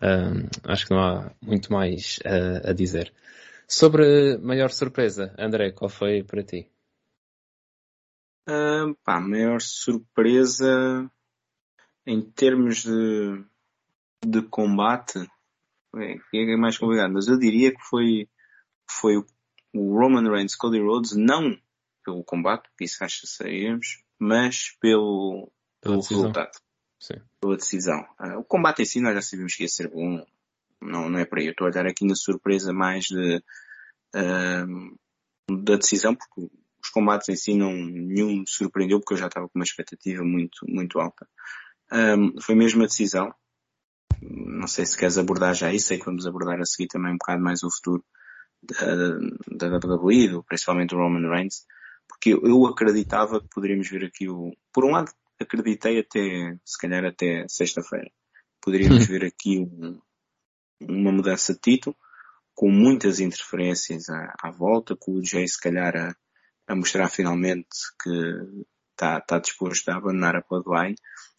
um, 0.00 0.70
acho 0.70 0.86
que 0.86 0.94
não 0.94 1.00
há 1.00 1.32
muito 1.42 1.72
mais 1.72 2.18
uh, 2.18 2.70
a 2.70 2.72
dizer. 2.72 3.12
Sobre 3.68 4.38
maior 4.38 4.70
surpresa, 4.70 5.34
André, 5.36 5.72
qual 5.72 5.88
foi 5.88 6.22
para 6.22 6.44
ti? 6.44 6.70
Uh, 8.48 8.94
pá, 9.04 9.20
maior 9.20 9.60
surpresa 9.60 11.10
em 12.06 12.22
termos 12.22 12.84
de, 12.84 13.44
de 14.24 14.42
combate 14.42 15.18
é, 15.96 16.16
é 16.32 16.56
mais 16.56 16.78
complicado, 16.78 17.12
mas 17.12 17.26
eu 17.26 17.36
diria 17.36 17.72
que 17.72 17.82
foi, 17.82 18.28
foi 18.88 19.16
o 19.16 19.26
Roman 19.76 20.30
Reigns 20.30 20.54
Cody 20.54 20.80
Rhodes, 20.80 21.16
não 21.16 21.58
pelo 22.04 22.22
combate, 22.22 22.68
que 22.78 22.84
isso 22.84 23.02
acho 23.02 23.22
que 23.22 23.26
saímos, 23.26 24.02
mas 24.18 24.76
pelo, 24.80 25.50
pelo 25.80 25.96
resultado. 25.96 26.52
Sim. 27.00 27.20
Pela 27.40 27.56
decisão. 27.56 28.06
Uh, 28.18 28.38
o 28.38 28.44
combate 28.44 28.82
em 28.82 28.84
si 28.84 29.00
nós 29.00 29.14
já 29.14 29.22
sabíamos 29.22 29.54
que 29.54 29.64
ia 29.64 29.68
ser 29.68 29.88
bom. 29.88 30.24
Não, 30.80 31.08
não 31.08 31.18
é 31.18 31.24
para 31.24 31.40
aí. 31.40 31.46
Eu 31.46 31.50
estou 31.50 31.66
a 31.66 31.70
olhar 31.70 31.86
aqui 31.86 32.06
na 32.06 32.14
surpresa 32.14 32.72
mais 32.72 33.06
de, 33.06 33.42
uh, 34.14 35.56
da 35.64 35.76
decisão, 35.76 36.14
porque 36.14 36.48
os 36.82 36.90
combates 36.90 37.28
em 37.28 37.36
si 37.36 37.54
não, 37.54 37.72
nenhum 37.72 38.38
me 38.38 38.44
surpreendeu, 38.46 39.00
porque 39.00 39.14
eu 39.14 39.18
já 39.18 39.26
estava 39.26 39.48
com 39.48 39.58
uma 39.58 39.64
expectativa 39.64 40.22
muito, 40.22 40.64
muito 40.68 40.98
alta. 41.00 41.28
Um, 41.92 42.40
foi 42.40 42.54
mesmo 42.54 42.82
a 42.82 42.86
decisão. 42.86 43.34
Não 44.22 44.66
sei 44.66 44.86
se 44.86 44.96
queres 44.96 45.18
abordar 45.18 45.54
já 45.54 45.72
isso, 45.72 45.88
sei 45.88 45.98
que 45.98 46.06
vamos 46.06 46.26
abordar 46.26 46.60
a 46.60 46.64
seguir 46.64 46.88
também 46.88 47.12
um 47.12 47.18
bocado 47.18 47.42
mais 47.42 47.62
o 47.62 47.70
futuro 47.70 48.04
da, 48.62 49.68
da 49.68 49.76
WWE, 49.76 50.42
principalmente 50.44 50.90
do 50.90 50.96
Roman 50.96 51.28
Reigns, 51.28 51.64
porque 52.08 52.32
eu 52.32 52.66
acreditava 52.66 53.40
que 53.40 53.48
poderíamos 53.48 53.88
ver 53.88 54.04
aqui 54.04 54.28
o, 54.28 54.56
por 54.72 54.84
um 54.84 54.90
lado, 54.90 55.12
acreditei 55.40 56.00
até, 56.00 56.56
se 56.64 56.78
calhar 56.78 57.04
até 57.04 57.46
sexta-feira. 57.48 58.10
Poderíamos 58.60 59.06
ver 59.06 59.24
aqui 59.24 59.58
um, 59.58 60.00
uma 60.80 61.12
mudança 61.12 61.52
de 61.52 61.60
título, 61.60 61.96
com 62.54 62.70
muitas 62.70 63.20
interferências 63.20 64.08
à, 64.08 64.34
à 64.42 64.50
volta, 64.50 64.96
com 64.96 65.12
o 65.12 65.24
Jay 65.24 65.46
se 65.46 65.60
calhar 65.60 65.94
a, 65.96 66.16
a 66.66 66.74
mostrar 66.74 67.08
finalmente 67.08 67.68
que 68.02 68.10
está, 68.92 69.18
está 69.18 69.38
disposto 69.38 69.88
a 69.88 69.96
abandonar 69.96 70.36
a 70.36 70.44
Bloodline. 70.48 70.96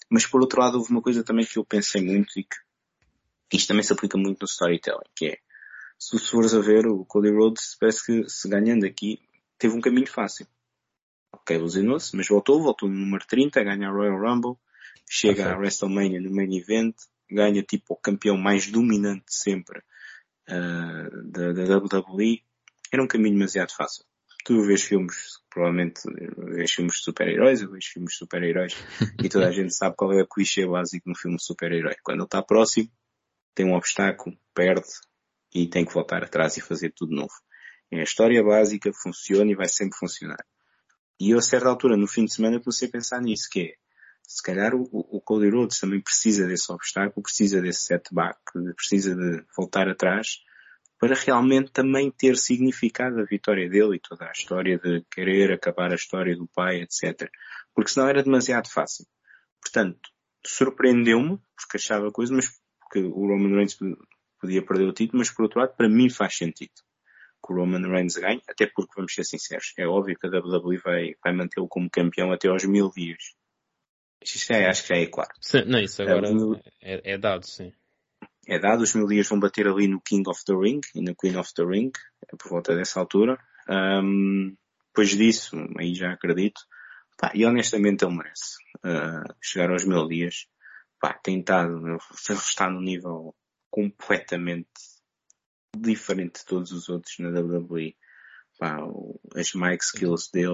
Mas 0.10 0.26
por 0.26 0.42
outro 0.42 0.62
lado 0.62 0.78
houve 0.78 0.92
uma 0.92 1.02
coisa 1.02 1.24
também 1.24 1.46
que 1.46 1.58
eu 1.58 1.66
pensei 1.66 2.02
muito 2.02 2.40
e 2.40 2.44
que 3.50 3.58
isto 3.58 3.68
também 3.68 3.84
se 3.84 3.92
aplica 3.92 4.18
muito 4.18 4.42
no 4.42 4.46
storytelling, 4.46 5.10
que 5.16 5.28
é, 5.28 5.40
se 6.00 6.18
fores 6.20 6.54
a 6.54 6.60
ver, 6.60 6.88
o 6.88 7.06
Cody 7.06 7.32
Rhodes 7.32 7.76
parece 7.80 8.06
que 8.06 8.30
se 8.30 8.48
ganhando 8.48 8.86
aqui 8.86 9.20
teve 9.58 9.76
um 9.76 9.82
caminho 9.82 10.08
fácil 10.08 10.48
ok, 11.48 11.56
ilusionou-se, 11.56 12.16
mas 12.16 12.28
voltou, 12.28 12.62
voltou 12.62 12.90
no 12.90 12.96
número 12.96 13.26
30, 13.26 13.64
ganha 13.64 13.88
a 13.88 13.92
Royal 13.92 14.20
Rumble, 14.20 14.58
chega 15.10 15.44
okay. 15.44 15.54
à 15.54 15.58
WrestleMania 15.58 16.22
no 16.22 16.32
main 16.32 16.54
event, 16.58 16.96
ganha 17.30 17.64
tipo 17.64 17.94
o 17.94 17.98
campeão 17.98 18.38
mais 18.38 18.70
dominante 18.70 19.26
sempre 19.28 19.80
uh, 20.50 21.24
da, 21.32 21.54
da 21.54 21.78
WWE. 21.78 22.44
Era 22.92 23.04
um 23.04 23.08
caminho 23.08 23.36
demasiado 23.36 23.72
fácil. 23.72 24.06
Tu 24.46 24.62
vês 24.62 24.82
filmes, 24.82 25.40
provavelmente 25.50 26.02
vês 26.38 26.72
filmes 26.72 26.96
de 26.96 27.04
super-heróis, 27.04 27.62
eu 27.62 27.70
vejo 27.70 27.90
filmes 27.92 28.12
de 28.12 28.18
super-heróis 28.18 28.74
e 29.24 29.28
toda 29.28 29.48
a 29.48 29.52
gente 29.52 29.76
sabe 29.76 29.96
qual 29.96 30.14
é 30.14 30.22
o 30.22 30.28
clichê 30.28 30.66
básico 30.66 31.10
no 31.10 31.16
filme 31.16 31.38
de 31.38 31.44
super-herói. 31.44 31.96
Quando 32.04 32.20
ele 32.20 32.26
está 32.26 32.42
próximo, 32.42 32.90
tem 33.54 33.66
um 33.66 33.76
obstáculo, 33.76 34.38
perde 34.54 34.88
e 35.54 35.68
tem 35.68 35.86
que 35.86 35.94
voltar 35.94 36.24
atrás 36.24 36.58
e 36.58 36.62
fazer 36.62 36.94
tudo 36.96 37.16
novo. 37.16 37.34
É 37.92 38.00
a 38.00 38.04
história 38.04 38.44
básica, 38.44 38.92
funciona 38.94 39.52
e 39.52 39.56
vai 39.56 39.68
sempre 39.68 39.98
funcionar. 39.98 40.44
E 41.20 41.32
eu 41.32 41.40
a 41.40 41.42
certa 41.42 41.70
altura, 41.70 41.98
no 41.98 42.08
fim 42.08 42.26
de 42.26 42.34
semana, 42.34 42.60
comecei 42.60 42.88
a 42.88 42.92
pensar 42.92 43.22
nisso, 43.22 43.50
que 43.50 43.62
é, 43.62 43.74
se 44.28 44.44
calhar 44.44 44.76
o, 44.76 44.88
o 44.92 45.22
Cody 45.22 45.50
Rhodes 45.50 45.80
também 45.80 46.02
precisa 46.02 46.46
desse 46.46 46.72
obstáculo, 46.72 47.24
precisa 47.24 47.62
desse 47.62 47.82
setback, 47.82 48.38
precisa 48.76 49.16
de 49.16 49.44
voltar 49.56 49.88
atrás, 49.88 50.40
para 51.00 51.16
realmente 51.16 51.72
também 51.72 52.12
ter 52.12 52.38
significado 52.38 53.20
a 53.20 53.26
vitória 53.26 53.70
dele 53.70 53.96
e 53.96 54.00
toda 54.00 54.26
a 54.26 54.32
história 54.32 54.78
de 54.78 55.06
querer 55.12 55.54
acabar 55.54 55.92
a 55.92 55.96
história 55.96 56.36
do 56.36 56.48
pai, 56.48 56.82
etc. 56.82 57.30
Porque 57.74 57.92
senão 57.92 58.10
era 58.10 58.24
demasiado 58.24 58.70
fácil. 58.70 59.06
Portanto, 59.62 60.10
surpreendeu-me, 60.46 61.40
porque 61.56 61.78
achava 61.78 62.12
coisa, 62.12 62.34
mas 62.34 62.60
porque 62.80 63.00
o 63.00 63.28
Roman 63.28 63.56
Reigns 63.56 63.78
podia 64.40 64.66
perder 64.66 64.88
o 64.88 64.94
título, 64.94 65.20
mas 65.20 65.32
por 65.32 65.44
outro 65.44 65.60
lado, 65.60 65.76
para 65.76 65.90
mim 65.90 66.10
faz 66.10 66.36
sentido 66.38 66.74
que 67.46 67.54
o 67.54 67.56
Roman 67.56 67.88
Reigns 67.88 68.16
ganhe, 68.16 68.42
até 68.50 68.68
porque, 68.68 68.94
vamos 68.96 69.14
ser 69.14 69.24
sinceros, 69.24 69.74
é 69.78 69.88
óbvio 69.88 70.18
que 70.18 70.28
a 70.28 70.30
WWE 70.30 70.78
vai, 70.78 71.16
vai 71.24 71.34
mantê-lo 71.34 71.68
como 71.68 71.90
campeão 71.90 72.32
até 72.32 72.50
aos 72.50 72.66
mil 72.66 72.90
dias. 72.90 73.36
Isto 74.22 74.54
é, 74.54 74.68
acho 74.68 74.82
que 74.84 74.90
já 74.90 75.02
é 75.02 75.06
claro. 75.06 75.30
Sim, 75.40 75.64
não, 75.66 75.80
isso 75.80 76.02
agora 76.02 76.28
é, 76.82 77.14
é, 77.14 77.18
dado, 77.18 77.46
sim. 77.46 77.72
É 78.48 78.60
dado, 78.60 78.82
os 78.82 78.94
mil 78.96 79.08
dias 79.08 79.28
vão 79.28 79.40
bater 79.40 79.68
ali 79.68 79.88
no 79.88 80.02
King 80.02 80.28
of 80.30 80.44
the 80.46 80.54
Ring 80.54 80.82
e 80.96 81.02
na 81.02 81.14
Queen 81.14 81.38
of 81.38 81.54
the 81.54 81.64
Ring, 81.64 81.92
por 82.40 82.50
volta 82.50 82.76
dessa 82.76 83.00
altura. 83.00 83.38
Um, 83.70 84.56
depois 84.88 85.10
disso, 85.10 85.56
aí 85.78 85.94
já 85.94 86.12
acredito. 86.14 86.62
Pá, 87.18 87.32
e 87.34 87.46
honestamente 87.46 88.04
ele 88.04 88.16
merece. 88.16 88.58
Uh, 88.78 89.34
chegar 89.42 89.70
aos 89.70 89.86
mil 89.86 90.08
dias. 90.08 90.48
Pá, 91.00 91.14
tem 91.14 91.40
estado, 91.40 91.98
está 92.30 92.70
no 92.70 92.82
nível 92.82 93.36
completamente 93.78 94.68
diferente 95.78 96.40
de 96.40 96.46
todos 96.46 96.72
os 96.72 96.90
outros 96.90 97.14
na 97.20 97.30
WWE. 97.30 97.96
Pá, 98.58 98.80
as 99.36 99.54
mic 99.54 99.84
skills 99.84 100.32
dele, 100.34 100.50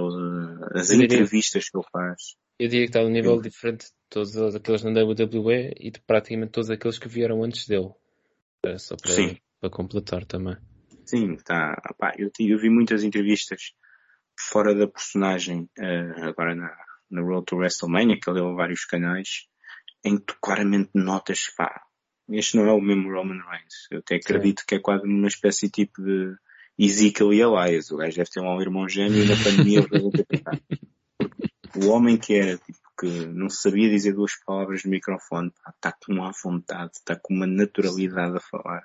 as 0.73 0.89
eu 0.89 1.01
entrevistas 1.01 1.63
diria, 1.63 1.71
que 1.71 1.77
ele 1.77 1.87
faz. 1.89 2.35
Eu 2.59 2.67
diria 2.67 2.85
que 2.85 2.89
está 2.89 3.01
num 3.01 3.09
nível 3.09 3.39
diferente 3.39 3.85
de 3.85 3.91
todos 4.09 4.35
aqueles 4.53 4.83
na 4.83 4.91
WWE 4.91 5.73
e 5.77 5.89
de 5.89 6.01
praticamente 6.01 6.51
todos 6.51 6.69
aqueles 6.69 6.99
que 6.99 7.07
vieram 7.07 7.41
antes 7.41 7.65
dele. 7.65 7.93
Só 8.77 8.97
para, 8.97 9.11
Sim. 9.11 9.37
para 9.61 9.69
completar 9.69 10.25
também. 10.25 10.57
Sim, 11.05 11.37
tá. 11.37 11.81
Pá, 11.97 12.13
eu, 12.17 12.29
eu, 12.37 12.59
vi 12.59 12.69
muitas 12.69 13.05
entrevistas 13.05 13.73
fora 14.37 14.75
da 14.75 14.85
personagem, 14.85 15.69
uh, 15.79 16.23
agora 16.23 16.53
na, 16.55 16.75
na 17.09 17.21
Road 17.21 17.45
to 17.45 17.55
WrestleMania, 17.55 18.19
que 18.19 18.29
ele 18.29 18.41
deu 18.41 18.49
a 18.49 18.53
vários 18.53 18.83
canais, 18.83 19.47
em 20.03 20.17
que 20.17 20.25
tu 20.25 20.37
claramente 20.41 20.91
notas, 20.93 21.47
pá, 21.55 21.83
este 22.29 22.57
não 22.57 22.67
é 22.67 22.71
o 22.71 22.81
mesmo 22.81 23.11
Roman 23.11 23.41
Reigns. 23.49 23.87
Eu 23.91 23.99
até 23.99 24.15
acredito 24.15 24.61
Sim. 24.61 24.65
que 24.67 24.75
é 24.75 24.79
quase 24.79 25.05
uma 25.05 25.27
espécie 25.27 25.69
tipo 25.69 26.01
de 26.01 26.35
Ezekiel 26.77 27.33
e 27.33 27.41
Elias. 27.41 27.91
O 27.91 27.97
gajo 27.97 28.15
deve 28.15 28.29
ter 28.29 28.41
um 28.41 28.61
irmão 28.61 28.87
gêmeo 28.87 29.23
e 29.23 29.27
na 29.27 29.35
pandemia 29.35 29.85
O 31.75 31.89
homem 31.89 32.17
que 32.17 32.35
era, 32.35 32.57
tipo, 32.57 32.79
que 32.99 33.25
não 33.27 33.49
sabia 33.49 33.89
dizer 33.89 34.13
duas 34.13 34.35
palavras 34.45 34.83
no 34.83 34.91
microfone, 34.91 35.51
está 35.75 35.91
com 35.91 36.13
uma 36.13 36.31
vontade, 36.43 36.91
está 36.93 37.15
com 37.15 37.33
uma 37.33 37.47
naturalidade 37.47 38.37
a 38.37 38.39
falar. 38.39 38.83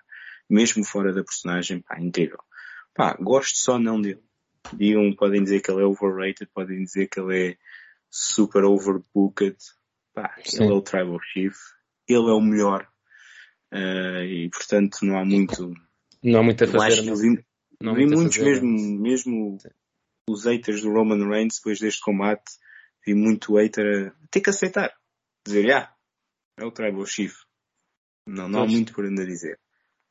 Mesmo 0.48 0.82
fora 0.84 1.12
da 1.12 1.22
personagem, 1.22 1.80
pá, 1.80 2.00
incrível. 2.00 2.38
Pá, 2.94 3.16
gosto 3.20 3.58
só 3.58 3.78
não 3.78 4.00
dele. 4.00 4.22
Digam, 4.72 5.14
podem 5.14 5.42
dizer 5.42 5.60
que 5.60 5.70
ele 5.70 5.82
é 5.82 5.84
overrated, 5.84 6.50
podem 6.52 6.82
dizer 6.82 7.08
que 7.08 7.20
ele 7.20 7.50
é 7.50 7.56
super 8.10 8.64
overbooked. 8.64 9.56
Pá, 10.14 10.34
ele 10.52 10.72
é 10.72 10.72
o 10.72 10.82
Tribal 10.82 11.20
Chief. 11.32 11.54
Ele 12.08 12.30
é 12.30 12.32
o 12.32 12.40
melhor 12.40 12.88
Uh, 13.72 14.24
e 14.24 14.50
portanto 14.50 14.98
não 15.02 15.18
há 15.18 15.24
muito. 15.24 15.74
Não 16.22 16.40
há 16.40 16.42
muito 16.42 16.64
a 16.64 16.66
fazer. 16.66 17.00
Acho 17.00 17.16
vi, 17.16 17.44
não 17.80 17.94
vi 17.94 18.06
muitos 18.06 18.36
fazer, 18.36 18.62
mesmo, 18.62 19.00
mesmo 19.00 19.58
os 20.28 20.44
haters 20.44 20.82
do 20.82 20.90
Roman 20.90 21.28
Reigns 21.28 21.56
depois 21.56 21.78
deste 21.78 22.00
combate, 22.00 22.52
vi 23.06 23.14
muito 23.14 23.56
hater 23.56 24.08
a 24.08 24.28
ter 24.30 24.40
que 24.40 24.50
aceitar. 24.50 24.92
Dizer, 25.46 25.72
ah, 25.72 25.94
é 26.58 26.64
o 26.64 26.70
Tribal 26.70 27.06
Chief. 27.06 27.34
Não, 28.26 28.48
não 28.48 28.60
todos, 28.60 28.72
há 28.72 28.76
muito 28.76 28.92
por 28.92 29.04
ainda 29.04 29.24
dizer. 29.24 29.58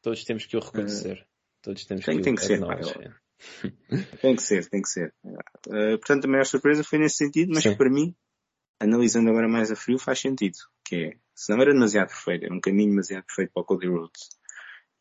Todos 0.01 0.23
temos 0.23 0.45
que 0.45 0.57
o 0.57 0.59
reconhecer. 0.59 1.19
Uh, 1.19 1.25
todos 1.61 1.85
temos 1.85 2.05
tem, 2.05 2.17
que 2.17 2.23
tem 2.23 2.35
que 2.35 2.41
ser, 2.41 2.59
tem 4.21 4.35
que 4.35 4.41
ser, 4.41 4.69
tem 4.69 4.81
que 4.81 4.89
ser. 4.89 5.13
Uh, 5.23 5.97
portanto, 5.99 6.25
a 6.25 6.27
maior 6.27 6.45
surpresa 6.45 6.83
foi 6.83 6.99
nesse 6.99 7.17
sentido, 7.17 7.53
mas 7.53 7.65
para 7.75 7.89
mim, 7.89 8.15
analisando 8.79 9.29
agora 9.29 9.47
mais 9.47 9.71
a 9.71 9.75
frio, 9.75 9.99
faz 9.99 10.19
sentido. 10.19 10.57
Que 10.83 10.95
é, 10.95 11.17
se 11.37 11.51
não 11.51 11.61
era 11.61 11.71
demasiado 11.71 12.07
perfeito, 12.07 12.45
era 12.45 12.53
um 12.53 12.59
caminho 12.59 12.89
demasiado 12.89 13.23
perfeito 13.25 13.51
para 13.53 13.61
o 13.61 13.65
Cody 13.65 13.87
Rhodes. 13.87 14.27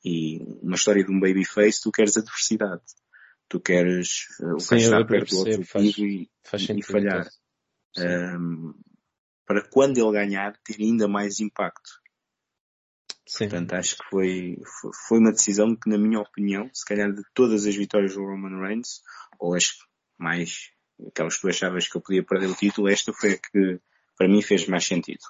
E 0.05 0.39
uma 0.63 0.77
história 0.77 1.03
de 1.03 1.11
um 1.11 1.19
babyface, 1.19 1.81
tu 1.83 1.91
queres 1.91 2.15
adversidade. 2.19 2.83
Tu 3.49 3.59
queres 3.59 4.27
uh, 4.41 4.57
o 4.57 4.61
Sim, 4.61 4.77
estar 4.77 5.07
perto 5.07 5.31
do 5.31 5.39
outro 5.39 5.65
faz, 5.65 5.97
e, 5.97 6.31
faz 6.45 6.69
e 6.69 6.83
falhar. 6.83 7.27
Um, 7.97 8.75
para 9.47 9.67
quando 9.67 9.97
ele 9.97 10.13
ganhar 10.13 10.55
ter 10.63 10.77
ainda 10.79 11.09
mais 11.09 11.41
impacto. 11.41 12.03
Sim. 13.27 13.49
Portanto, 13.49 13.73
acho 13.73 13.97
que 13.97 14.05
foi, 14.11 14.59
foi 15.09 15.19
uma 15.19 15.33
decisão 15.33 15.75
que, 15.75 15.89
na 15.89 15.97
minha 15.97 16.21
opinião, 16.21 16.69
se 16.75 16.85
calhar 16.85 17.11
de 17.11 17.23
todas 17.33 17.65
as 17.65 17.75
vitórias 17.75 18.15
do 18.15 18.21
Roman 18.21 18.61
Reigns, 18.61 19.01
ou 19.39 19.55
as 19.55 19.71
mais, 20.19 20.71
aquelas 21.09 21.37
que 21.37 21.41
tu 21.41 21.49
achavas 21.49 21.89
que 21.89 21.97
eu 21.97 22.03
podia 22.03 22.23
perder 22.23 22.49
o 22.49 22.55
título, 22.55 22.89
esta 22.89 23.11
foi 23.15 23.33
a 23.33 23.39
que, 23.39 23.81
para 24.19 24.29
mim, 24.29 24.43
fez 24.43 24.69
mais 24.69 24.85
sentido. 24.85 25.25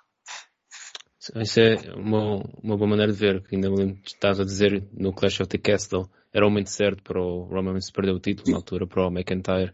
Isso 1.35 1.61
é 1.61 1.77
uma, 1.95 2.43
uma 2.63 2.77
boa 2.77 2.89
maneira 2.89 3.13
de 3.13 3.19
ver, 3.19 3.43
que 3.43 3.55
ainda 3.55 3.71
me 3.71 3.77
lembro 3.77 3.99
estás 4.05 4.41
a 4.41 4.45
dizer 4.45 4.83
no 4.93 5.13
Clash 5.13 5.41
of 5.41 5.49
the 5.49 5.59
Castle, 5.59 6.09
era 6.33 6.47
o 6.47 6.51
momento 6.51 6.69
certo 6.69 7.03
para 7.03 7.21
o 7.21 7.45
Roman 7.45 7.73
Reigns 7.73 7.91
perder 7.91 8.13
o 8.13 8.21
título, 8.21 8.51
na 8.51 8.59
altura, 8.59 8.87
para 8.87 9.07
o 9.07 9.11
McIntyre. 9.11 9.73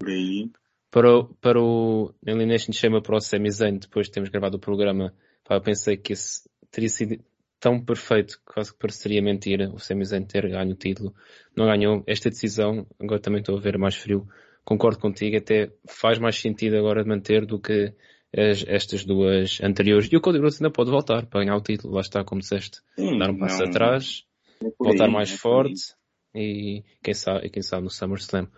Para 0.90 1.10
o, 1.10 1.24
para 1.40 1.60
o 1.60 2.14
Elimination 2.24 2.72
Chamber 2.72 3.02
para 3.02 3.16
o 3.16 3.20
Sami 3.20 3.50
Zayn, 3.50 3.78
depois 3.78 4.06
de 4.06 4.12
termos 4.12 4.30
gravado 4.30 4.58
o 4.58 4.60
programa, 4.60 5.12
pá, 5.42 5.56
eu 5.56 5.60
pensei 5.60 5.96
que 5.96 6.12
esse 6.12 6.48
teria 6.70 6.88
sido 6.88 7.18
tão 7.58 7.80
perfeito 7.80 8.38
que 8.38 8.54
quase 8.54 8.72
que 8.72 8.78
pareceria 8.78 9.22
mentira 9.22 9.70
o 9.70 9.78
Sami 9.78 10.04
Zayn 10.04 10.24
ter 10.24 10.48
ganho 10.48 10.72
o 10.72 10.76
título. 10.76 11.14
Não 11.56 11.66
ganhou. 11.66 12.04
Esta 12.06 12.28
decisão, 12.28 12.86
agora 13.00 13.20
também 13.20 13.40
estou 13.40 13.56
a 13.56 13.60
ver 13.60 13.78
mais 13.78 13.96
frio, 13.96 14.28
concordo 14.64 14.98
contigo, 14.98 15.36
até 15.36 15.72
faz 15.88 16.18
mais 16.18 16.36
sentido 16.36 16.76
agora 16.76 17.02
de 17.02 17.08
manter 17.08 17.46
do 17.46 17.58
que 17.58 17.92
as, 18.36 18.64
estas 18.66 19.04
duas 19.04 19.60
anteriores. 19.62 20.08
E 20.10 20.16
o 20.16 20.20
Cody 20.20 20.38
Rhodes 20.38 20.60
ainda 20.60 20.72
pode 20.72 20.90
voltar 20.90 21.26
para 21.26 21.40
ganhar 21.40 21.56
o 21.56 21.60
título, 21.60 21.94
lá 21.94 22.00
está, 22.00 22.24
como 22.24 22.40
disseste. 22.40 22.80
Sim, 22.96 23.18
Dar 23.18 23.30
um 23.30 23.38
passo 23.38 23.60
não- 23.62 23.68
atrás, 23.68 24.24
é 24.62 24.70
por 24.70 24.86
voltar 24.88 25.06
aí, 25.06 25.12
mais 25.12 25.32
é 25.32 25.36
forte 25.36 25.94
e 26.34 26.82
quem 27.02 27.14
sabe, 27.14 27.50
quem 27.50 27.62
sabe 27.62 27.84
no 27.84 27.90
SummerSlam. 27.90 28.48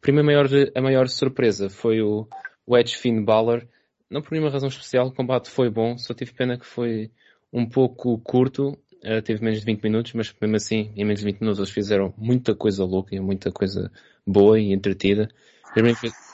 Primeiro 0.00 0.26
maior, 0.26 0.46
a 0.74 0.80
maior 0.80 1.08
surpresa 1.08 1.70
foi 1.70 2.02
o, 2.02 2.28
o 2.66 2.76
Edge 2.76 2.96
Finn 2.96 3.24
Balor. 3.24 3.66
Não 4.10 4.20
por 4.20 4.32
nenhuma 4.32 4.50
razão 4.50 4.68
especial, 4.68 5.06
o 5.06 5.14
combate 5.14 5.48
foi 5.48 5.70
bom, 5.70 5.96
só 5.96 6.12
tive 6.12 6.32
pena 6.32 6.58
que 6.58 6.66
foi 6.66 7.10
um 7.50 7.66
pouco 7.66 8.18
curto, 8.18 8.76
eh, 9.02 9.22
teve 9.22 9.42
menos 9.42 9.60
de 9.60 9.64
20 9.64 9.82
minutos, 9.82 10.12
mas 10.12 10.34
mesmo 10.40 10.56
assim, 10.56 10.92
em 10.94 11.04
menos 11.04 11.20
de 11.20 11.26
20 11.26 11.40
minutos 11.40 11.58
eles 11.58 11.70
fizeram 11.70 12.12
muita 12.18 12.54
coisa 12.54 12.84
louca 12.84 13.14
e 13.14 13.20
muita 13.20 13.50
coisa 13.50 13.90
boa 14.26 14.60
e 14.60 14.72
entretida. 14.72 15.28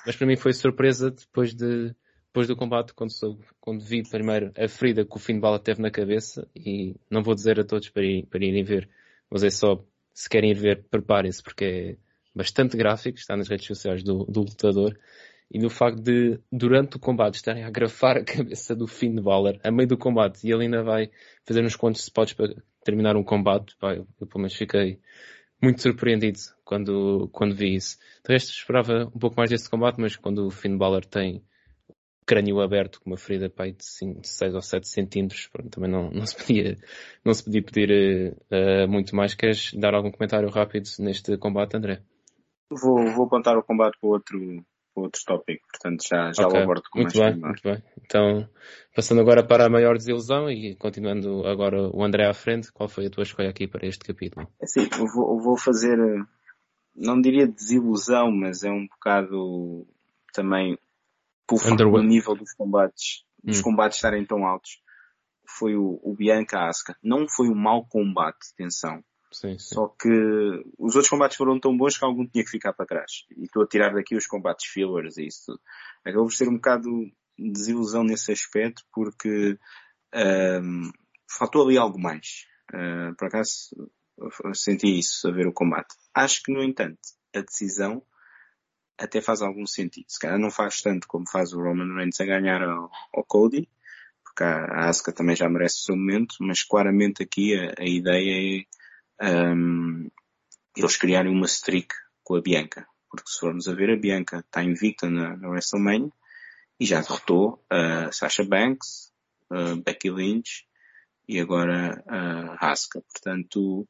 Mas 0.05 0.17
para 0.17 0.27
mim 0.27 0.37
foi 0.37 0.53
surpresa 0.53 1.11
depois 1.11 1.55
de 1.55 1.95
depois 2.39 2.47
do 2.47 2.57
combate, 2.57 2.95
quando, 2.95 3.11
soube, 3.11 3.45
quando 3.61 3.81
vi 3.81 4.09
primeiro 4.09 4.53
a 4.57 4.69
ferida 4.69 5.05
que 5.05 5.17
o 5.17 5.19
Finn 5.19 5.41
Balor 5.41 5.59
teve 5.59 5.83
na 5.83 5.91
cabeça, 5.91 6.47
e 6.55 6.95
não 7.11 7.21
vou 7.21 7.35
dizer 7.35 7.59
a 7.59 7.65
todos 7.65 7.89
para, 7.89 8.05
ir, 8.05 8.27
para 8.27 8.45
irem 8.45 8.63
ver, 8.63 8.89
mas 9.29 9.43
é 9.43 9.51
só, 9.51 9.85
se 10.15 10.29
querem 10.29 10.53
ir 10.53 10.55
ver, 10.55 10.85
preparem-se, 10.89 11.43
porque 11.43 11.65
é 11.65 11.97
bastante 12.33 12.77
gráfico, 12.77 13.19
está 13.19 13.37
nas 13.37 13.49
redes 13.49 13.67
sociais 13.67 14.05
do, 14.05 14.25
do 14.25 14.43
lutador, 14.43 14.97
e 15.51 15.59
no 15.59 15.69
facto 15.69 16.01
de, 16.01 16.39
durante 16.53 16.97
o 16.97 17.01
combate, 17.01 17.35
estarem 17.35 17.65
a 17.65 17.71
grafar 17.71 18.19
a 18.19 18.25
cabeça 18.25 18.73
do 18.73 18.87
Finn 18.87 19.21
Balor, 19.21 19.59
a 19.65 19.71
meio 19.73 19.89
do 19.89 19.99
combate, 19.99 20.47
e 20.47 20.53
ele 20.53 20.65
ainda 20.65 20.85
vai 20.85 21.11
fazer 21.45 21.65
uns 21.65 21.75
quantos 21.75 22.03
spots 22.03 22.35
para 22.35 22.55
terminar 22.85 23.17
um 23.17 23.25
combate, 23.25 23.75
pá, 23.81 23.97
eu, 23.97 24.07
eu 24.21 24.29
pelo 24.29 24.43
menos 24.43 24.55
fiquei 24.55 25.01
muito 25.61 25.83
surpreendido 25.83 26.39
quando, 26.65 27.29
quando 27.33 27.53
vi 27.53 27.75
isso. 27.75 27.99
De 28.25 28.33
resto, 28.33 28.53
esperava 28.53 29.11
um 29.13 29.19
pouco 29.19 29.37
mais 29.37 29.51
desse 29.51 29.69
combate, 29.69 29.97
mas 29.99 30.15
quando 30.15 30.47
o 30.47 30.51
Finn 30.53 30.79
Balor 30.79 31.05
tem 31.05 31.43
crânio 32.29 32.61
aberto 32.61 33.01
com 33.01 33.11
uma 33.11 33.17
ferida 33.17 33.49
pá, 33.49 33.65
de 33.67 33.83
6 33.83 34.55
ou 34.55 34.61
7 34.61 34.87
centímetros, 34.87 35.49
pronto, 35.49 35.71
também 35.71 35.91
não, 35.91 36.11
não, 36.11 36.27
se 36.27 36.37
podia, 36.37 36.77
não 37.25 37.33
se 37.33 37.43
podia 37.43 37.63
pedir 37.63 38.37
uh, 38.51 38.85
uh, 38.85 38.89
muito 38.89 39.17
mais. 39.17 39.35
Queres 39.35 39.73
dar 39.73 39.95
algum 39.95 40.11
comentário 40.11 40.51
rápido 40.51 40.87
neste 40.99 41.39
combate, 41.39 41.77
André? 41.77 42.03
Vou, 42.71 43.11
vou 43.15 43.25
apontar 43.25 43.57
o 43.57 43.63
combate 43.63 43.99
para 43.99 44.11
outro, 44.11 44.39
para 44.95 45.05
outro 45.05 45.21
tópico, 45.27 45.67
portanto 45.73 46.07
já, 46.07 46.31
já 46.33 46.47
okay. 46.47 46.61
o 46.61 46.63
abordo 46.63 46.83
com 46.93 47.01
muito 47.01 47.19
mais 47.19 47.35
bem, 47.35 47.43
muito 47.43 47.63
bem. 47.63 47.83
Então, 48.05 48.47
passando 48.95 49.23
agora 49.23 49.43
para 49.43 49.65
a 49.65 49.71
maior 49.71 49.97
desilusão 49.97 50.51
e 50.51 50.77
continuando 50.77 51.47
agora 51.47 51.89
o 51.89 52.05
André 52.05 52.29
à 52.29 52.35
frente, 52.35 52.71
qual 52.71 52.91
foi 52.91 53.07
a 53.07 53.11
tua 53.11 53.23
escolha 53.23 53.49
aqui 53.49 53.67
para 53.67 53.89
este 53.89 54.05
capítulo? 54.05 54.47
Assim, 54.63 54.83
eu 54.83 55.07
vou, 55.07 55.41
vou 55.41 55.57
fazer, 55.57 55.97
não 56.95 57.19
diria 57.23 57.49
desilusão, 57.49 58.31
mas 58.31 58.65
é 58.65 58.71
um 58.71 58.87
bocado 58.87 59.87
também 60.35 60.77
por 61.49 61.61
o 61.87 62.03
nível 62.03 62.37
dos 62.37 62.53
combates, 62.53 63.25
dos 63.43 63.61
hum. 63.61 63.63
combates 63.63 63.97
estarem 63.97 64.25
tão 64.25 64.47
altos, 64.47 64.81
foi 65.49 65.75
o, 65.75 65.99
o 66.03 66.15
Bianca 66.15 66.67
Asuka. 66.67 66.97
Não 67.03 67.27
foi 67.29 67.49
um 67.49 67.55
mau 67.55 67.87
combate, 67.87 68.39
atenção. 68.53 69.03
Sim, 69.33 69.59
sim. 69.59 69.75
Só 69.75 69.89
que 69.89 70.09
os 70.79 70.95
outros 70.95 71.09
combates 71.09 71.37
foram 71.37 71.59
tão 71.59 71.77
bons 71.77 71.99
que 71.99 72.05
algum 72.05 72.27
tinha 72.27 72.45
que 72.45 72.51
ficar 72.51 72.73
para 72.73 72.87
trás. 72.87 73.25
E 73.37 73.45
estou 73.45 73.63
a 73.63 73.67
tirar 73.67 73.95
daqui 73.95 74.15
os 74.15 74.27
combates 74.27 74.67
fillers 74.67 75.17
e 75.17 75.27
isso 75.27 75.47
tudo. 75.47 75.61
Acabou 76.05 76.27
por 76.27 76.35
ser 76.35 76.49
um 76.49 76.55
bocado 76.55 76.89
de 77.39 77.53
desilusão 77.53 78.05
nesse 78.05 78.33
aspecto 78.33 78.83
porque 78.93 79.59
um, 80.63 80.91
faltou 81.31 81.65
ali 81.67 81.79
algo 81.79 81.99
mais. 81.99 82.47
Uh, 82.73 83.15
por 83.17 83.29
acaso 83.29 83.71
senti 84.55 84.99
isso 84.99 85.29
a 85.29 85.33
ver 85.33 85.47
o 85.47 85.53
combate. 85.53 85.95
Acho 86.15 86.43
que, 86.43 86.53
no 86.53 86.63
entanto, 86.63 86.99
a 87.35 87.41
decisão 87.41 88.03
até 88.99 89.21
faz 89.21 89.41
algum 89.41 89.67
sentido. 89.67 90.07
Se 90.09 90.19
calhar 90.19 90.39
não 90.39 90.51
faz 90.51 90.83
tanto 90.83 91.07
como 91.07 91.29
faz 91.31 91.53
o 91.53 91.63
Roman 91.63 91.95
Reigns 91.95 92.21
a 92.21 92.25
ganhar 92.25 92.63
ao, 92.63 92.91
ao 93.15 93.25
Cody, 93.25 93.69
porque 94.25 94.43
a 94.43 94.89
Asuka 94.89 95.13
também 95.13 95.37
já 95.37 95.49
merece 95.49 95.77
o 95.77 95.85
seu 95.85 95.97
momento, 95.97 96.37
mas 96.41 96.63
claramente 96.63 97.23
aqui 97.23 97.57
a, 97.57 97.75
a 97.79 97.85
ideia 97.85 98.67
é 99.21 99.53
um, 99.55 100.11
eles 100.77 100.97
criarem 100.97 101.33
uma 101.33 101.47
streak 101.47 101.95
com 102.23 102.37
a 102.37 102.41
Bianca. 102.41 102.87
Porque 103.11 103.31
se 103.31 103.41
formos 103.41 103.69
a 103.69 103.75
ver, 103.75 103.91
a 103.91 103.97
Bianca 103.97 104.39
está 104.41 104.63
invicta 104.63 105.09
na, 105.09 105.37
na 105.37 105.49
WrestleMania 105.49 106.13
e 106.79 106.85
já 106.85 107.01
derrotou 107.01 107.65
a 107.71 108.13
Sasha 108.13 108.45
Banks, 108.45 109.13
a 109.51 109.77
Becky 109.77 110.11
Lynch 110.11 110.67
e 111.27 111.41
agora 111.41 112.03
a 112.07 112.71
Asuka. 112.71 113.03
Portanto, 113.13 113.89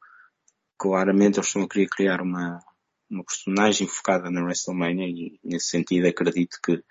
claramente 0.79 1.39
eles 1.39 1.49
estão 1.49 1.63
a 1.63 1.69
querer 1.69 1.89
criar 1.89 2.23
uma, 2.23 2.61
uma 3.11 3.25
personagem 3.25 3.87
focada 3.87 4.31
na 4.31 4.43
WrestleMania 4.43 5.07
e 5.07 5.41
nesse 5.43 5.69
sentido 5.69 6.07
acredito 6.07 6.59
que 6.65 6.83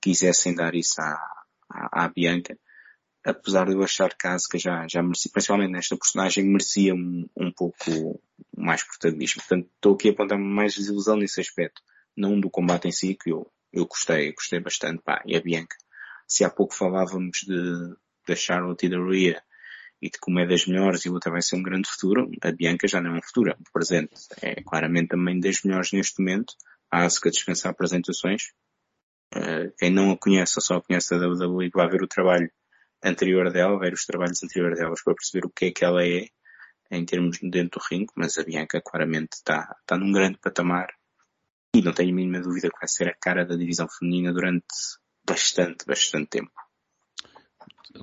quisessem 0.00 0.54
dar 0.54 0.74
isso 0.74 1.00
à, 1.00 1.18
à, 1.70 2.04
à 2.04 2.08
Bianca. 2.08 2.58
Apesar 3.24 3.66
de 3.66 3.72
eu 3.72 3.82
achar 3.82 4.14
que 4.14 4.26
a 4.26 4.34
Asuka 4.34 4.58
já, 4.58 4.86
já 4.86 5.02
merecia, 5.02 5.30
principalmente 5.32 5.72
nesta 5.72 5.96
personagem, 5.96 6.44
merecia 6.44 6.94
um, 6.94 7.26
um 7.34 7.50
pouco 7.50 8.22
mais 8.54 8.82
protagonismo. 8.82 9.40
Portanto, 9.40 9.70
estou 9.74 9.94
aqui 9.94 10.10
a 10.10 10.12
apontar 10.12 10.38
mais 10.38 10.74
desilusão 10.74 11.16
nesse 11.16 11.40
aspecto. 11.40 11.80
Não 12.14 12.38
do 12.38 12.50
combate 12.50 12.86
em 12.86 12.92
si, 12.92 13.14
que 13.14 13.30
eu, 13.30 13.50
eu 13.72 13.86
gostei, 13.86 14.32
gostei 14.32 14.60
bastante, 14.60 15.02
pá, 15.02 15.22
e 15.24 15.34
a 15.34 15.40
Bianca. 15.40 15.76
Se 16.28 16.44
há 16.44 16.50
pouco 16.50 16.74
falávamos 16.74 17.38
de, 17.46 17.94
da 18.28 18.36
Charlotte 18.36 18.84
e 18.84 18.88
da 18.90 18.98
Rhea, 18.98 19.42
e 20.04 20.10
de 20.10 20.18
como 20.18 20.38
é 20.38 20.46
das 20.46 20.66
melhores 20.66 21.06
e 21.06 21.08
outra 21.08 21.32
vai 21.32 21.40
ser 21.40 21.56
um 21.56 21.62
grande 21.62 21.88
futuro, 21.88 22.30
a 22.42 22.52
Bianca 22.52 22.86
já 22.86 23.00
não 23.00 23.14
é 23.14 23.18
um 23.18 23.22
futuro, 23.22 23.52
é 23.52 23.54
um 23.54 23.64
presente. 23.72 24.12
É 24.42 24.62
claramente 24.62 25.08
também 25.08 25.40
das 25.40 25.62
melhores 25.62 25.92
neste 25.92 26.20
momento. 26.20 26.52
A 26.90 27.06
Asuka 27.06 27.30
dispensa 27.30 27.70
apresentações. 27.70 28.52
Uh, 29.34 29.72
quem 29.78 29.90
não 29.90 30.10
a 30.10 30.18
conhece, 30.18 30.58
ou 30.58 30.62
só 30.62 30.78
conhece 30.82 31.14
a 31.14 31.16
WWE, 31.16 31.70
vai 31.72 31.88
ver 31.88 32.02
o 32.02 32.06
trabalho 32.06 32.50
anterior 33.02 33.50
dela, 33.50 33.78
ver 33.78 33.94
os 33.94 34.04
trabalhos 34.04 34.42
anteriores 34.42 34.78
delas 34.78 35.02
para 35.02 35.14
perceber 35.14 35.46
o 35.46 35.50
que 35.50 35.64
é 35.66 35.70
que 35.70 35.84
ela 35.86 36.06
é 36.06 36.26
em 36.90 37.04
termos 37.06 37.38
dentro 37.40 37.80
do 37.80 37.84
ringue, 37.90 38.12
mas 38.14 38.36
a 38.36 38.44
Bianca 38.44 38.82
claramente 38.84 39.32
está, 39.36 39.74
está 39.80 39.96
num 39.96 40.12
grande 40.12 40.36
patamar 40.36 40.88
e 41.74 41.80
não 41.80 41.94
tenho 41.94 42.12
a 42.12 42.14
mínima 42.14 42.42
dúvida 42.42 42.68
que 42.68 42.78
vai 42.78 42.88
ser 42.88 43.08
a 43.08 43.14
cara 43.14 43.46
da 43.46 43.56
divisão 43.56 43.88
feminina 43.88 44.34
durante 44.34 44.66
bastante, 45.26 45.86
bastante 45.86 46.28
tempo. 46.28 46.52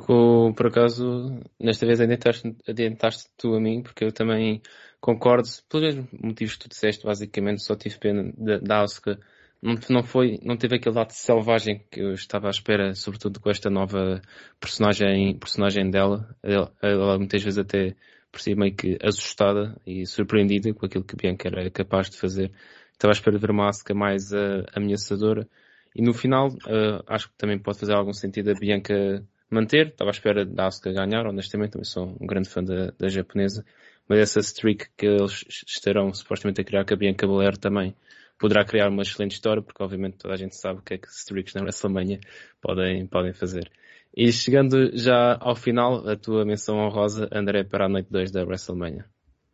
Por 0.06 0.68
acaso, 0.68 1.40
nesta 1.60 1.86
vez 1.86 2.00
adiantaste, 2.00 3.30
tu 3.38 3.54
a 3.56 3.60
mim, 3.60 3.82
porque 3.82 4.06
eu 4.06 4.12
também 4.12 4.62
concordo, 5.02 5.48
pelos 5.70 5.96
motivos 6.14 6.56
que 6.56 6.60
tu 6.62 6.70
disseste, 6.70 7.04
basicamente, 7.06 7.64
só 7.64 7.76
tive 7.76 7.98
pena 7.98 8.32
da, 8.38 8.82
Asuka. 8.82 9.20
Não, 9.62 9.76
não 9.90 10.04
foi, 10.04 10.40
não 10.44 10.58
teve 10.58 10.78
aquele 10.78 10.96
lado 10.96 11.12
selvagem 11.12 11.86
que 11.92 12.00
eu 12.00 12.14
estava 12.14 12.48
à 12.48 12.50
espera, 12.50 12.94
sobretudo 12.96 13.40
com 13.40 13.50
esta 13.50 13.70
nova 13.70 14.22
personagem, 14.60 15.38
personagem 15.38 15.90
dela. 15.90 16.36
Ela, 16.42 16.72
ela 16.82 17.18
muitas 17.18 17.44
vezes 17.44 17.60
até 17.60 17.96
parecia 18.32 18.56
meio 18.56 18.76
que 18.76 18.98
assustada 19.04 19.76
e 19.86 20.06
surpreendida 20.06 20.74
com 20.74 20.86
aquilo 20.86 21.04
que 21.04 21.16
Bianca 21.16 21.50
era 21.50 21.70
capaz 21.70 22.10
de 22.10 22.18
fazer. 22.18 22.52
Estava 22.94 23.12
à 23.12 23.16
espera 23.16 23.36
de 23.38 23.42
ver 23.42 23.52
uma 23.52 23.68
Asuka 23.68 23.94
mais 23.94 24.32
uh, 24.32 24.64
ameaçadora. 24.74 25.48
E 25.96 26.02
no 26.02 26.14
final, 26.14 26.48
uh, 26.50 27.04
acho 27.08 27.28
que 27.30 27.38
também 27.38 27.60
pode 27.60 27.80
fazer 27.80 27.94
algum 27.94 28.14
sentido 28.14 28.52
a 28.52 28.54
Bianca 28.54 29.24
manter. 29.52 29.88
Estava 29.88 30.10
à 30.10 30.14
espera 30.14 30.46
da 30.46 30.68
Asuka 30.68 30.92
ganhar, 30.92 31.26
honestamente, 31.26 31.72
também 31.72 31.86
sou 31.86 32.18
um 32.20 32.26
grande 32.26 32.50
fã 32.50 32.64
da, 32.64 32.92
da 32.98 33.10
japonesa. 33.10 33.66
Mas 34.08 34.20
essa 34.20 34.40
streak 34.40 34.88
que 34.98 35.06
eles 35.06 35.46
estarão 35.68 36.14
supostamente 36.14 36.62
a 36.62 36.64
criar 36.64 36.86
com 36.86 36.94
a 36.94 36.98
Bianca 36.98 37.28
Belair 37.28 37.58
também 37.58 37.96
poderá 38.40 38.66
criar 38.66 38.90
uma 38.90 39.04
excelente 39.04 39.34
história, 39.34 39.62
porque 39.62 39.84
obviamente 39.84 40.18
toda 40.18 40.34
a 40.34 40.38
gente 40.38 40.56
sabe 40.56 40.80
o 40.80 40.82
que 40.82 40.96
é 40.96 40.98
que 40.98 41.08
streaks 41.08 41.54
na 41.54 41.62
WrestleMania 41.62 42.20
podem, 42.60 43.06
podem 43.06 43.34
fazer. 43.34 43.72
E 44.16 44.32
chegando 44.32 44.98
já 44.98 45.38
ao 45.40 45.56
final, 45.56 46.10
a 46.10 46.18
tua 46.18 46.44
menção 46.44 46.78
honrosa, 46.78 47.30
André, 47.32 47.64
para 47.64 47.86
a 47.86 47.90
noite 47.90 48.10
2 48.10 48.32
da 48.32 48.44
WrestleMania. 48.44 49.06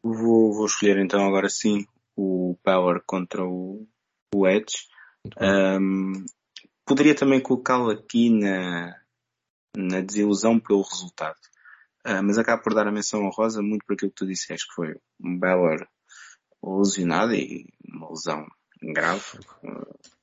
Vou, 0.02 0.54
vou 0.54 0.66
escolher 0.66 0.98
então 1.00 1.28
agora 1.28 1.50
sim 1.50 1.86
o 2.16 2.58
Power 2.64 3.02
contra 3.06 3.43
o, 3.43 3.86
o 4.34 4.48
Edge. 4.48 4.88
Um, 5.39 6.26
poderia 6.86 7.14
também 7.14 7.41
colocá-lo 7.41 7.91
aqui 7.91 8.30
na, 8.30 8.95
na 9.78 10.01
desilusão 10.01 10.59
pelo 10.59 10.82
resultado. 10.82 11.38
Uh, 12.05 12.23
mas 12.23 12.38
acabo 12.38 12.63
por 12.63 12.73
dar 12.73 12.88
a 12.88 12.91
menção 12.91 13.25
honrosa 13.25 13.61
muito 13.61 13.86
por 13.86 13.93
aquilo 13.93 14.11
que 14.11 14.17
tu 14.17 14.25
disseste, 14.25 14.67
que 14.67 14.73
foi 14.73 14.95
um 15.23 15.38
Beller 15.38 15.88
lesionado 16.63 17.34
e 17.36 17.65
uma 17.93 18.09
lesão 18.09 18.47
grave. 18.82 19.39
Uh, 19.63 20.17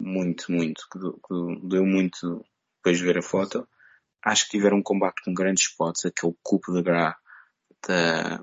muito, 0.00 0.50
muito, 0.50 0.86
que, 0.90 0.98
que 0.98 1.68
deu 1.68 1.84
muito 1.84 2.44
depois 2.76 2.98
de 2.98 3.04
ver 3.04 3.18
a 3.18 3.22
foto. 3.22 3.68
Acho 4.24 4.44
que 4.44 4.50
tiveram 4.50 4.78
um 4.78 4.82
combate 4.82 5.22
com 5.24 5.32
grandes 5.32 5.68
spots, 5.68 6.04
aquele 6.04 6.34
cupo 6.42 6.72
de 6.72 6.82
Gra 6.82 7.16
da, 7.86 8.38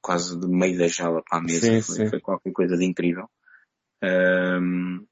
quase 0.00 0.38
de 0.38 0.46
meio 0.46 0.78
da 0.78 0.88
jala 0.88 1.22
para 1.28 1.38
a 1.38 1.42
mesa. 1.42 1.66
Sim, 1.66 1.82
foi, 1.82 1.96
sim. 1.96 2.08
foi, 2.08 2.20
qualquer 2.20 2.52
coisa 2.52 2.76
de 2.76 2.84
incrível. 2.84 3.28
Um, 4.02 5.06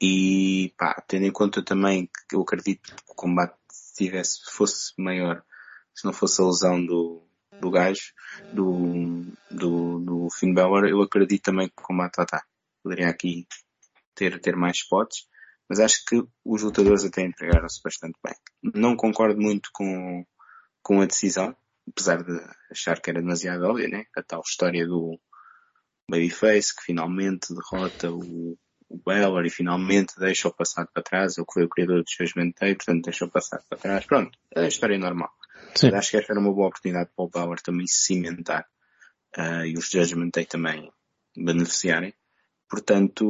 e 0.00 0.72
pá, 0.78 1.02
tendo 1.06 1.26
em 1.26 1.32
conta 1.32 1.62
também 1.64 2.08
que 2.28 2.36
eu 2.36 2.42
acredito 2.42 2.94
que 2.94 3.12
o 3.12 3.14
combate 3.14 3.57
tivesse, 4.04 4.40
fosse 4.50 4.92
maior, 4.98 5.42
se 5.94 6.04
não 6.04 6.12
fosse 6.12 6.40
a 6.40 6.44
lesão 6.44 6.84
do, 6.84 7.26
do 7.60 7.70
gajo, 7.70 8.12
do, 8.52 9.24
do, 9.50 9.98
do 10.00 10.28
Finn 10.30 10.54
Balor, 10.54 10.86
eu 10.86 11.02
acredito 11.02 11.42
também 11.42 11.68
que 11.68 11.82
o 11.82 11.86
combate 11.86 12.18
lá 12.18 12.24
está. 12.24 12.44
Poderia 12.82 13.08
aqui 13.08 13.46
ter, 14.14 14.40
ter 14.40 14.56
mais 14.56 14.78
spots, 14.78 15.26
mas 15.68 15.80
acho 15.80 16.04
que 16.04 16.22
os 16.44 16.62
lutadores 16.62 17.04
até 17.04 17.22
entregaram-se 17.22 17.80
bastante 17.82 18.18
bem. 18.24 18.34
Não 18.74 18.96
concordo 18.96 19.40
muito 19.40 19.70
com, 19.72 20.24
com 20.82 21.00
a 21.00 21.06
decisão, 21.06 21.56
apesar 21.88 22.22
de 22.22 22.38
achar 22.70 23.00
que 23.00 23.10
era 23.10 23.20
demasiado 23.20 23.64
óbvio, 23.64 23.88
né? 23.88 24.04
A 24.16 24.22
tal 24.22 24.40
história 24.40 24.86
do 24.86 25.20
Babyface 26.10 26.74
que 26.74 26.84
finalmente 26.84 27.54
derrota 27.54 28.10
o, 28.10 28.58
o 28.88 28.98
Beller 28.98 29.46
e 29.46 29.50
finalmente 29.50 30.18
deixa 30.18 30.48
o 30.48 30.54
passado 30.54 30.88
para 30.92 31.02
trás, 31.02 31.36
o 31.38 31.44
que 31.44 31.52
foi 31.52 31.64
o 31.64 31.68
criador 31.68 32.02
do 32.02 32.10
Judgment 32.10 32.52
Day, 32.58 32.74
portanto 32.74 33.04
deixa 33.04 33.24
o 33.24 33.30
passado 33.30 33.62
para 33.68 33.78
trás. 33.78 34.06
Pronto, 34.06 34.38
é 34.54 34.64
a 34.64 34.68
história 34.68 34.98
normal. 34.98 35.30
Sim. 35.74 35.94
Acho 35.94 36.10
que 36.10 36.16
esta 36.16 36.32
era 36.32 36.40
uma 36.40 36.52
boa 36.52 36.68
oportunidade 36.68 37.10
para 37.14 37.24
o 37.24 37.28
Bauer 37.28 37.60
também 37.60 37.86
se 37.86 38.06
cimentar 38.06 38.66
uh, 39.36 39.64
e 39.64 39.76
os 39.76 39.90
Judgment 39.90 40.30
Day 40.32 40.46
também 40.46 40.90
beneficiarem. 41.36 42.14
Portanto, 42.68 43.24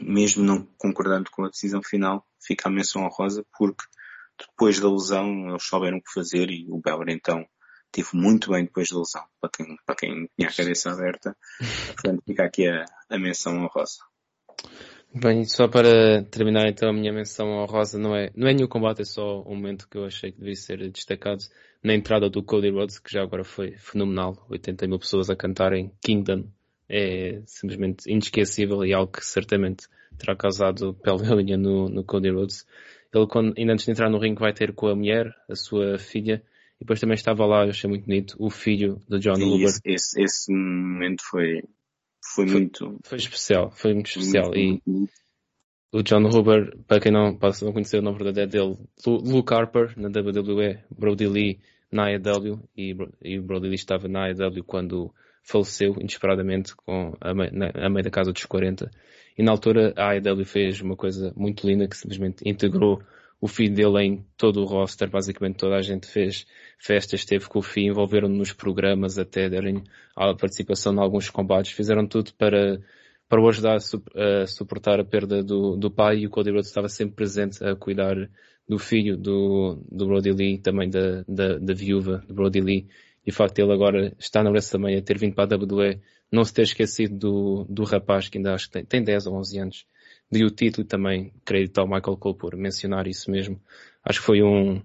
mesmo 0.00 0.44
não 0.44 0.66
concordando 0.76 1.30
com 1.30 1.44
a 1.44 1.48
decisão 1.48 1.82
final, 1.82 2.26
fica 2.44 2.68
a 2.68 2.72
menção 2.72 3.02
honrosa 3.02 3.44
porque 3.56 3.84
depois 4.38 4.78
da 4.78 4.90
lesão 4.90 5.48
eles 5.48 5.64
souberam 5.64 5.98
o 5.98 6.02
que 6.02 6.12
fazer 6.12 6.50
e 6.50 6.66
o 6.70 6.78
Bauer 6.78 7.08
então 7.08 7.44
teve 7.90 8.08
muito 8.14 8.50
bem 8.50 8.64
depois 8.64 8.90
da 8.90 8.98
lesão, 8.98 9.24
para 9.40 9.50
quem, 9.50 9.76
para 9.86 9.96
quem 9.96 10.28
tinha 10.36 10.48
a 10.48 10.54
cabeça 10.54 10.90
aberta. 10.90 11.36
Portanto, 11.94 12.22
fica 12.26 12.44
aqui 12.44 12.68
a, 12.68 12.84
a 13.08 13.18
menção 13.18 13.56
honrosa. 13.56 13.98
Bem, 15.14 15.44
só 15.44 15.66
para 15.66 16.22
terminar 16.24 16.68
então 16.68 16.90
a 16.90 16.92
minha 16.92 17.12
menção 17.12 17.48
honrosa, 17.48 17.98
não 17.98 18.14
é, 18.14 18.30
não 18.34 18.46
é 18.46 18.52
nenhum 18.52 18.68
combate, 18.68 19.02
é 19.02 19.04
só 19.04 19.40
um 19.42 19.56
momento 19.56 19.88
que 19.88 19.96
eu 19.96 20.04
achei 20.04 20.30
que 20.30 20.38
devia 20.38 20.54
ser 20.54 20.90
destacado 20.90 21.42
na 21.82 21.94
entrada 21.94 22.28
do 22.28 22.42
Cody 22.42 22.70
Rhodes, 22.70 22.98
que 22.98 23.12
já 23.12 23.22
agora 23.22 23.42
foi 23.42 23.76
fenomenal, 23.78 24.46
80 24.50 24.86
mil 24.86 24.98
pessoas 24.98 25.30
a 25.30 25.36
cantarem 25.36 25.90
Kingdom, 26.02 26.44
é 26.88 27.40
simplesmente 27.46 28.10
inesquecível 28.10 28.84
e 28.84 28.92
algo 28.92 29.12
que 29.12 29.24
certamente 29.24 29.86
terá 30.18 30.36
causado 30.36 30.94
pele 30.94 31.22
unha 31.34 31.56
no, 31.56 31.88
no 31.88 32.04
Cody 32.04 32.30
Rhodes. 32.30 32.66
Ele, 33.12 33.26
quando, 33.26 33.54
ainda 33.56 33.72
antes 33.72 33.86
de 33.86 33.92
entrar 33.92 34.10
no 34.10 34.18
ringue, 34.18 34.40
vai 34.40 34.52
ter 34.52 34.74
com 34.74 34.88
a 34.88 34.94
mulher, 34.94 35.34
a 35.48 35.54
sua 35.54 35.98
filha, 35.98 36.42
e 36.80 36.84
depois 36.84 37.00
também 37.00 37.14
estava 37.14 37.44
lá, 37.44 37.64
eu 37.64 37.70
achei 37.70 37.88
muito 37.88 38.06
bonito, 38.06 38.36
o 38.38 38.50
filho 38.50 39.00
de 39.08 39.18
John 39.18 39.34
Sim, 39.34 39.62
Esse, 39.64 39.80
esse, 39.84 40.22
esse, 40.22 40.52
momento 40.52 41.22
foi, 41.28 41.62
foi, 42.34 42.46
foi, 42.46 42.60
muito... 42.60 42.98
Foi 43.04 43.18
especial, 43.18 43.70
foi 43.72 43.94
muito 43.94 44.06
especial. 44.06 44.50
Muito, 44.50 44.58
e 44.86 44.90
muito. 44.90 45.12
o 45.92 46.02
John 46.02 46.24
Huber, 46.26 46.76
para 46.86 47.00
quem 47.00 47.10
não, 47.10 47.36
para 47.36 47.52
não 47.62 47.72
conhecer 47.72 47.98
o 47.98 48.02
nome 48.02 48.18
verdadeiro 48.18 48.50
dele, 48.50 48.88
Luke 49.06 49.52
Harper, 49.52 49.92
na 49.96 50.08
WWE, 50.08 50.78
Brody 50.96 51.26
Lee 51.26 51.60
na 51.90 52.06
AEW, 52.06 52.62
e, 52.76 52.94
e 53.22 53.40
Brody 53.40 53.66
Lee 53.66 53.74
estava 53.74 54.06
na 54.08 54.26
AEW 54.26 54.62
quando 54.64 55.12
faleceu 55.42 55.96
inesperadamente 55.98 56.76
com 56.76 57.16
a, 57.20 57.32
na, 57.32 57.70
a 57.74 57.88
meio 57.88 58.04
da 58.04 58.10
casa 58.10 58.32
dos 58.32 58.44
40. 58.44 58.90
E 59.36 59.42
na 59.42 59.50
altura 59.50 59.94
a 59.96 60.10
AEW 60.10 60.44
fez 60.44 60.80
uma 60.80 60.94
coisa 60.94 61.32
muito 61.34 61.66
linda 61.66 61.88
que 61.88 61.96
simplesmente 61.96 62.48
integrou 62.48 63.02
o 63.40 63.46
filho 63.46 63.74
dele 63.74 64.02
em 64.02 64.26
todo 64.36 64.60
o 64.60 64.64
roster, 64.64 65.08
basicamente 65.08 65.56
toda 65.56 65.76
a 65.76 65.82
gente 65.82 66.06
fez 66.06 66.46
festas, 66.78 67.24
teve 67.24 67.48
com 67.48 67.60
o 67.60 67.62
filho, 67.62 67.92
envolveram 67.92 68.28
nos 68.28 68.52
programas 68.52 69.18
até 69.18 69.48
derem 69.48 69.82
a 70.16 70.34
participação 70.34 70.92
em 70.94 70.98
alguns 70.98 71.30
combates, 71.30 71.72
fizeram 71.72 72.06
tudo 72.06 72.32
para, 72.34 72.80
para 73.28 73.40
o 73.40 73.48
ajudar 73.48 73.76
a, 73.76 74.42
a 74.42 74.46
suportar 74.46 74.98
a 74.98 75.04
perda 75.04 75.42
do, 75.42 75.76
do 75.76 75.90
pai. 75.90 76.18
E 76.18 76.26
o 76.26 76.30
Cody 76.30 76.50
Rhodes 76.50 76.68
estava 76.68 76.88
sempre 76.88 77.14
presente 77.14 77.62
a 77.64 77.76
cuidar 77.76 78.16
do 78.68 78.78
filho 78.78 79.16
do, 79.16 79.82
do 79.90 80.06
Brody 80.06 80.32
Lee, 80.32 80.58
também 80.58 80.90
da, 80.90 81.22
da, 81.28 81.58
da 81.58 81.74
viúva 81.74 82.24
do 82.26 82.34
Brody 82.34 82.60
Lee. 82.60 82.88
E 83.24 83.30
o 83.30 83.34
facto 83.34 83.56
de 83.56 83.62
ele 83.62 83.72
agora 83.72 84.14
estar 84.18 84.42
na 84.42 84.50
WrestleMania, 84.50 85.02
ter 85.02 85.18
vindo 85.18 85.34
para 85.34 85.54
a 85.54 85.58
WWE, 85.58 86.00
não 86.30 86.44
se 86.44 86.52
ter 86.52 86.62
esquecido 86.62 87.16
do, 87.16 87.66
do 87.68 87.84
rapaz 87.84 88.28
que 88.28 88.38
ainda 88.38 88.54
acho 88.54 88.66
que 88.66 88.72
tem, 88.72 88.84
tem 88.84 89.02
10 89.02 89.26
ou 89.26 89.36
11 89.36 89.58
anos, 89.58 89.86
de 90.30 90.44
o 90.44 90.50
título 90.50 90.86
também, 90.86 91.32
crédito 91.44 91.78
ao 91.78 91.86
Michael 91.86 92.16
Cole 92.16 92.36
por 92.36 92.56
mencionar 92.56 93.06
isso 93.06 93.30
mesmo. 93.30 93.60
Acho 94.04 94.20
que 94.20 94.26
foi 94.26 94.42
um, 94.42 94.82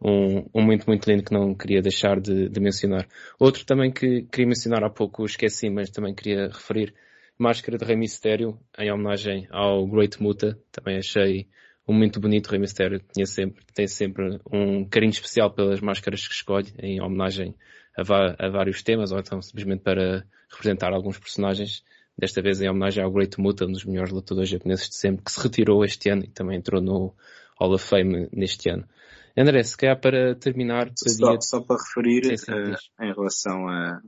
um, 0.00 0.38
um 0.54 0.60
momento 0.60 0.86
muito 0.86 1.08
lindo 1.10 1.24
que 1.24 1.32
não 1.32 1.54
queria 1.54 1.80
deixar 1.80 2.20
de, 2.20 2.48
de, 2.48 2.60
mencionar. 2.60 3.06
Outro 3.38 3.64
também 3.64 3.90
que 3.90 4.22
queria 4.24 4.46
mencionar 4.46 4.84
há 4.84 4.90
pouco, 4.90 5.24
esqueci, 5.24 5.70
mas 5.70 5.90
também 5.90 6.14
queria 6.14 6.48
referir, 6.48 6.94
Máscara 7.38 7.78
de 7.78 7.84
Rei 7.84 7.96
Mistério, 7.96 8.58
em 8.78 8.92
homenagem 8.92 9.48
ao 9.50 9.86
Great 9.86 10.22
Muta, 10.22 10.58
também 10.70 10.98
achei 10.98 11.48
um 11.88 11.92
muito 11.92 12.20
bonito 12.20 12.48
Rei 12.48 12.60
Mistério, 12.60 13.00
tinha 13.12 13.26
sempre, 13.26 13.64
tem 13.74 13.86
sempre 13.88 14.38
um 14.52 14.84
carinho 14.84 15.10
especial 15.10 15.50
pelas 15.50 15.80
máscaras 15.80 16.26
que 16.28 16.34
escolhe, 16.34 16.72
em 16.78 17.00
homenagem 17.00 17.54
a, 17.96 18.46
a, 18.46 18.48
vários 18.50 18.82
temas, 18.82 19.12
ou 19.12 19.18
então 19.18 19.40
simplesmente 19.40 19.82
para 19.82 20.24
representar 20.50 20.92
alguns 20.92 21.18
personagens. 21.18 21.82
Desta 22.22 22.40
vez 22.40 22.60
em 22.60 22.70
homenagem 22.70 23.02
ao 23.02 23.10
Great 23.10 23.40
Muta, 23.40 23.64
um 23.64 23.72
dos 23.72 23.84
melhores 23.84 24.12
lutadores 24.12 24.48
japoneses 24.48 24.88
de 24.88 24.94
sempre, 24.94 25.24
que 25.24 25.32
se 25.32 25.40
retirou 25.40 25.84
este 25.84 26.08
ano 26.08 26.22
e 26.22 26.28
também 26.28 26.56
entrou 26.56 26.80
no 26.80 27.16
Hall 27.58 27.74
of 27.74 27.84
Fame 27.84 28.28
neste 28.32 28.70
ano. 28.70 28.88
André, 29.36 29.60
se 29.64 29.76
calhar 29.76 30.00
para 30.00 30.36
terminar... 30.36 30.92
Só, 30.96 31.40
só 31.40 31.60
para 31.62 31.82
referir 31.82 32.24
sim, 32.26 32.36
sim, 32.36 32.52
uh, 32.52 33.04
em 33.04 33.12
relação 33.12 33.66
a, 33.66 33.96
a, 33.96 34.00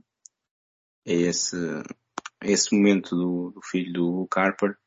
esse, 1.05 1.57
a 2.41 2.47
esse 2.47 2.73
momento 2.73 3.17
do, 3.17 3.51
do 3.53 3.61
filho 3.69 3.91
do 3.91 4.27
Carper, 4.31 4.77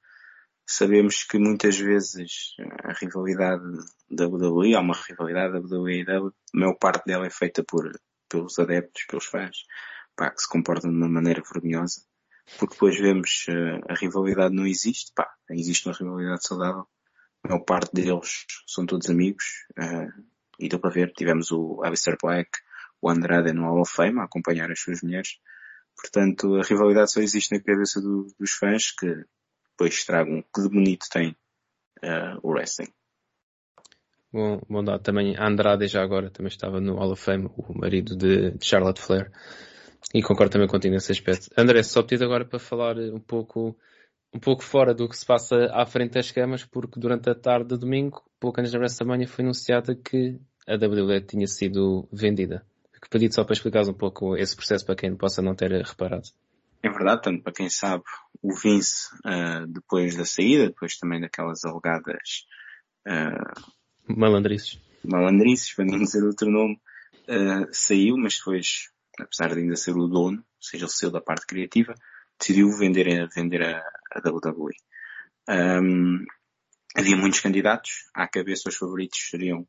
sabemos 0.66 1.22
que 1.24 1.39
muitas 1.39 1.79
vezes 1.79 2.55
a 2.83 2.95
rivalidade 2.95 3.62
da 4.11 4.26
WWE, 4.26 4.74
há 4.74 4.81
uma 4.81 4.97
rivalidade 5.07 5.53
da 5.53 5.76
WWE 5.76 6.03
e 6.03 6.11
a 6.11 6.31
maior 6.55 6.79
parte 6.79 7.05
dela 7.05 7.26
é 7.26 7.31
feita 7.31 7.62
por 7.62 7.93
pelos 8.26 8.59
adeptos, 8.59 9.05
pelos 9.07 9.26
fãs, 9.26 9.59
pá, 10.16 10.31
que 10.31 10.41
se 10.41 10.49
comportam 10.49 10.91
de 10.91 10.97
uma 10.97 11.11
maneira 11.11 11.43
vergonhosa, 11.43 12.08
porque 12.59 12.75
depois 12.75 12.99
vemos 12.99 13.47
uh, 13.49 13.85
a 13.89 13.95
rivalidade 13.95 14.55
não 14.55 14.67
existe, 14.67 15.13
pá, 15.15 15.29
existe 15.51 15.89
uma 15.89 15.95
rivalidade 15.95 16.47
saudável, 16.47 16.87
a 17.45 17.49
maior 17.49 17.65
parte 17.65 17.93
deles 17.95 18.47
são 18.67 18.87
todos 18.87 19.11
amigos, 19.11 19.45
uh, 19.79 20.25
e 20.59 20.69
deu 20.69 20.79
para 20.79 20.91
ver, 20.91 21.13
tivemos 21.13 21.51
o 21.53 21.83
Alistair 21.85 22.17
Black, 22.23 22.51
o 23.01 23.11
Andrade 23.11 23.53
no 23.53 23.63
Hall 23.65 23.81
of 23.81 23.93
Fame 23.93 24.21
a 24.21 24.25
acompanhar 24.25 24.71
as 24.71 24.81
suas 24.81 25.03
mulheres, 25.03 25.39
portanto 25.97 26.57
a 26.57 26.63
rivalidade 26.63 27.13
só 27.13 27.21
existe 27.21 27.55
na 27.55 27.63
cabeça 27.63 28.01
do, 28.01 28.33
dos 28.39 28.53
fãs 28.53 28.93
que 28.93 29.07
depois 29.71 29.95
estragam 29.95 30.43
que 30.55 30.63
de 30.63 30.69
bonito 30.69 31.07
tem 31.11 31.37
uh, 32.03 32.39
o 32.43 32.53
wrestling. 32.53 32.93
Bom, 34.33 34.61
bom 34.69 34.85
dado 34.85 35.03
também 35.03 35.37
Andrade 35.39 35.87
já 35.87 36.03
agora 36.03 36.31
também 36.31 36.49
estava 36.49 36.81
no 36.81 36.97
Hall 36.97 37.13
of 37.13 37.23
Fame, 37.23 37.51
o 37.57 37.79
marido 37.79 38.17
de, 38.17 38.51
de 38.51 38.67
Charlotte 38.67 39.01
Flair. 39.01 39.31
E 40.15 40.23
concordo 40.23 40.53
também 40.53 40.69
contigo 40.69 40.95
nesse 40.95 41.13
aspecto. 41.13 41.51
André, 41.57 41.83
só 41.83 42.03
pedido 42.03 42.25
agora 42.25 42.45
para 42.45 42.59
falar 42.59 42.97
um 42.99 43.21
pouco, 43.21 43.77
um 44.33 44.39
pouco 44.39 44.63
fora 44.63 44.95
do 44.95 45.09
que 45.09 45.17
se 45.17 45.27
passa 45.27 45.71
à 45.73 45.85
frente 45.85 46.13
das 46.13 46.31
camas, 46.31 46.65
porque 46.65 46.99
durante 46.99 47.29
a 47.29 47.35
tarde 47.35 47.71
de 47.71 47.79
domingo, 47.79 48.23
pouco 48.41 48.61
antes 48.61 48.73
da 48.73 48.79
WrestleMania, 48.79 49.29
foi 49.29 49.45
anunciada 49.45 49.95
que 49.95 50.39
a 50.67 50.75
WWE 50.75 51.21
tinha 51.21 51.47
sido 51.47 52.09
vendida. 52.13 52.65
Que 53.01 53.09
pedido 53.09 53.35
só 53.35 53.45
para 53.45 53.55
explicares 53.55 53.89
um 53.89 53.95
pouco 53.95 54.37
esse 54.37 54.57
processo 54.57 54.85
para 54.85 54.97
quem 54.97 55.15
possa 55.17 55.41
não 55.41 55.55
ter 55.55 55.71
reparado. 55.71 56.29
É 56.83 56.89
verdade, 56.89 57.23
tanto 57.23 57.43
para 57.43 57.53
quem 57.53 57.69
sabe, 57.69 58.03
o 58.43 58.55
Vince, 58.55 59.09
uh, 59.25 59.67
depois 59.67 60.17
da 60.17 60.25
saída, 60.25 60.69
depois 60.69 60.97
também 60.97 61.21
daquelas 61.21 61.65
alegadas 61.65 62.47
uh, 63.07 63.79
Malandrices. 64.09 64.81
Malandrices, 65.05 65.75
para 65.75 65.85
não 65.85 65.99
dizer 65.99 66.25
outro 66.25 66.51
nome, 66.51 66.81
uh, 67.29 67.69
saiu, 67.73 68.17
mas 68.17 68.39
depois, 68.39 68.91
apesar 69.21 69.55
de 69.55 69.61
ainda 69.61 69.77
ser 69.77 69.97
o 69.97 70.07
dono, 70.07 70.39
ou 70.39 70.62
seja, 70.62 70.87
o 70.87 70.89
seu 70.89 71.11
da 71.11 71.21
parte 71.21 71.47
criativa, 71.47 71.95
decidiu 72.39 72.71
vender, 72.77 73.23
a, 73.23 73.27
vender 73.27 73.62
a, 73.62 73.79
a 74.12 74.31
WWE. 74.31 74.75
Um, 75.49 76.25
havia 76.97 77.16
muitos 77.16 77.41
candidatos, 77.41 78.09
à 78.14 78.29
cabeça 78.29 78.69
os 78.69 78.77
favoritos 78.77 79.29
seriam 79.31 79.66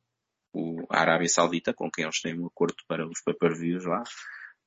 o, 0.54 0.86
a 0.90 1.02
Arábia 1.02 1.30
Saudita, 1.30 1.74
com 1.74 1.90
quem 1.90 2.04
eles 2.04 2.22
têm 2.22 2.40
um 2.40 2.48
acordo 2.48 2.76
para 2.88 3.08
os 3.08 3.22
pay-per-views 3.22 3.86
lá, 3.86 4.04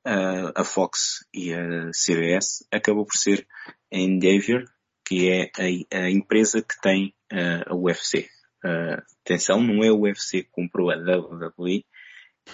uh, 0.07 0.53
a 0.55 0.65
Fox 0.65 1.25
e 1.35 1.53
a 1.53 1.91
CBS, 1.91 2.67
acabou 2.73 3.05
por 3.05 3.17
ser 3.17 3.47
a 3.93 3.97
Endeavor, 3.97 4.65
que 5.05 5.29
é 5.29 5.51
a, 5.59 6.05
a 6.05 6.11
empresa 6.11 6.63
que 6.63 6.81
tem 6.81 7.15
uh, 7.33 7.73
a 7.73 7.75
UFC 7.75 8.29
Uh, 8.65 9.03
atenção, 9.25 9.61
não 9.61 9.83
é 9.83 9.91
o 9.91 10.03
UFC 10.03 10.45
que 10.45 10.51
comprou 10.53 10.93
a 10.93 10.95
WWE, 10.95 11.85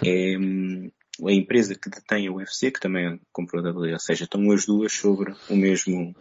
é 0.03 0.39
um, 0.39 0.91
a 1.27 1.33
empresa 1.33 1.75
que 1.75 1.91
detém 1.91 2.29
a 2.29 2.33
UFC 2.33 2.71
que 2.71 2.81
também 2.81 3.21
comprou 3.33 3.65
a 3.65 3.71
WWE, 3.71 3.93
ou 3.93 3.99
seja, 3.99 4.25
estão 4.25 4.51
as 4.53 4.67
duas 4.67 4.93
sobre 4.93 5.35
o 5.49 5.57
mesmo, 5.57 6.15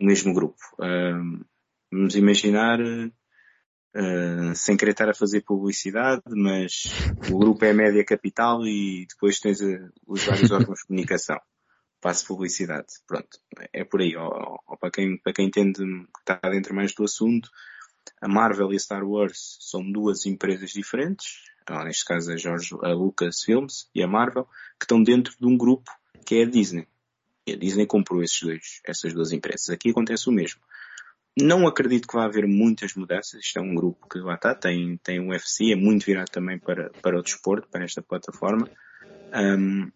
o 0.00 0.04
mesmo 0.04 0.34
grupo. 0.34 0.58
Uh, 0.78 1.44
vamos 1.90 2.16
imaginar, 2.16 2.80
uh, 2.80 4.54
sem 4.54 4.76
querer 4.76 4.92
estar 4.92 5.08
a 5.08 5.14
fazer 5.14 5.42
publicidade, 5.42 6.22
mas 6.26 6.84
o 7.30 7.38
grupo 7.38 7.64
é 7.64 7.70
a 7.70 7.74
média 7.74 8.04
capital 8.04 8.66
e 8.66 9.06
depois 9.08 9.38
tens 9.38 9.60
os 10.06 10.24
vários 10.24 10.50
órgãos 10.52 10.80
de 10.80 10.86
comunicação 10.86 11.38
faço 12.02 12.26
publicidade. 12.26 12.88
Pronto, 13.06 13.38
é 13.72 13.84
por 13.84 14.00
aí. 14.00 14.16
Ou, 14.16 14.60
ou, 14.66 14.76
para, 14.76 14.90
quem, 14.90 15.16
para 15.18 15.32
quem 15.32 15.46
entende 15.46 15.78
que 15.78 16.20
está 16.20 16.40
dentro 16.50 16.74
mais 16.74 16.92
do 16.92 17.04
assunto, 17.04 17.48
a 18.22 18.28
Marvel 18.28 18.72
e 18.72 18.76
a 18.76 18.78
Star 18.78 19.04
Wars 19.04 19.58
são 19.60 19.82
duas 19.82 20.24
empresas 20.26 20.70
diferentes, 20.70 21.42
ou 21.68 21.84
neste 21.84 22.04
caso 22.04 22.30
a, 22.30 22.36
George, 22.36 22.72
a 22.80 22.92
Lucasfilms 22.92 23.88
e 23.92 24.00
a 24.00 24.06
Marvel, 24.06 24.44
que 24.78 24.84
estão 24.84 25.02
dentro 25.02 25.34
de 25.38 25.44
um 25.44 25.56
grupo 25.56 25.90
que 26.24 26.36
é 26.36 26.42
a 26.44 26.48
Disney. 26.48 26.86
E 27.44 27.54
a 27.54 27.56
Disney 27.56 27.84
comprou 27.84 28.22
esses 28.22 28.40
dois, 28.40 28.80
essas 28.86 29.12
duas 29.12 29.32
empresas. 29.32 29.70
Aqui 29.70 29.90
acontece 29.90 30.28
o 30.28 30.32
mesmo. 30.32 30.60
Não 31.36 31.66
acredito 31.66 32.06
que 32.06 32.14
vá 32.14 32.26
haver 32.26 32.46
muitas 32.46 32.94
mudanças. 32.94 33.40
Isto 33.40 33.58
é 33.58 33.62
um 33.62 33.74
grupo 33.74 34.08
que 34.08 34.20
lá 34.20 34.34
está, 34.34 34.54
tem, 34.54 34.96
tem 34.98 35.18
um 35.18 35.30
UFC, 35.30 35.72
é 35.72 35.76
muito 35.76 36.06
virado 36.06 36.30
também 36.30 36.60
para, 36.60 36.90
para 37.02 37.18
o 37.18 37.22
desporto, 37.22 37.68
para 37.68 37.84
esta 37.84 38.00
plataforma. 38.00 38.70
Um, 39.34 39.90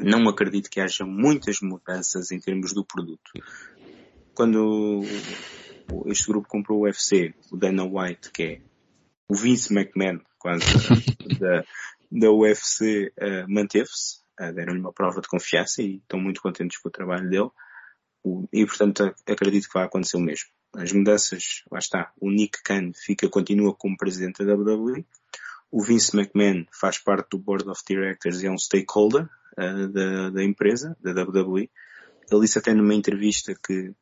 não 0.00 0.28
acredito 0.28 0.68
que 0.68 0.80
haja 0.80 1.04
muitas 1.04 1.60
mudanças 1.60 2.32
em 2.32 2.40
termos 2.40 2.72
do 2.72 2.84
produto. 2.84 3.30
Quando 4.34 5.02
este 6.06 6.26
grupo 6.26 6.48
comprou 6.48 6.80
o 6.80 6.82
UFC, 6.82 7.34
o 7.50 7.56
Dana 7.56 7.84
White, 7.84 8.30
que 8.30 8.42
é 8.42 8.60
o 9.28 9.34
Vince 9.34 9.72
McMahon, 9.72 10.20
quase, 10.38 10.64
da, 11.40 11.64
da 12.10 12.30
UFC, 12.30 13.12
uh, 13.18 13.52
manteve-se, 13.52 14.20
uh, 14.40 14.52
deram-lhe 14.52 14.80
uma 14.80 14.92
prova 14.92 15.20
de 15.20 15.28
confiança 15.28 15.82
e 15.82 15.96
estão 15.96 16.20
muito 16.20 16.40
contentes 16.40 16.78
com 16.78 16.88
o 16.88 16.92
trabalho 16.92 17.28
dele. 17.28 17.50
O, 18.22 18.46
e, 18.52 18.64
portanto, 18.66 19.14
acredito 19.26 19.66
que 19.66 19.74
vai 19.74 19.84
acontecer 19.84 20.16
o 20.16 20.20
mesmo. 20.20 20.48
As 20.74 20.92
mudanças, 20.92 21.62
lá 21.70 21.78
está, 21.78 22.12
o 22.20 22.30
Nick 22.30 22.62
Khan 22.62 22.92
fica, 22.94 23.28
continua 23.28 23.74
como 23.74 23.96
presidente 23.96 24.44
da 24.44 24.54
WWE, 24.54 25.06
o 25.70 25.82
Vince 25.82 26.16
McMahon 26.16 26.66
faz 26.72 26.98
parte 26.98 27.30
do 27.30 27.38
Board 27.38 27.68
of 27.68 27.82
Directors 27.86 28.42
e 28.42 28.46
é 28.46 28.50
um 28.50 28.58
stakeholder, 28.58 29.28
uh, 29.58 29.88
da, 29.88 30.30
da, 30.30 30.44
empresa, 30.44 30.96
da 31.00 31.10
WWE. 31.22 31.70
Ele 32.30 32.40
disse 32.40 32.58
até 32.58 32.72
numa 32.72 32.94
entrevista 32.94 33.54
que 33.54 33.92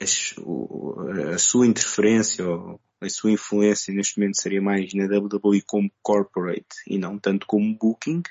a 0.00 1.38
sua 1.38 1.66
interferência 1.66 2.46
ou 2.46 2.80
a 3.00 3.08
sua 3.08 3.30
influência 3.30 3.94
neste 3.94 4.18
momento 4.18 4.40
seria 4.40 4.60
mais 4.60 4.92
na 4.94 5.04
WWE 5.04 5.62
como 5.66 5.90
corporate 6.02 6.76
e 6.86 6.98
não 6.98 7.18
tanto 7.18 7.46
como 7.46 7.76
booking. 7.76 8.22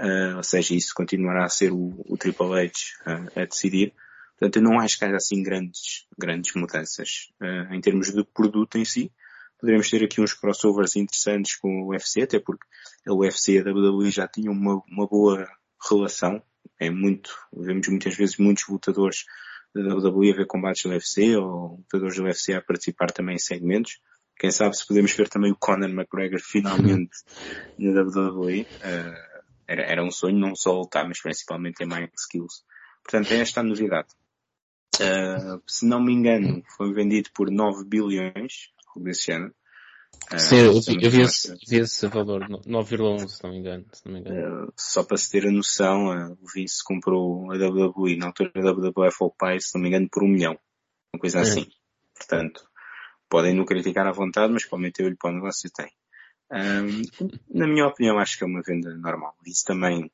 Uh, 0.00 0.36
ou 0.36 0.42
seja, 0.42 0.74
isso 0.74 0.94
continuará 0.94 1.44
a 1.44 1.48
ser 1.48 1.72
o, 1.72 1.94
o 2.08 2.16
Triple 2.16 2.54
H 2.54 2.72
uh, 3.06 3.40
a 3.40 3.44
decidir. 3.44 3.92
Portanto, 4.38 4.56
eu 4.56 4.62
não 4.62 4.80
acho 4.80 4.98
que 4.98 5.04
haja 5.04 5.16
assim 5.16 5.42
grandes, 5.42 6.06
grandes 6.16 6.54
mudanças 6.54 7.30
uh, 7.40 7.74
em 7.74 7.80
termos 7.80 8.10
de 8.10 8.24
produto 8.24 8.78
em 8.78 8.84
si. 8.84 9.12
Poderemos 9.58 9.90
ter 9.90 10.02
aqui 10.02 10.20
uns 10.20 10.32
crossovers 10.32 10.96
interessantes 10.96 11.56
com 11.56 11.82
o 11.82 11.88
UFC, 11.88 12.22
até 12.22 12.38
porque 12.38 12.64
a 13.06 13.12
UFC 13.12 13.52
e 13.52 13.58
a 13.58 13.62
WWE 13.62 14.10
já 14.10 14.26
tinham 14.26 14.54
uma, 14.54 14.82
uma 14.88 15.06
boa 15.06 15.46
relação. 15.86 16.42
É 16.78 16.88
muito, 16.88 17.30
vemos 17.52 17.86
muitas 17.88 18.16
vezes 18.16 18.38
muitos 18.38 18.66
lutadores 18.68 19.26
da 19.74 19.94
WWE 19.94 20.32
a 20.32 20.36
ver 20.36 20.46
combates 20.46 20.82
do 20.82 20.90
UFC 20.90 21.36
ou 21.36 21.76
lutadores 21.78 22.16
do 22.16 22.24
UFC 22.24 22.54
a 22.54 22.62
participar 22.62 23.10
também 23.12 23.36
em 23.36 23.38
segmentos. 23.38 24.00
Quem 24.38 24.50
sabe 24.50 24.76
se 24.76 24.86
podemos 24.86 25.12
ver 25.12 25.28
também 25.28 25.52
o 25.52 25.56
Conor 25.56 25.90
McGregor 25.90 26.40
finalmente 26.40 27.10
na 27.78 28.02
WWE. 28.02 28.62
Uh, 28.62 29.30
era, 29.68 29.82
era 29.82 30.02
um 30.02 30.10
sonho 30.10 30.38
não 30.38 30.56
só 30.56 30.72
lutar, 30.72 31.06
mas 31.06 31.20
principalmente 31.20 31.76
ter 31.76 31.86
mais 31.86 32.10
skills. 32.18 32.64
Portanto, 33.04 33.32
é 33.32 33.40
esta 33.40 33.60
a 33.60 33.62
novidade. 33.62 34.08
Uh, 34.96 35.62
se 35.66 35.86
não 35.86 36.02
me 36.02 36.12
engano, 36.12 36.62
foi 36.76 36.92
vendido 36.92 37.30
por 37.34 37.50
9 37.50 37.84
bilhões, 37.84 38.72
algo 38.88 39.04
desse 39.04 39.26
género. 39.26 39.54
Sim, 40.38 40.58
eu, 40.58 40.74
eu 41.00 41.10
vi, 41.10 41.22
esse, 41.22 41.52
vi 41.68 41.78
esse 41.78 42.06
valor, 42.06 42.46
9,11 42.48 43.28
se 43.28 43.42
não 43.42 43.50
me 43.50 43.58
engano. 43.58 43.84
Se 43.92 44.06
não 44.06 44.12
me 44.12 44.20
engano. 44.20 44.68
Uh, 44.68 44.72
só 44.76 45.02
para 45.02 45.16
se 45.16 45.28
ter 45.28 45.46
a 45.46 45.50
noção, 45.50 46.06
uh, 46.06 46.38
o 46.40 46.46
Vince 46.54 46.84
comprou 46.84 47.50
a 47.50 47.56
WWE 47.56 48.16
na 48.16 48.26
altura 48.26 48.52
da 48.54 48.72
WWF 48.72 49.16
ao 49.20 49.30
pai, 49.32 49.58
se 49.60 49.74
não 49.74 49.82
me 49.82 49.88
engano, 49.88 50.08
por 50.08 50.22
um 50.22 50.28
milhão. 50.28 50.56
Uma 51.12 51.20
coisa 51.20 51.38
é. 51.38 51.42
assim. 51.42 51.66
Portanto, 52.16 52.62
podem 53.28 53.54
não 53.54 53.64
criticar 53.64 54.06
à 54.06 54.12
vontade, 54.12 54.52
mas 54.52 54.64
podem 54.64 54.84
meter-lhe 54.84 55.16
para 55.16 55.30
o 55.30 55.34
negócio 55.34 55.66
e 55.66 55.72
tem. 55.72 55.90
Um, 56.52 57.02
na 57.52 57.66
minha 57.66 57.86
opinião, 57.86 58.18
acho 58.18 58.38
que 58.38 58.44
é 58.44 58.46
uma 58.46 58.62
venda 58.62 58.94
normal. 58.96 59.34
Isso 59.44 59.64
também 59.64 60.10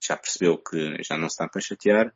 já 0.00 0.16
percebeu 0.16 0.58
que 0.58 1.02
já 1.02 1.16
não 1.16 1.28
se 1.28 1.34
está 1.34 1.48
para 1.48 1.60
chatear 1.60 2.14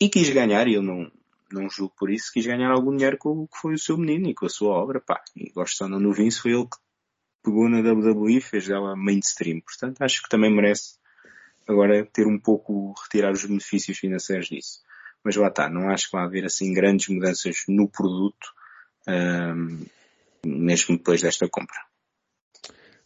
e 0.00 0.08
quis 0.08 0.30
ganhar 0.30 0.66
e 0.68 0.74
eu 0.74 0.82
não, 0.82 1.10
não 1.52 1.68
julgo 1.68 1.94
por 1.96 2.10
isso, 2.10 2.32
quis 2.32 2.46
ganhar 2.46 2.70
algum 2.70 2.94
dinheiro 2.96 3.18
com 3.18 3.30
o 3.30 3.48
que 3.48 3.58
foi 3.58 3.74
o 3.74 3.78
seu 3.78 3.96
menino 3.96 4.28
e 4.28 4.34
com 4.34 4.46
a 4.46 4.50
sua 4.50 4.74
obra, 4.74 5.00
pá. 5.00 5.22
E 5.36 5.50
gosto 5.50 5.84
de 5.84 5.90
no 5.90 6.12
Vince, 6.12 6.40
foi 6.40 6.52
ele 6.52 6.64
que 6.64 6.76
pegou 7.42 7.68
na 7.68 7.80
WWE 7.80 8.36
e 8.36 8.40
fez 8.40 8.68
ela 8.68 8.94
mainstream. 8.96 9.60
Portanto, 9.60 10.02
acho 10.02 10.22
que 10.22 10.28
também 10.28 10.54
merece 10.54 10.98
agora 11.66 12.06
ter 12.06 12.26
um 12.26 12.38
pouco, 12.38 12.94
retirar 13.02 13.32
os 13.32 13.44
benefícios 13.44 13.98
financeiros 13.98 14.48
disso. 14.48 14.80
Mas 15.24 15.36
lá 15.36 15.48
está, 15.48 15.68
não 15.68 15.90
acho 15.90 16.06
que 16.06 16.16
vai 16.16 16.24
haver 16.24 16.44
assim 16.44 16.72
grandes 16.72 17.08
mudanças 17.08 17.64
no 17.68 17.88
produto, 17.88 18.54
mesmo 20.44 20.96
depois 20.96 21.20
desta 21.20 21.48
compra. 21.48 21.89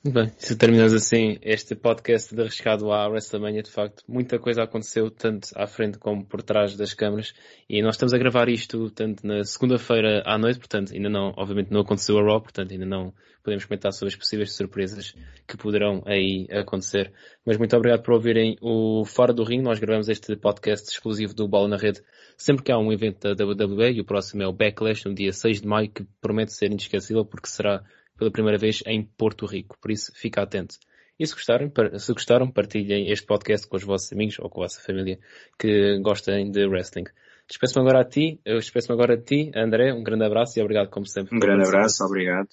Bem, 0.06 0.30
se 0.36 0.54
terminamos 0.54 0.92
assim 0.92 1.38
este 1.40 1.74
podcast 1.74 2.34
de 2.34 2.42
arriscado 2.42 2.92
à 2.92 3.08
WrestleMania, 3.08 3.62
de 3.62 3.70
facto, 3.70 4.04
muita 4.06 4.38
coisa 4.38 4.62
aconteceu, 4.62 5.10
tanto 5.10 5.48
à 5.56 5.66
frente 5.66 5.98
como 5.98 6.22
por 6.26 6.42
trás 6.42 6.76
das 6.76 6.92
câmaras, 6.92 7.32
e 7.66 7.80
nós 7.80 7.94
estamos 7.94 8.12
a 8.12 8.18
gravar 8.18 8.50
isto 8.50 8.90
tanto 8.90 9.26
na 9.26 9.42
segunda-feira 9.44 10.22
à 10.26 10.36
noite, 10.36 10.58
portanto, 10.58 10.92
ainda 10.92 11.08
não, 11.08 11.32
obviamente 11.38 11.70
não 11.70 11.80
aconteceu 11.80 12.18
a 12.18 12.22
Raw, 12.22 12.42
portanto, 12.42 12.72
ainda 12.72 12.84
não 12.84 13.14
podemos 13.42 13.64
comentar 13.64 13.94
sobre 13.94 14.12
as 14.12 14.16
possíveis 14.16 14.54
surpresas 14.54 15.14
que 15.48 15.56
poderão 15.56 16.02
aí 16.04 16.46
acontecer. 16.50 17.10
Mas 17.42 17.56
muito 17.56 17.74
obrigado 17.74 18.02
por 18.02 18.12
ouvirem 18.12 18.58
o 18.60 19.06
Fora 19.06 19.32
do 19.32 19.42
Ring, 19.42 19.62
nós 19.62 19.78
gravamos 19.78 20.10
este 20.10 20.36
podcast 20.36 20.86
exclusivo 20.90 21.32
do 21.32 21.48
Bola 21.48 21.68
na 21.68 21.76
Rede 21.78 22.02
sempre 22.36 22.62
que 22.62 22.72
há 22.72 22.78
um 22.78 22.92
evento 22.92 23.34
da 23.34 23.44
WWE, 23.44 23.92
e 23.92 24.00
o 24.02 24.04
próximo 24.04 24.42
é 24.42 24.46
o 24.46 24.52
Backlash, 24.52 25.06
no 25.06 25.14
dia 25.14 25.32
6 25.32 25.62
de 25.62 25.66
maio, 25.66 25.90
que 25.90 26.04
promete 26.20 26.52
ser 26.52 26.66
inesquecível 26.70 27.24
porque 27.24 27.48
será 27.48 27.82
pela 28.16 28.30
primeira 28.30 28.58
vez 28.58 28.82
em 28.86 29.02
Porto 29.02 29.46
Rico. 29.46 29.76
Por 29.80 29.90
isso, 29.90 30.12
fica 30.14 30.42
atento. 30.42 30.76
E 31.18 31.26
se 31.26 31.32
gostaram, 31.32 31.72
se 31.98 32.12
gostaram, 32.12 32.50
partilhem 32.50 33.10
este 33.10 33.24
podcast 33.24 33.68
com 33.68 33.76
os 33.76 33.84
vossos 33.84 34.12
amigos 34.12 34.38
ou 34.40 34.50
com 34.50 34.60
a 34.60 34.64
vossa 34.64 34.80
família 34.80 35.18
que 35.58 35.98
gostem 36.00 36.50
de 36.50 36.66
wrestling. 36.66 37.04
Despeço-me 37.48 37.82
agora 37.82 38.00
a 38.00 38.04
ti, 38.04 38.40
eu 38.44 38.58
despeço-me 38.58 38.94
agora 38.94 39.14
a 39.14 39.20
ti, 39.20 39.52
André, 39.54 39.92
um 39.92 40.02
grande 40.02 40.24
abraço 40.24 40.58
e 40.58 40.62
obrigado 40.62 40.88
como 40.88 41.06
sempre. 41.06 41.36
Um 41.36 41.38
grande 41.38 41.68
abraço, 41.68 42.02
obrigado. 42.04 42.48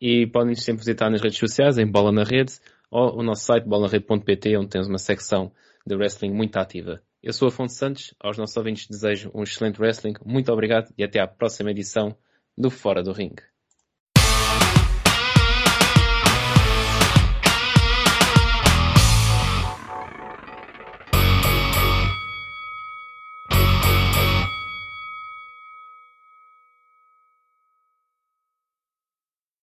E 0.00 0.26
podem 0.26 0.54
sempre 0.54 0.80
visitar 0.80 1.08
nas 1.08 1.22
redes 1.22 1.38
sociais, 1.38 1.78
em 1.78 1.86
Bola 1.86 2.10
na 2.12 2.24
Rede, 2.24 2.52
ou 2.90 3.20
o 3.20 3.22
nosso 3.22 3.44
site 3.44 3.64
bolanarede.pt, 3.64 4.56
onde 4.56 4.68
temos 4.68 4.88
uma 4.88 4.98
secção 4.98 5.52
de 5.86 5.94
wrestling 5.94 6.32
muito 6.32 6.56
ativa. 6.56 7.00
Eu 7.22 7.32
sou 7.32 7.48
Afonso 7.48 7.76
Santos, 7.76 8.12
aos 8.20 8.36
nossos 8.36 8.56
ouvintes 8.56 8.88
desejo 8.88 9.30
um 9.32 9.44
excelente 9.44 9.80
wrestling, 9.80 10.14
muito 10.26 10.52
obrigado 10.52 10.92
e 10.98 11.04
até 11.04 11.20
à 11.20 11.26
próxima 11.26 11.70
edição 11.70 12.16
do 12.58 12.68
Fora 12.68 13.02
do 13.02 13.12
Ring. 13.12 13.36